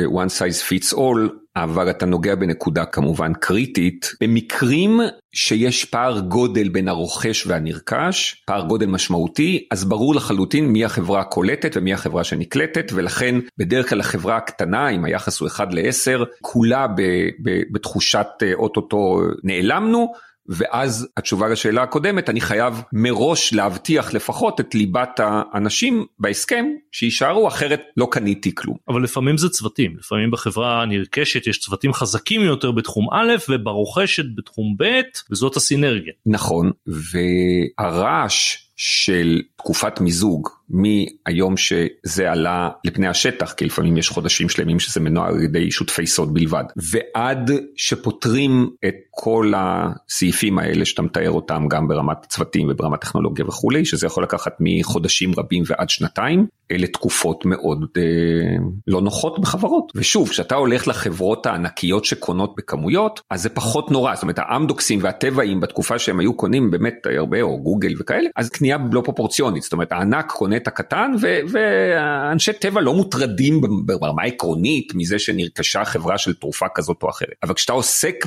one 0.00 0.28
size 0.28 0.62
fits 0.62 0.92
all, 0.94 1.46
אבל 1.56 1.90
אתה 1.90 2.06
נוגע 2.06 2.34
בנקודה 2.34 2.84
כמובן 2.84 3.32
קריטית. 3.34 4.12
במקרים 4.20 5.00
שיש 5.34 5.84
פער 5.84 6.20
גודל 6.20 6.68
בין 6.68 6.88
הרוכש 6.88 7.46
והנרכש, 7.46 8.42
פער 8.46 8.62
גודל 8.66 8.86
משמעותי, 8.86 9.66
אז 9.70 9.84
ברור 9.84 10.14
לחלוטין 10.14 10.66
מי 10.66 10.84
החברה 10.84 11.20
הקולטת 11.20 11.76
ומי 11.76 11.92
החברה 11.92 12.24
שנקלטת, 12.24 12.92
ולכן 12.94 13.34
בדרך 13.58 13.88
כלל 13.88 14.00
החברה 14.00 14.36
הקטנה, 14.36 14.88
אם 14.88 15.04
היחס 15.04 15.40
הוא 15.40 15.48
1 15.48 15.68
ל-10, 15.74 16.24
כולה 16.40 16.86
בתחושת 17.72 18.26
אה, 18.42 18.54
אוטוטו 18.54 19.20
נעלמנו, 19.44 20.12
ואז 20.48 21.08
התשובה 21.16 21.48
לשאלה 21.48 21.82
הקודמת 21.82 22.30
אני 22.30 22.40
חייב 22.40 22.82
מראש 22.92 23.52
להבטיח 23.52 24.14
לפחות 24.14 24.60
את 24.60 24.74
ליבת 24.74 25.20
האנשים 25.22 26.06
בהסכם 26.18 26.66
שיישארו 26.92 27.48
אחרת 27.48 27.82
לא 27.96 28.08
קניתי 28.10 28.54
כלום. 28.54 28.76
אבל 28.88 29.02
לפעמים 29.02 29.38
זה 29.38 29.48
צוותים 29.48 29.96
לפעמים 29.98 30.30
בחברה 30.30 30.82
הנרכשת 30.82 31.46
יש 31.46 31.58
צוותים 31.58 31.92
חזקים 31.92 32.40
יותר 32.40 32.70
בתחום 32.70 33.06
א' 33.14 33.34
וברוכשת 33.48 34.24
בתחום 34.36 34.74
ב' 34.78 35.00
וזאת 35.30 35.56
הסינרגיה. 35.56 36.12
נכון 36.26 36.70
והרעש 36.86 38.56
של 38.76 39.42
תקופת 39.56 40.00
מיזוג 40.00 40.48
מהיום 40.70 41.56
שזה 41.56 42.30
עלה 42.32 42.70
לפני 42.84 43.08
השטח 43.08 43.52
כי 43.52 43.64
לפעמים 43.64 43.96
יש 43.96 44.08
חודשים 44.08 44.48
שלמים 44.48 44.78
שזה 44.78 45.00
מנוהל 45.00 45.34
על 45.34 45.42
ידי 45.42 45.70
שותפי 45.70 46.06
סוד 46.06 46.34
בלבד. 46.34 46.64
ועד 46.76 47.50
שפותרים 47.76 48.70
את 48.88 48.94
כל 49.10 49.52
הסעיפים 49.56 50.58
האלה 50.58 50.84
שאתה 50.84 51.02
מתאר 51.02 51.30
אותם 51.30 51.66
גם 51.68 51.88
ברמת 51.88 52.16
צוותים 52.28 52.68
וברמת 52.70 53.00
טכנולוגיה 53.00 53.44
וכולי 53.46 53.84
שזה 53.84 54.06
יכול 54.06 54.22
לקחת 54.22 54.52
מחודשים 54.60 55.32
רבים 55.36 55.62
ועד 55.66 55.88
שנתיים 55.88 56.46
אלה 56.70 56.86
תקופות 56.86 57.46
מאוד 57.46 57.84
אה, 57.96 58.02
לא 58.86 59.00
נוחות 59.00 59.38
בחברות. 59.38 59.92
ושוב 59.94 60.28
כשאתה 60.28 60.54
הולך 60.54 60.88
לחברות 60.88 61.46
הענקיות 61.46 62.04
שקונות 62.04 62.54
בכמויות 62.56 63.20
אז 63.30 63.42
זה 63.42 63.48
פחות 63.48 63.90
נורא. 63.90 64.14
זאת 64.14 64.22
אומרת 64.22 64.38
האמדוקסים 64.38 64.98
והטבעים 65.02 65.60
בתקופה 65.60 65.98
שהם 65.98 66.20
היו 66.20 66.34
קונים 66.34 66.70
באמת 66.70 67.06
הרבה 67.18 67.42
או 67.42 67.62
גוגל 67.62 67.94
וכאלה 67.98 68.28
אז 68.36 68.48
קנייה 68.48 68.78
לא 68.92 69.00
פרופורציונית. 69.00 69.62
זאת 69.62 69.72
אומרת 69.72 69.92
הענק 69.92 70.32
קונה 70.32 70.55
הנפט 70.56 70.68
הקטן 70.68 71.12
ואנשי 71.52 72.52
טבע 72.52 72.80
לא 72.80 72.94
מוטרדים 72.94 73.60
ברמה 73.86 74.22
עקרונית 74.22 74.92
מזה 74.94 75.18
שנרכשה 75.18 75.84
חברה 75.84 76.18
של 76.18 76.34
תרופה 76.34 76.66
כזאת 76.74 77.02
או 77.02 77.10
אחרת. 77.10 77.34
אבל 77.42 77.54
כשאתה 77.54 77.72
עוסק 77.72 78.26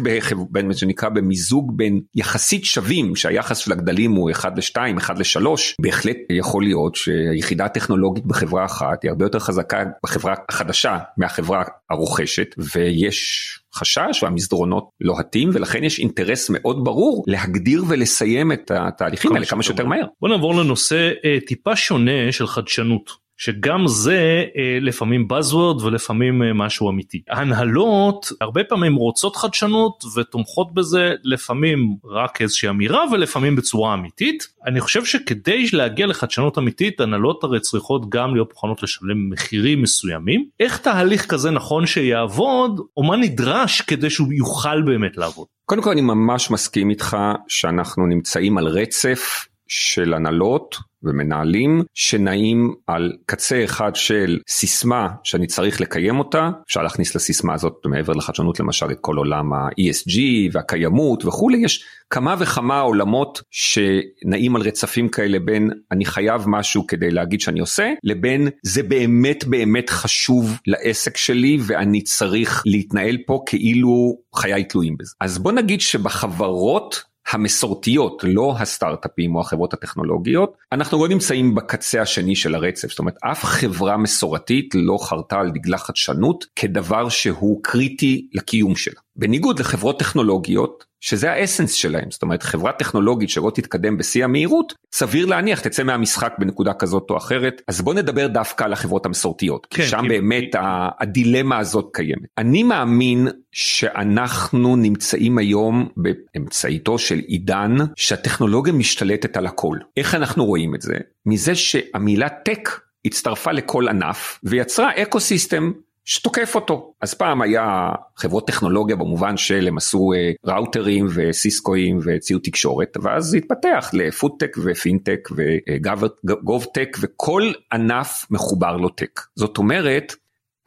בין 0.49 0.67
מה 0.67 0.73
שנקרא 0.73 1.09
במיזוג 1.09 1.77
בין 1.77 1.99
יחסית 2.15 2.65
שווים 2.65 3.15
שהיחס 3.15 3.57
של 3.57 3.71
הגדלים 3.71 4.11
הוא 4.11 4.31
1 4.31 4.57
ל-2, 4.57 4.97
1 4.97 5.19
ל-3, 5.19 5.45
בהחלט 5.81 6.17
יכול 6.29 6.63
להיות 6.63 6.95
שהיחידה 6.95 7.65
הטכנולוגית 7.65 8.25
בחברה 8.25 8.65
אחת 8.65 9.03
היא 9.03 9.09
הרבה 9.09 9.25
יותר 9.25 9.39
חזקה 9.39 9.83
בחברה 10.03 10.33
החדשה 10.49 10.97
מהחברה 11.17 11.63
הרוכשת 11.89 12.55
ויש 12.57 13.58
חשש 13.75 14.23
והמסדרונות 14.23 14.89
לוהטים 15.01 15.49
ולכן 15.53 15.83
יש 15.83 15.99
אינטרס 15.99 16.49
מאוד 16.49 16.83
ברור 16.83 17.23
להגדיר 17.27 17.83
ולסיים 17.87 18.51
את 18.51 18.71
התהליכים 18.71 19.33
האלה 19.35 19.45
כמה 19.45 19.63
שיותר 19.63 19.85
מהר. 19.85 20.05
בוא 20.21 20.29
נעבור 20.29 20.55
לנושא 20.55 21.11
אה, 21.25 21.37
טיפה 21.47 21.75
שונה 21.75 22.31
של 22.31 22.47
חדשנות. 22.47 23.28
שגם 23.39 23.87
זה 23.87 24.43
אה, 24.57 24.77
לפעמים 24.81 25.27
buzzword 25.31 25.83
ולפעמים 25.83 26.43
אה, 26.43 26.53
משהו 26.53 26.89
אמיתי. 26.89 27.21
ההנהלות 27.29 28.31
הרבה 28.41 28.63
פעמים 28.63 28.95
רוצות 28.95 29.35
חדשנות 29.35 30.03
ותומכות 30.15 30.73
בזה 30.73 31.13
לפעמים 31.23 31.95
רק 32.05 32.41
איזושהי 32.41 32.69
אמירה 32.69 33.03
ולפעמים 33.11 33.55
בצורה 33.55 33.93
אמיתית. 33.93 34.47
אני 34.65 34.81
חושב 34.81 35.05
שכדי 35.05 35.65
להגיע 35.73 36.07
לחדשנות 36.07 36.57
אמיתית 36.57 36.99
הנהלות 36.99 37.43
הרי 37.43 37.59
צריכות 37.59 38.09
גם 38.09 38.33
להיות 38.33 38.49
מוכנות 38.49 38.83
לשלם 38.83 39.29
מחירים 39.29 39.81
מסוימים. 39.81 40.45
איך 40.59 40.77
תהליך 40.77 41.25
כזה 41.25 41.51
נכון 41.51 41.85
שיעבוד 41.85 42.79
או 42.97 43.03
מה 43.03 43.17
נדרש 43.17 43.81
כדי 43.81 44.09
שהוא 44.09 44.33
יוכל 44.33 44.81
באמת 44.81 45.17
לעבוד. 45.17 45.47
קודם 45.65 45.81
כל 45.81 45.91
אני 45.91 46.01
ממש 46.01 46.51
מסכים 46.51 46.89
איתך 46.89 47.17
שאנחנו 47.47 48.05
נמצאים 48.05 48.57
על 48.57 48.67
רצף 48.67 49.47
של 49.67 50.13
הנהלות 50.13 50.88
ומנהלים 51.03 51.83
שנעים 51.93 52.73
על 52.87 53.13
קצה 53.25 53.63
אחד 53.63 53.95
של 53.95 54.39
סיסמה 54.49 55.07
שאני 55.23 55.47
צריך 55.47 55.81
לקיים 55.81 56.19
אותה, 56.19 56.49
אפשר 56.67 56.83
להכניס 56.83 57.15
לסיסמה 57.15 57.53
הזאת 57.53 57.73
מעבר 57.85 58.13
לחדשנות 58.13 58.59
למשל 58.59 58.91
את 58.91 58.97
כל 59.01 59.17
עולם 59.17 59.53
ה-ESG 59.53 60.19
והקיימות 60.51 61.25
וכולי, 61.25 61.57
יש 61.57 61.85
כמה 62.09 62.35
וכמה 62.39 62.79
עולמות 62.79 63.41
שנעים 63.51 64.55
על 64.55 64.61
רצפים 64.61 65.09
כאלה 65.09 65.39
בין 65.39 65.69
אני 65.91 66.05
חייב 66.05 66.43
משהו 66.47 66.87
כדי 66.87 67.11
להגיד 67.11 67.41
שאני 67.41 67.59
עושה, 67.59 67.93
לבין 68.03 68.47
זה 68.63 68.83
באמת 68.83 69.45
באמת 69.45 69.89
חשוב 69.89 70.59
לעסק 70.67 71.17
שלי 71.17 71.57
ואני 71.61 72.01
צריך 72.01 72.63
להתנהל 72.65 73.17
פה 73.27 73.43
כאילו 73.45 74.17
חיי 74.35 74.63
תלויים 74.63 74.95
בזה. 74.99 75.11
אז 75.21 75.37
בוא 75.37 75.51
נגיד 75.51 75.81
שבחברות 75.81 77.09
המסורתיות, 77.31 78.23
לא 78.23 78.55
הסטארט-אפים 78.59 79.35
או 79.35 79.41
החברות 79.41 79.73
הטכנולוגיות, 79.73 80.57
אנחנו 80.71 81.01
לא 81.01 81.07
נמצאים 81.07 81.55
בקצה 81.55 82.01
השני 82.01 82.35
של 82.35 82.55
הרצף, 82.55 82.89
זאת 82.89 82.99
אומרת 82.99 83.17
אף 83.23 83.43
חברה 83.43 83.97
מסורתית 83.97 84.75
לא 84.75 84.97
חרתה 85.01 85.39
על 85.39 85.51
דגלה 85.51 85.77
חדשנות 85.77 86.45
כדבר 86.55 87.09
שהוא 87.09 87.59
קריטי 87.63 88.27
לקיום 88.33 88.75
שלה. 88.75 88.99
בניגוד 89.15 89.59
לחברות 89.59 89.99
טכנולוגיות, 89.99 90.88
שזה 91.01 91.31
האסנס 91.31 91.73
שלהם, 91.73 92.11
זאת 92.11 92.21
אומרת 92.21 92.43
חברה 92.43 92.71
טכנולוגית 92.71 93.29
שלא 93.29 93.51
תתקדם 93.55 93.97
בשיא 93.97 94.23
המהירות, 94.23 94.73
סביר 94.93 95.25
להניח 95.25 95.59
תצא 95.59 95.83
מהמשחק 95.83 96.33
בנקודה 96.39 96.73
כזאת 96.73 97.07
או 97.09 97.17
אחרת, 97.17 97.61
אז 97.67 97.81
בוא 97.81 97.93
נדבר 97.93 98.27
דווקא 98.27 98.63
על 98.63 98.73
החברות 98.73 99.05
המסורתיות, 99.05 99.67
כן, 99.69 99.83
כי 99.83 99.89
שם 99.89 100.01
כי... 100.01 100.07
באמת. 100.07 100.55
הדילמה 100.99 101.57
הזאת 101.57 101.89
קיימת. 101.93 102.29
אני 102.37 102.63
מאמין 102.63 103.27
שאנחנו 103.51 104.75
נמצאים 104.75 105.37
היום 105.37 105.89
באמצעיתו 105.97 106.97
של 106.97 107.19
עידן 107.27 107.75
שהטכנולוגיה 107.95 108.73
משתלטת 108.73 109.37
על 109.37 109.45
הכל. 109.45 109.77
איך 109.97 110.15
אנחנו 110.15 110.45
רואים 110.45 110.75
את 110.75 110.81
זה? 110.81 110.93
מזה 111.25 111.55
שהמילה 111.55 112.29
tech 112.29 112.69
הצטרפה 113.05 113.51
לכל 113.51 113.87
ענף 113.87 114.39
ויצרה 114.43 114.91
ecosystem 114.95 115.71
שתוקף 116.09 116.55
אותו. 116.55 116.93
אז 117.01 117.13
פעם 117.13 117.41
היה 117.41 117.91
חברות 118.15 118.47
טכנולוגיה 118.47 118.95
במובן 118.95 119.37
של 119.37 119.67
הם 119.67 119.77
עשו 119.77 120.13
אה, 120.13 120.31
ראוטרים 120.45 121.07
וסיסקואים 121.15 121.99
וציוד 122.05 122.41
תקשורת, 122.43 122.97
ואז 123.01 123.25
זה 123.25 123.37
התפתח 123.37 123.89
לפודטק 123.93 124.57
ופינטק 124.63 125.29
ו 125.37 125.57
govtech 125.57 126.97
וכל 126.99 127.51
ענף 127.73 128.25
מחובר 128.31 128.77
לו 128.77 128.89
tech. 128.89 129.21
זאת 129.35 129.57
אומרת, 129.57 130.15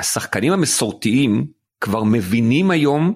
השחקנים 0.01 0.53
המסורתיים 0.53 1.47
כבר 1.81 2.05
מבינים 2.05 2.71
היום 2.71 3.15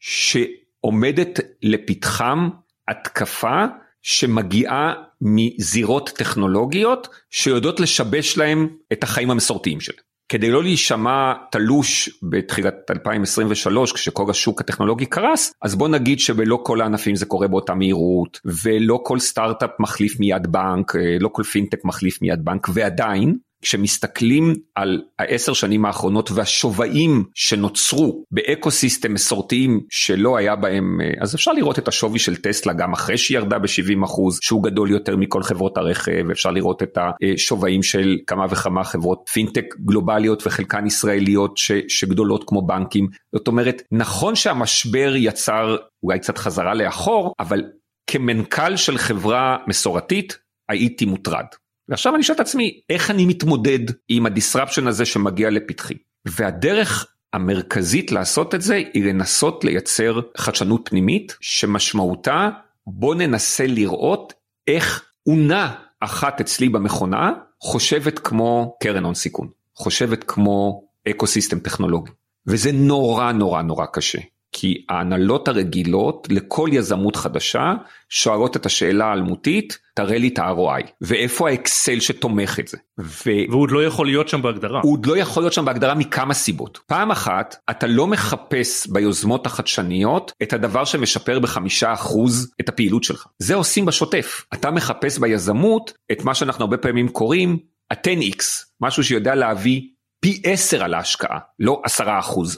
שעומדת 0.00 1.40
לפתחם 1.62 2.48
התקפה 2.88 3.64
שמגיעה 4.02 4.94
מזירות 5.20 6.10
טכנולוגיות 6.16 7.08
שיודעות 7.30 7.80
לשבש 7.80 8.38
להם 8.38 8.68
את 8.92 9.02
החיים 9.02 9.30
המסורתיים 9.30 9.80
שלהם. 9.80 10.07
כדי 10.28 10.50
לא 10.50 10.62
להישמע 10.62 11.32
תלוש 11.50 12.18
בתחילת 12.22 12.90
2023 12.90 13.92
כשכל 13.92 14.30
השוק 14.30 14.60
הטכנולוגי 14.60 15.06
קרס, 15.06 15.52
אז 15.62 15.74
בוא 15.74 15.88
נגיד 15.88 16.18
שבלא 16.18 16.58
כל 16.64 16.80
הענפים 16.80 17.16
זה 17.16 17.26
קורה 17.26 17.48
באותה 17.48 17.74
מהירות, 17.74 18.40
ולא 18.44 19.00
כל 19.04 19.18
סטארט-אפ 19.18 19.70
מחליף 19.80 20.20
מיד 20.20 20.46
בנק, 20.46 20.96
אה, 20.96 21.16
לא 21.20 21.28
כל 21.32 21.42
פינטק 21.42 21.84
מחליף 21.84 22.22
מיד 22.22 22.44
בנק, 22.44 22.68
ועדיין 22.74 23.36
כשמסתכלים 23.62 24.54
על 24.74 25.02
העשר 25.18 25.52
שנים 25.52 25.84
האחרונות 25.84 26.30
והשווים 26.30 27.24
שנוצרו 27.34 28.24
באקו 28.30 28.70
סיסטם 28.70 29.14
מסורתיים 29.14 29.80
שלא 29.90 30.36
היה 30.36 30.56
בהם, 30.56 31.00
אה, 31.00 31.10
אז 31.20 31.34
אפשר 31.34 31.52
לראות 31.52 31.78
את 31.78 31.88
השווי 31.88 32.18
של 32.18 32.36
טסלה 32.36 32.72
גם 32.72 32.92
אחרי 32.92 33.18
שהיא 33.18 33.38
ירדה 33.38 33.58
ב-70 33.58 34.04
אחוז, 34.04 34.38
שהוא 34.42 34.62
גדול 34.62 34.90
יותר 34.90 35.16
מכל 35.16 35.42
חברות 35.42 35.78
הרכב, 35.78 36.30
אפשר 36.30 36.50
לראות 36.50 36.82
את 36.82 36.98
השווים 36.98 37.82
של 37.82 38.18
כמה 38.26 38.46
וכמה 38.50 38.84
חברות 38.84 39.28
פינטק 39.32 39.74
גלובליות 39.84 40.46
וחלקן 40.46 40.86
ישראליות 40.86 41.56
ש, 41.56 41.72
שגדולות 41.88 42.44
כמו 42.46 42.62
בנקים. 42.62 43.08
זאת 43.34 43.48
אומרת, 43.48 43.82
נכון 43.92 44.34
שהמשבר 44.34 45.12
יצר 45.16 45.76
אולי 46.02 46.18
קצת 46.18 46.38
חזרה 46.38 46.74
לאחור, 46.74 47.34
אבל 47.40 47.64
כמנכ"ל 48.06 48.76
של 48.76 48.98
חברה 48.98 49.56
מסורתית 49.66 50.38
הייתי 50.68 51.04
מוטרד. 51.04 51.44
ועכשיו 51.88 52.14
אני 52.14 52.22
שואל 52.22 52.34
את 52.34 52.40
עצמי, 52.40 52.80
איך 52.90 53.10
אני 53.10 53.26
מתמודד 53.26 53.78
עם 54.08 54.26
ה 54.26 54.32
disruption 54.32 54.86
הזה 54.86 55.04
שמגיע 55.04 55.50
לפתחי? 55.50 55.94
והדרך 56.26 57.06
המרכזית 57.32 58.12
לעשות 58.12 58.54
את 58.54 58.62
זה 58.62 58.74
היא 58.74 59.04
לנסות 59.04 59.64
לייצר 59.64 60.20
חדשנות 60.36 60.88
פנימית 60.88 61.36
שמשמעותה 61.40 62.48
בוא 62.86 63.14
ננסה 63.14 63.66
לראות 63.66 64.32
איך 64.66 65.04
אונה 65.26 65.74
אחת 66.00 66.40
אצלי 66.40 66.68
במכונה 66.68 67.32
חושבת 67.60 68.18
כמו 68.18 68.76
קרן 68.80 69.04
הון 69.04 69.14
סיכון, 69.14 69.48
חושבת 69.74 70.24
כמו 70.24 70.84
ecosystem 71.08 71.58
טכנולוגי. 71.58 72.10
וזה 72.46 72.72
נורא 72.72 73.32
נורא 73.32 73.62
נורא 73.62 73.86
קשה. 73.86 74.18
כי 74.60 74.84
ההנהלות 74.88 75.48
הרגילות 75.48 76.28
לכל 76.30 76.68
יזמות 76.72 77.16
חדשה 77.16 77.74
שואלות 78.08 78.56
את 78.56 78.66
השאלה 78.66 79.06
האלמותית, 79.06 79.78
תראה 79.94 80.18
לי 80.18 80.28
את 80.28 80.38
ה-ROI, 80.38 80.86
ואיפה 81.00 81.48
האקסל 81.48 82.00
שתומך 82.00 82.60
את 82.60 82.68
זה. 82.68 82.78
ו... 83.00 83.30
והוא 83.50 83.62
עוד 83.62 83.70
לא 83.70 83.84
יכול 83.84 84.06
להיות 84.06 84.28
שם 84.28 84.42
בהגדרה. 84.42 84.80
הוא 84.82 84.92
עוד 84.92 85.06
לא 85.06 85.16
יכול 85.16 85.42
להיות 85.42 85.52
שם 85.52 85.64
בהגדרה 85.64 85.94
מכמה 85.94 86.34
סיבות. 86.34 86.78
פעם 86.86 87.10
אחת, 87.10 87.56
אתה 87.70 87.86
לא 87.86 88.06
מחפש 88.06 88.86
ביוזמות 88.86 89.46
החדשניות 89.46 90.32
את 90.42 90.52
הדבר 90.52 90.84
שמשפר 90.84 91.38
בחמישה 91.38 91.92
אחוז 91.92 92.52
את 92.60 92.68
הפעילות 92.68 93.04
שלך. 93.04 93.26
זה 93.38 93.54
עושים 93.54 93.86
בשוטף. 93.86 94.44
אתה 94.54 94.70
מחפש 94.70 95.18
ביזמות 95.18 95.92
את 96.12 96.24
מה 96.24 96.34
שאנחנו 96.34 96.64
הרבה 96.64 96.76
פעמים 96.76 97.08
קוראים 97.08 97.58
ה-10x, 97.90 98.42
משהו 98.80 99.04
שיודע 99.04 99.34
להביא 99.34 99.82
פי 100.20 100.40
10 100.44 100.84
על 100.84 100.94
ההשקעה, 100.94 101.38
לא 101.58 101.82
10% 102.00 102.00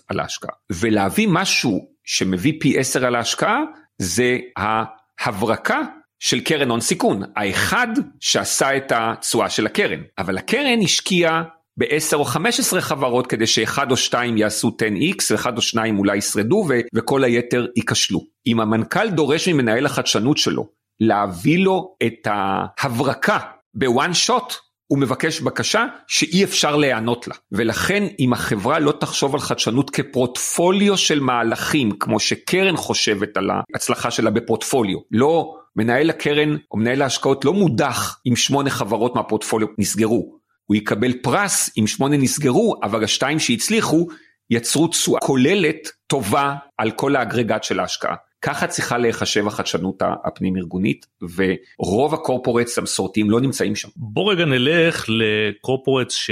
על 0.08 0.20
ההשקעה. 0.20 0.54
ולהביא 0.72 1.28
משהו 1.30 1.89
שמביא 2.12 2.52
פי 2.60 2.78
10 2.78 3.06
על 3.06 3.14
ההשקעה 3.14 3.60
זה 3.98 4.38
ההברקה 4.56 5.80
של 6.18 6.40
קרן 6.40 6.70
הון 6.70 6.80
סיכון, 6.80 7.22
האחד 7.36 7.88
שעשה 8.20 8.76
את 8.76 8.92
התשואה 8.94 9.50
של 9.50 9.66
הקרן, 9.66 10.00
אבל 10.18 10.38
הקרן 10.38 10.78
השקיעה 10.82 11.42
ב-10 11.76 12.14
או 12.14 12.24
15 12.24 12.80
חברות 12.80 13.26
כדי 13.26 13.46
שאחד 13.46 13.90
או 13.90 13.96
שתיים 13.96 14.38
יעשו 14.38 14.68
10x 14.68 15.24
ואחד 15.30 15.56
או 15.56 15.62
שניים 15.62 15.98
אולי 15.98 16.16
ישרדו 16.16 16.64
ו- 16.68 16.80
וכל 16.94 17.24
היתר 17.24 17.66
ייכשלו. 17.76 18.20
אם 18.46 18.60
המנכ"ל 18.60 19.10
דורש 19.10 19.48
ממנהל 19.48 19.86
החדשנות 19.86 20.38
שלו 20.38 20.68
להביא 21.00 21.64
לו 21.64 21.96
את 22.06 22.26
ההברקה 22.30 23.38
בוואן 23.74 24.14
שוט, 24.14 24.54
הוא 24.90 24.98
מבקש 24.98 25.40
בקשה 25.40 25.86
שאי 26.06 26.44
אפשר 26.44 26.76
להיענות 26.76 27.28
לה. 27.28 27.34
ולכן 27.52 28.04
אם 28.18 28.32
החברה 28.32 28.78
לא 28.78 28.92
תחשוב 28.92 29.34
על 29.34 29.40
חדשנות 29.40 29.90
כפרוטפוליו 29.90 30.96
של 30.96 31.20
מהלכים, 31.20 31.92
כמו 31.92 32.20
שקרן 32.20 32.76
חושבת 32.76 33.36
על 33.36 33.50
ההצלחה 33.50 34.10
שלה 34.10 34.30
בפרוטפוליו, 34.30 34.98
לא 35.10 35.54
מנהל 35.76 36.10
הקרן 36.10 36.56
או 36.70 36.78
מנהל 36.78 37.02
ההשקעות 37.02 37.44
לא 37.44 37.52
מודח 37.52 38.20
אם 38.26 38.36
שמונה 38.36 38.70
חברות 38.70 39.16
מהפרוטפוליו 39.16 39.68
נסגרו. 39.78 40.38
הוא 40.66 40.76
יקבל 40.76 41.12
פרס 41.22 41.70
אם 41.78 41.86
שמונה 41.86 42.16
נסגרו, 42.16 42.74
אבל 42.82 43.04
השתיים 43.04 43.38
שהצליחו 43.38 44.06
יצרו 44.50 44.88
תשואה 44.88 45.20
כוללת 45.20 45.88
טובה 46.06 46.54
על 46.78 46.90
כל 46.90 47.16
האגרגט 47.16 47.64
של 47.64 47.80
ההשקעה. 47.80 48.14
ככה 48.42 48.66
צריכה 48.66 48.98
להיחשב 48.98 49.46
החדשנות 49.46 50.02
הפנים 50.24 50.56
ארגונית 50.56 51.06
ורוב 51.36 52.14
הקורפורטס 52.14 52.78
המסורתיים 52.78 53.30
לא 53.30 53.40
נמצאים 53.40 53.76
שם. 53.76 53.88
בוא 53.96 54.32
רגע 54.32 54.44
נלך 54.44 55.06
לקורפורטס 55.08 56.14
ש... 56.14 56.30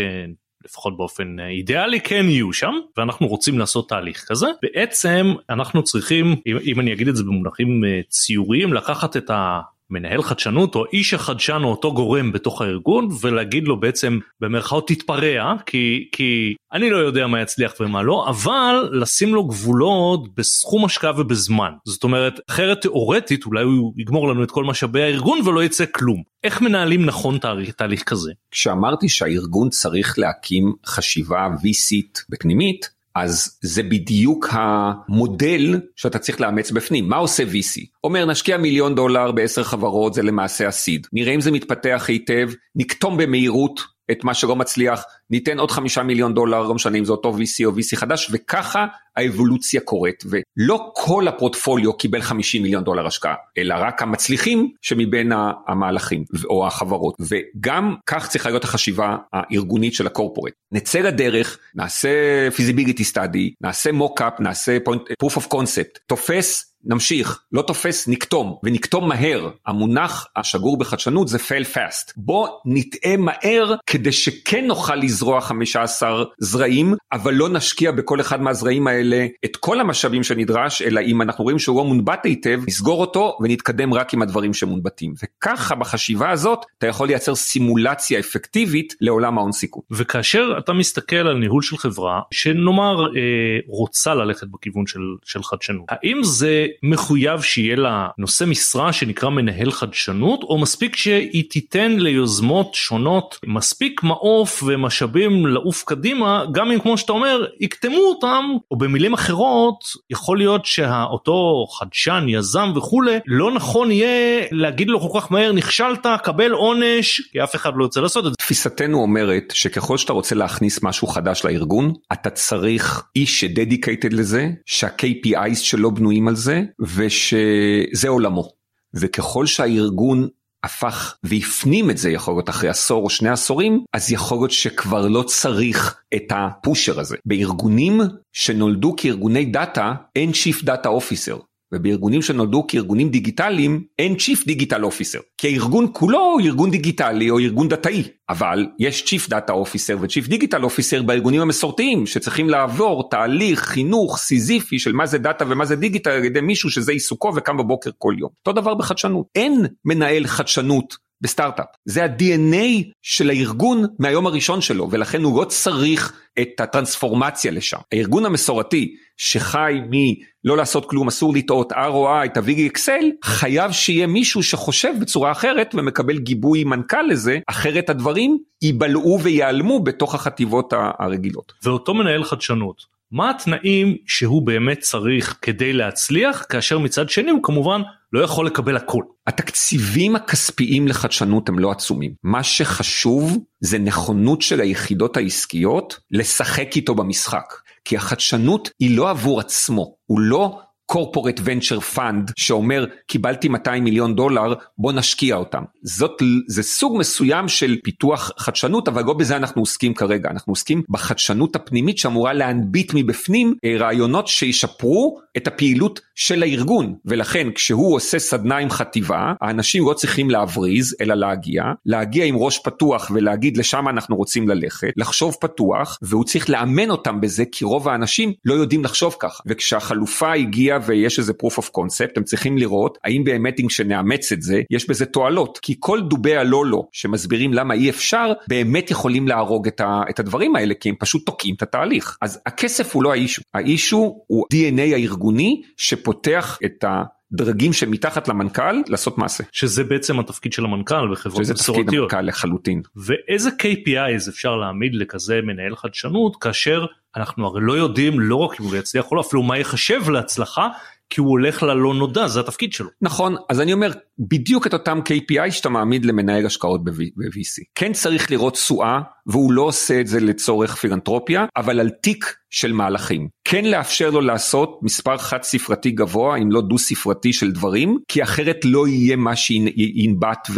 לפחות 0.65 0.97
באופן 0.97 1.41
אידיאלי 1.41 2.01
כן 2.01 2.27
יהיו 2.29 2.53
שם 2.53 2.73
ואנחנו 2.97 3.27
רוצים 3.27 3.59
לעשות 3.59 3.89
תהליך 3.89 4.25
כזה 4.29 4.47
בעצם 4.63 5.35
אנחנו 5.51 5.85
צריכים 5.85 6.37
אם, 6.47 6.57
אם 6.65 6.81
אני 6.81 6.93
אגיד 6.93 7.09
את 7.09 7.17
זה 7.17 7.23
במונחים 7.23 7.85
אה, 7.85 8.01
ציוריים 8.09 8.73
לקחת 8.73 9.17
את 9.17 9.31
ה... 9.31 9.61
מנהל 9.91 10.23
חדשנות 10.23 10.75
או 10.75 10.85
איש 10.93 11.15
החדשן 11.15 11.61
או 11.65 11.71
אותו 11.71 11.95
גורם 11.95 12.33
בתוך 12.33 12.63
הארגון 12.63 13.09
ולהגיד 13.21 13.69
לו 13.69 13.81
בעצם 13.81 14.19
במרכאות 14.41 14.89
תתפרע 14.89 15.55
כי 15.67 16.09
כי 16.13 16.55
אני 16.73 16.91
לא 16.91 16.97
יודע 16.97 17.27
מה 17.27 17.41
יצליח 17.41 17.73
ומה 17.81 18.03
לא 18.03 18.27
אבל 18.29 18.89
לשים 18.93 19.35
לו 19.35 19.45
גבולות 19.45 20.35
בסכום 20.35 20.85
השקעה 20.85 21.21
ובזמן 21.21 21.71
זאת 21.85 22.05
אומרת 22.05 22.41
אחרת 22.51 22.81
תאורטית 22.81 23.47
אולי 23.47 23.63
הוא 23.63 23.93
יגמור 23.97 24.29
לנו 24.29 24.45
את 24.45 24.51
כל 24.51 24.65
משאבי 24.65 25.03
הארגון 25.03 25.41
ולא 25.47 25.65
יצא 25.65 25.85
כלום 25.95 26.23
איך 26.45 26.63
מנהלים 26.63 27.05
נכון 27.07 27.39
תהליך, 27.39 27.73
תהליך 27.73 28.03
כזה. 28.03 28.33
כשאמרתי 28.51 29.09
שהארגון 29.09 29.69
צריך 29.69 30.19
להקים 30.19 30.73
חשיבה 30.87 31.49
VCית 31.63 32.25
בפנימית 32.29 32.98
אז 33.23 33.59
זה 33.63 33.83
בדיוק 33.83 34.49
המודל 34.51 35.81
שאתה 35.97 36.19
צריך 36.19 36.41
לאמץ 36.41 36.71
בפנים. 36.71 37.09
מה 37.09 37.17
עושה 37.17 37.43
VC? 37.43 37.81
אומר 38.05 38.25
נשקיע 38.25 38.57
מיליון 38.57 38.95
דולר 38.95 39.33
בעשר 39.33 39.65
חברות 39.65 40.15
זה 40.15 40.23
למעשה 40.23 40.69
הסיד. 40.69 41.07
נראה 41.13 41.35
אם 41.35 41.41
זה 41.41 41.51
מתפתח 41.51 42.05
היטב, 42.09 42.51
נקטום 42.77 43.17
במהירות 43.17 43.98
את 44.11 44.25
מה 44.25 44.35
שלא 44.35 44.57
מצליח, 44.57 45.05
ניתן 45.31 45.59
עוד 45.59 45.71
חמישה 45.71 46.03
מיליון 46.03 46.35
דולר, 46.35 46.63
לא 46.63 46.75
משנה 46.75 46.99
אם 46.99 47.05
זה 47.05 47.13
אותו 47.13 47.37
VC 47.37 47.65
או 47.65 47.71
VC 47.71 47.97
חדש, 47.97 48.29
וככה 48.33 48.87
האבולוציה 49.17 49.81
קורית. 49.81 50.25
ולא 50.27 50.93
כל 50.95 51.29
הפורטפוליו 51.29 51.93
קיבל 51.93 52.21
50 52.21 52.63
מיליון 52.63 52.85
דולר 52.85 53.07
השקעה, 53.07 53.35
אלא 53.59 53.75
רק 53.79 54.03
המצליחים 54.03 54.73
שמבין 54.83 55.33
המהלכים 55.69 56.25
או 56.45 56.67
החברות. 56.67 57.15
וגם 57.21 57.95
כך 58.07 58.29
צריכה 58.29 58.49
להיות 58.49 58.65
החשיבה 58.65 59.17
הארגונית 59.33 59.95
של 59.95 60.07
הקורפורט. 60.07 60.53
נצא 60.73 60.99
לדרך, 60.99 61.59
נעשה 61.75 62.09
feasibility 62.57 63.15
study, 63.15 63.51
נעשה 63.61 63.91
mock-up, 63.91 64.43
נעשה 64.43 64.79
proof 65.25 65.37
of 65.37 65.47
concept, 65.55 65.99
תופס 66.07 66.68
נמשיך, 66.85 67.43
לא 67.53 67.63
תופס 67.63 68.09
נקטום, 68.09 68.57
ונקטום 68.63 69.09
מהר. 69.09 69.51
המונח 69.67 70.27
השגור 70.37 70.79
בחדשנות 70.79 71.29
זה 71.29 71.39
fail 71.39 71.75
fast. 71.75 72.13
בוא 72.17 72.49
נטעה 72.65 73.17
מהר 73.17 73.75
כדי 73.87 74.13
שכן 74.13 74.67
נוכל 74.67 74.95
לזרוע 74.95 75.41
15 75.41 76.25
זרעים, 76.39 76.95
אבל 77.13 77.35
לא 77.35 77.49
נשקיע 77.49 77.91
בכל 77.91 78.21
אחד 78.21 78.43
מהזרעים 78.43 78.87
האלה 78.87 79.27
את 79.45 79.57
כל 79.57 79.81
המשאבים 79.81 80.23
שנדרש, 80.23 80.83
אלא 80.83 81.01
אם 81.01 81.23
אנחנו 81.23 81.45
רואים 81.45 81.59
שהוא 81.59 81.79
לא 81.79 81.85
מונבט 81.85 82.25
היטב, 82.25 82.61
נסגור 82.69 83.01
אותו 83.01 83.39
ונתקדם 83.41 83.95
רק 83.95 84.15
עם 84.15 84.23
הדברים 84.23 84.55
שמונבטים. 84.55 85.15
וככה 85.23 85.75
בחשיבה 85.75 86.31
הזאת 86.31 86.65
אתה 86.79 86.87
יכול 86.87 87.07
לייצר 87.07 87.35
סימולציה 87.35 88.19
אפקטיבית 88.19 88.95
לעולם 89.01 89.39
ההון 89.39 89.53
סיכון. 89.53 89.83
וכאשר 89.91 90.55
אתה 90.59 90.73
מסתכל 90.73 91.17
על 91.17 91.37
ניהול 91.37 91.63
של 91.63 91.77
חברה 91.77 92.21
שנאמר 92.31 93.07
אה, 93.07 93.21
רוצה 93.69 94.15
ללכת 94.15 94.47
בכיוון 94.47 94.87
של, 94.87 95.01
של 95.25 95.43
חדשנות, 95.43 95.87
האם 95.89 96.21
זה 96.23 96.67
מחויב 96.83 97.43
שיהיה 97.43 97.77
לה 97.77 98.09
נושא 98.19 98.45
משרה 98.45 98.93
שנקרא 98.93 99.31
מנהל 99.31 99.71
חדשנות 99.71 100.43
או 100.43 100.59
מספיק 100.59 100.97
שהיא 100.97 101.45
תיתן 101.51 101.93
ליוזמות 101.93 102.75
שונות 102.75 103.39
מספיק 103.47 104.03
מעוף 104.03 104.63
ומשאבים 104.67 105.47
לעוף 105.47 105.85
קדימה 105.85 106.45
גם 106.53 106.71
אם 106.71 106.79
כמו 106.79 106.99
שאתה 106.99 107.13
אומר 107.13 107.47
יקטמו 107.61 107.99
אותם 107.99 108.45
או 108.71 108.77
במילים 108.77 109.15
אחרות 109.15 109.85
יכול 110.11 110.39
להיות 110.39 110.67
שאותו 110.67 111.67
חדשן 111.79 112.27
יזם 112.29 112.73
וכולי 112.77 113.19
לא 113.27 113.53
נכון 113.53 113.91
יהיה 113.91 114.47
להגיד 114.51 114.89
לו 114.89 115.01
כל 115.01 115.21
כך 115.21 115.33
מהר 115.33 115.53
נכשלת 115.53 116.07
קבל 116.23 116.51
עונש 116.51 117.21
כי 117.33 117.43
אף 117.43 117.55
אחד 117.55 117.71
לא 117.77 117.85
יוצא 117.85 118.01
לעשות 118.01 118.27
את 118.27 118.31
זה. 118.31 118.37
תפיסתנו 118.39 119.03
אומרת 119.03 119.53
שככל 119.55 119.99
שאתה 119.99 120.13
רוצה 120.13 120.35
להכניס 120.35 120.83
משהו 120.83 121.07
חדש 121.07 121.45
לארגון 121.45 121.93
אתה 122.13 122.31
צריך 122.31 123.03
איש 123.17 123.41
שדדיקייטד 123.41 124.13
לזה 124.13 124.51
שה-KPIs 124.67 125.57
שלו 125.57 125.95
בנויים 125.95 126.29
על 126.29 126.37
זה 126.37 126.58
ושזה 126.81 128.09
עולמו. 128.09 128.49
וככל 128.95 129.47
שהארגון 129.47 130.29
הפך 130.65 131.17
והפנים 131.23 131.91
את 131.91 131.99
זה 131.99 132.11
יכול 132.11 132.35
להיות 132.35 132.51
אחרי 132.51 132.69
עשור 132.69 133.05
או 133.05 133.11
שני 133.11 133.29
עשורים, 133.29 133.85
אז 133.93 134.13
יכול 134.13 134.39
להיות 134.39 134.51
שכבר 134.51 135.09
לא 135.09 135.23
צריך 135.23 136.01
את 136.15 136.33
הפושר 136.35 137.01
הזה. 137.01 137.17
בארגונים 137.25 138.01
שנולדו 138.33 138.95
כארגוני 138.97 139.45
דאטה, 139.45 139.95
אין 140.17 140.31
Chief 140.31 140.65
Data 140.65 140.87
Officer. 140.87 141.39
ובארגונים 141.73 142.23
שנולדו 142.23 142.67
כארגונים 142.67 143.09
דיגיטליים 143.09 143.85
אין 143.99 144.15
Chief 144.15 144.49
Digital 144.49 144.83
Officer. 144.83 145.21
כי 145.39 145.49
הארגון 145.49 145.87
כולו 145.93 146.19
הוא 146.19 146.41
ארגון 146.41 146.71
דיגיטלי 146.71 147.31
או 147.31 147.39
ארגון 147.39 147.69
דתאי. 147.69 148.03
אבל 148.29 148.67
יש 148.79 149.03
Chief 149.03 149.31
Data 149.31 149.51
Officer 149.51 149.97
ו-Chief 150.01 150.31
Digital 150.31 150.63
Officer 150.63 151.03
בארגונים 151.03 151.41
המסורתיים 151.41 152.07
שצריכים 152.07 152.51
לעבור 152.51 153.11
תהליך 153.11 153.61
חינוך 153.61 154.19
סיזיפי 154.19 154.79
של 154.79 154.93
מה 154.93 155.07
זה 155.07 155.19
דאטה 155.19 155.45
ומה 155.49 155.65
זה 155.65 155.77
דיגיטל 155.77 156.11
על 156.11 156.25
ידי 156.25 156.41
מישהו 156.41 156.71
שזה 156.71 156.93
עיסוקו 156.93 157.33
וקם 157.37 157.57
בבוקר 157.57 157.91
כל 157.99 158.15
יום. 158.19 158.31
אותו 158.39 158.61
דבר 158.61 158.75
בחדשנות. 158.75 159.27
אין 159.35 159.67
מנהל 159.85 160.27
חדשנות 160.27 161.08
בסטארט-אפ. 161.21 161.67
זה 161.85 162.05
ה-DNA 162.05 162.93
של 163.03 163.31
הארגון 163.31 163.85
מהיום 163.99 164.27
הראשון 164.27 164.61
שלו, 164.61 164.89
ולכן 164.91 165.23
הוא 165.23 165.41
לא 165.41 165.45
צריך 165.45 166.13
את 166.41 166.61
הטרנספורמציה 166.61 167.51
לשם. 167.53 167.79
הארגון 167.93 168.27
המסורתי 168.27 168.95
שחי 169.17 169.81
מלא 169.91 170.57
לעשות 170.57 170.91
כלום, 170.91 171.09
אסור 171.09 171.35
לטעות, 171.35 171.73
ROI, 171.73 172.29
תביא 172.35 172.67
אקסל, 172.67 173.11
חייב 173.25 173.73
שיהיה 173.73 174.07
מישהו 174.07 174.43
שחושב 174.43 174.93
בצורה 175.01 175.33
אחרת 175.33 175.75
ומקבל 175.75 176.19
גיבוי 176.19 176.65
מנכ"ל 176.65 177.03
לזה, 177.03 177.39
אחרת 177.47 177.91
הדברים 177.91 178.39
ייבלעו 178.63 179.19
וייעלמו 179.23 179.81
בתוך 179.81 180.15
החטיבות 180.15 180.73
הרגילות. 180.99 181.53
ואותו 181.65 181.95
מנהל 181.95 182.25
חדשנות. 182.25 182.98
מה 183.13 183.31
התנאים 183.31 183.97
שהוא 184.07 184.47
באמת 184.47 184.79
צריך 184.81 185.39
כדי 185.43 185.73
להצליח 185.73 186.45
כאשר 186.49 186.79
מצד 186.79 187.09
שני 187.09 187.31
הוא 187.31 187.43
כמובן 187.43 187.83
לא 188.13 188.21
יכול 188.21 188.47
לקבל 188.47 188.77
הכל. 188.77 189.03
התקציבים 189.27 190.17
הכספיים 190.17 190.89
לחדשנות 190.89 191.49
הם 191.49 191.59
לא 191.59 191.71
עצומים. 191.71 192.15
מה 192.23 192.43
שחשוב 192.43 193.39
זה 193.61 193.79
נכונות 193.79 194.43
של 194.43 194.61
היחידות 194.61 195.17
העסקיות 195.17 196.01
לשחק 196.11 196.77
איתו 196.77 196.95
במשחק. 196.95 197.55
כי 197.85 197.97
החדשנות 197.97 198.71
היא 198.79 198.97
לא 198.97 199.11
עבור 199.11 199.41
עצמו, 199.41 199.95
הוא 200.07 200.21
לא 200.21 200.61
corporate 200.93 201.41
venture 201.41 201.97
fund 201.97 202.33
שאומר 202.37 202.87
קיבלתי 203.07 203.49
200 203.49 203.85
מיליון 203.85 204.15
דולר 204.15 204.55
בוא 204.79 204.93
נשקיע 204.93 205.37
אותם. 205.37 205.63
זאת 205.83 206.23
זה 206.47 206.63
סוג 206.63 206.97
מסוים 206.99 207.49
של 207.49 207.77
פיתוח 207.85 208.31
חדשנות 208.39 208.89
אבל 208.89 209.03
לא 209.05 209.13
בזה 209.13 209.37
אנחנו 209.37 209.63
עוסקים 209.63 209.95
כרגע. 209.95 210.31
אנחנו 210.31 210.53
עוסקים 210.53 210.83
בחדשנות 210.89 211.57
הפנימית 211.57 211.99
שאמורה 211.99 212.33
להנביט 212.33 212.93
מבפנים 212.95 213.55
אה, 213.65 213.77
רעיונות 213.79 214.29
שישפרו 214.29 215.21
את 215.37 215.47
הפעילות 215.47 216.01
של 216.15 216.43
הארגון. 216.43 216.95
ולכן 217.05 217.49
כשהוא 217.55 217.97
עושה 217.97 218.19
סדנה 218.19 218.57
עם 218.57 218.71
חטיבה 218.71 219.33
האנשים 219.41 219.85
לא 219.89 219.93
צריכים 219.95 220.31
להבריז 220.31 220.97
אלא 221.01 221.15
להגיע. 221.15 221.63
להגיע 221.87 222.25
עם 222.25 222.37
ראש 222.37 222.59
פתוח 222.59 223.11
ולהגיד 223.15 223.57
לשם 223.57 223.89
אנחנו 223.89 224.17
רוצים 224.17 224.49
ללכת. 224.49 224.93
לחשוב 224.97 225.37
פתוח 225.41 225.99
והוא 226.03 226.25
צריך 226.25 226.51
לאמן 226.51 226.91
אותם 226.91 227.21
בזה 227.21 227.45
כי 227.53 227.65
רוב 227.65 227.89
האנשים 227.89 228.33
לא 228.45 228.55
יודעים 228.55 228.85
לחשוב 228.85 229.17
ככה. 229.19 229.43
וכשהחלופה 229.47 230.33
הגיעה 230.33 230.78
ויש 230.87 231.19
איזה 231.19 231.33
proof 231.43 231.55
of 231.55 231.67
concept, 231.67 232.13
הם 232.17 232.25
צריכים 232.25 232.59
לראות 232.59 232.99
האם 233.05 233.25
באמת 233.25 233.61
אם 233.61 233.67
כשנאמץ 233.67 234.33
את 234.33 234.43
זה, 234.43 234.63
יש 234.71 234.89
בזה 234.89 235.07
תועלות. 235.07 235.59
כי 235.63 235.75
כל 235.79 236.01
דובי 236.01 236.37
הלא 236.37 236.67
לא 236.67 236.83
שמסבירים 236.93 237.55
למה 237.55 237.75
אי 237.75 237.91
אפשר, 237.91 238.33
באמת 238.49 238.91
יכולים 238.91 239.29
להרוג 239.29 239.67
את, 239.67 239.81
ה, 239.81 240.01
את 240.11 240.21
הדברים 240.21 240.57
האלה, 240.57 240.75
כי 240.75 240.89
הם 240.89 240.95
פשוט 240.99 241.27
תוקעים 241.27 241.55
את 241.55 241.63
התהליך. 241.63 242.17
אז 242.23 242.41
הכסף 242.47 242.95
הוא 242.95 243.03
לא 243.03 243.13
האישו, 243.13 243.43
האישו 243.55 244.19
הוא 244.27 244.45
DNA 244.55 244.81
הארגוני 244.81 245.63
שפותח 245.77 246.59
את 246.65 246.85
ה... 246.85 247.03
דרגים 247.33 247.73
שמתחת 247.73 248.29
למנכ"ל 248.29 248.83
לעשות 248.89 249.19
מעשה. 249.19 249.45
שזה 249.53 249.85
בעצם 249.85 250.21
התפקיד 250.21 250.53
של 250.53 250.65
המנכ"ל 250.65 251.13
בחברות 251.13 251.41
מסורתיות. 251.41 251.59
שזה 251.59 251.73
תפקיד 251.73 251.99
המנכ"ל 251.99 252.21
לחלוטין. 252.21 252.83
ואיזה 252.97 253.51
KPIs 253.51 254.29
אפשר 254.29 254.57
להעמיד 254.57 254.95
לכזה 254.95 255.41
מנהל 255.43 255.77
חדשנות 255.77 256.37
כאשר 256.37 256.87
אנחנו 257.17 257.47
הרי 257.47 257.61
לא 257.63 257.73
יודעים 257.73 258.21
לא 258.21 258.37
רק 258.37 258.61
אם 258.61 258.65
הוא 258.65 258.77
יצליח 258.77 259.11
או 259.11 259.17
לא 259.17 259.21
אפילו 259.21 259.43
מה 259.43 259.59
יחשב 259.59 260.11
להצלחה 260.11 260.69
כי 261.11 261.21
הוא 261.21 261.31
הולך 261.31 261.63
ללא 261.63 261.95
נודע 261.95 262.29
זה 262.29 262.41
התפקיד 262.41 262.73
שלו. 262.73 262.89
נכון 263.03 263.37
אז 263.49 263.61
אני 263.61 263.73
אומר 263.73 263.93
בדיוק 264.19 264.67
את 264.67 264.73
אותם 264.73 265.01
KPI 265.09 265.51
שאתה 265.51 265.69
מעמיד 265.69 266.05
למנהל 266.05 266.47
השקעות 266.47 266.85
ב-VC. 266.85 267.63
כן 267.75 267.93
צריך 267.93 268.31
לראות 268.31 268.53
תשואה 268.53 269.01
והוא 269.27 269.53
לא 269.53 269.63
עושה 269.63 270.01
את 270.01 270.07
זה 270.07 270.21
לצורך 270.21 270.77
פילנטרופיה 270.77 271.47
אבל 271.57 271.81
על 271.81 271.91
תיק 271.91 272.35
של 272.51 272.73
מהלכים. 272.73 273.29
כן 273.45 273.65
לאפשר 273.65 274.11
לו 274.11 274.21
לעשות 274.21 274.81
מספר 274.83 275.19
חד 275.19 275.43
ספרתי 275.43 275.91
גבוה 275.91 276.37
אם 276.37 276.53
לא 276.53 276.61
דו 276.61 276.79
ספרתי 276.79 277.33
של 277.33 277.53
דברים 277.53 277.99
כי 278.09 278.23
אחרת 278.23 278.65
לא 278.65 278.89
יהיה 278.89 279.17
מה 279.17 279.37
שינבט 279.37 280.49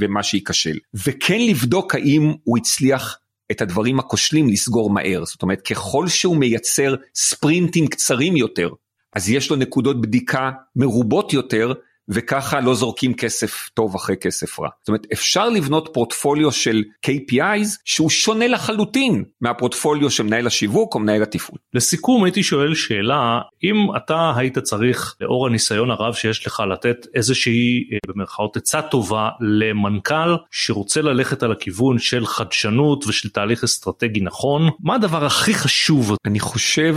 ומה 0.00 0.22
שייכשל. 0.22 0.76
וכן 1.06 1.40
לבדוק 1.40 1.94
האם 1.94 2.32
הוא 2.44 2.58
הצליח 2.58 3.18
את 3.50 3.60
הדברים 3.60 3.98
הכושלים 3.98 4.48
לסגור 4.48 4.90
מהר 4.90 5.24
זאת 5.24 5.42
אומרת 5.42 5.60
ככל 5.60 6.08
שהוא 6.08 6.36
מייצר 6.36 6.94
ספרינטים 7.14 7.86
קצרים 7.86 8.36
יותר 8.36 8.68
אז 9.14 9.30
יש 9.30 9.50
לו 9.50 9.56
נקודות 9.56 10.00
בדיקה 10.00 10.50
מרובות 10.76 11.32
יותר 11.32 11.72
וככה 12.08 12.60
לא 12.60 12.74
זורקים 12.74 13.14
כסף 13.14 13.68
טוב 13.74 13.94
אחרי 13.94 14.16
כסף 14.16 14.60
רע. 14.60 14.68
זאת 14.80 14.88
אומרת 14.88 15.06
אפשר 15.12 15.48
לבנות 15.48 15.88
פורטפוליו 15.92 16.52
של 16.52 16.82
KPIs 17.06 17.68
שהוא 17.84 18.10
שונה 18.10 18.48
לחלוטין 18.48 19.24
מהפורטפוליו 19.40 20.10
של 20.10 20.22
מנהל 20.22 20.46
השיווק 20.46 20.94
או 20.94 21.00
מנהל 21.00 21.22
התפעול. 21.22 21.58
לסיכום 21.74 22.24
הייתי 22.24 22.42
שואל 22.42 22.74
שאלה 22.74 23.40
אם 23.64 23.96
אתה 23.96 24.32
היית 24.36 24.58
צריך 24.58 25.16
לאור 25.20 25.46
הניסיון 25.46 25.90
הרב 25.90 26.14
שיש 26.14 26.46
לך 26.46 26.62
לתת 26.72 27.06
איזושהי 27.14 27.88
אה, 27.92 27.98
במרכאות 28.08 28.56
עצה 28.56 28.82
טובה 28.82 29.28
למנכ"ל 29.40 30.36
שרוצה 30.50 31.02
ללכת 31.02 31.42
על 31.42 31.52
הכיוון 31.52 31.98
של 31.98 32.26
חדשנות 32.26 33.06
ושל 33.06 33.28
תהליך 33.28 33.64
אסטרטגי 33.64 34.20
נכון 34.20 34.70
מה 34.80 34.94
הדבר 34.94 35.24
הכי 35.24 35.54
חשוב? 35.54 36.16
אני 36.26 36.40
חושב 36.40 36.96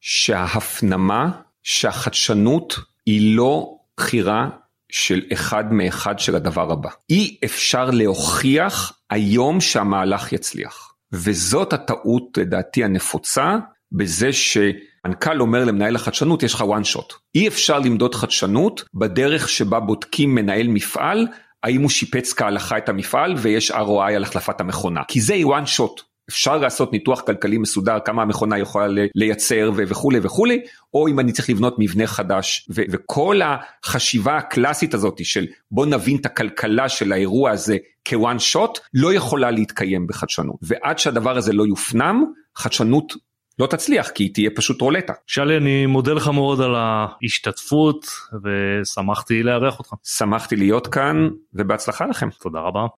שההפנמה 0.00 1.30
שהחדשנות 1.62 2.78
היא 3.06 3.36
לא 3.36 3.74
בחירה 3.96 4.48
של 4.92 5.22
אחד 5.32 5.72
מאחד 5.72 6.18
של 6.18 6.36
הדבר 6.36 6.72
הבא. 6.72 6.90
אי 7.10 7.36
אפשר 7.44 7.90
להוכיח 7.90 8.92
היום 9.10 9.60
שהמהלך 9.60 10.32
יצליח. 10.32 10.92
וזאת 11.12 11.72
הטעות 11.72 12.38
לדעתי 12.38 12.84
הנפוצה 12.84 13.56
בזה 13.92 14.32
שמנכ"ל 14.32 15.40
אומר 15.40 15.64
למנהל 15.64 15.96
החדשנות 15.96 16.42
יש 16.42 16.54
לך 16.54 16.60
one 16.60 16.96
shot. 16.96 17.14
אי 17.34 17.48
אפשר 17.48 17.78
למדוד 17.78 18.14
חדשנות 18.14 18.84
בדרך 18.94 19.48
שבה 19.48 19.80
בודקים 19.80 20.34
מנהל 20.34 20.68
מפעל 20.68 21.26
האם 21.62 21.82
הוא 21.82 21.90
שיפץ 21.90 22.32
כהלכה 22.32 22.78
את 22.78 22.88
המפעל 22.88 23.34
ויש 23.36 23.70
ROI 23.70 24.12
על 24.16 24.22
החלפת 24.22 24.60
המכונה. 24.60 25.00
כי 25.08 25.20
זה 25.20 25.34
one 25.34 25.78
shot. 25.78 26.02
אפשר 26.32 26.56
לעשות 26.56 26.92
ניתוח 26.92 27.20
כלכלי 27.20 27.58
מסודר 27.58 27.98
כמה 28.04 28.22
המכונה 28.22 28.58
יכולה 28.58 28.86
לייצר 29.14 29.70
וכולי 29.76 30.18
וכולי 30.22 30.60
או 30.94 31.08
אם 31.08 31.20
אני 31.20 31.32
צריך 31.32 31.50
לבנות 31.50 31.74
מבנה 31.78 32.06
חדש 32.06 32.66
ו- 32.70 32.82
וכל 32.90 33.40
החשיבה 33.44 34.36
הקלאסית 34.36 34.94
הזאת 34.94 35.24
של 35.24 35.46
בוא 35.70 35.86
נבין 35.86 36.16
את 36.16 36.26
הכלכלה 36.26 36.88
של 36.88 37.12
האירוע 37.12 37.50
הזה 37.50 37.76
כוואן 38.08 38.38
שוט 38.38 38.78
לא 38.94 39.14
יכולה 39.14 39.50
להתקיים 39.50 40.06
בחדשנות 40.06 40.56
ועד 40.62 40.98
שהדבר 40.98 41.36
הזה 41.36 41.52
לא 41.52 41.66
יופנם 41.66 42.24
חדשנות 42.56 43.12
לא 43.58 43.66
תצליח 43.66 44.08
כי 44.08 44.24
היא 44.24 44.34
תהיה 44.34 44.50
פשוט 44.56 44.80
רולטה. 44.80 45.12
שאלי 45.26 45.56
אני 45.56 45.86
מודה 45.86 46.12
לך 46.12 46.28
מאוד 46.28 46.60
על 46.60 46.74
ההשתתפות 46.74 48.06
ושמחתי 48.44 49.42
לארח 49.42 49.78
אותך. 49.78 49.94
שמחתי 50.04 50.56
להיות 50.56 50.86
כאן 50.86 51.28
ובהצלחה 51.54 52.06
לכם. 52.06 52.28
תודה 52.40 52.60
רבה. 52.60 52.86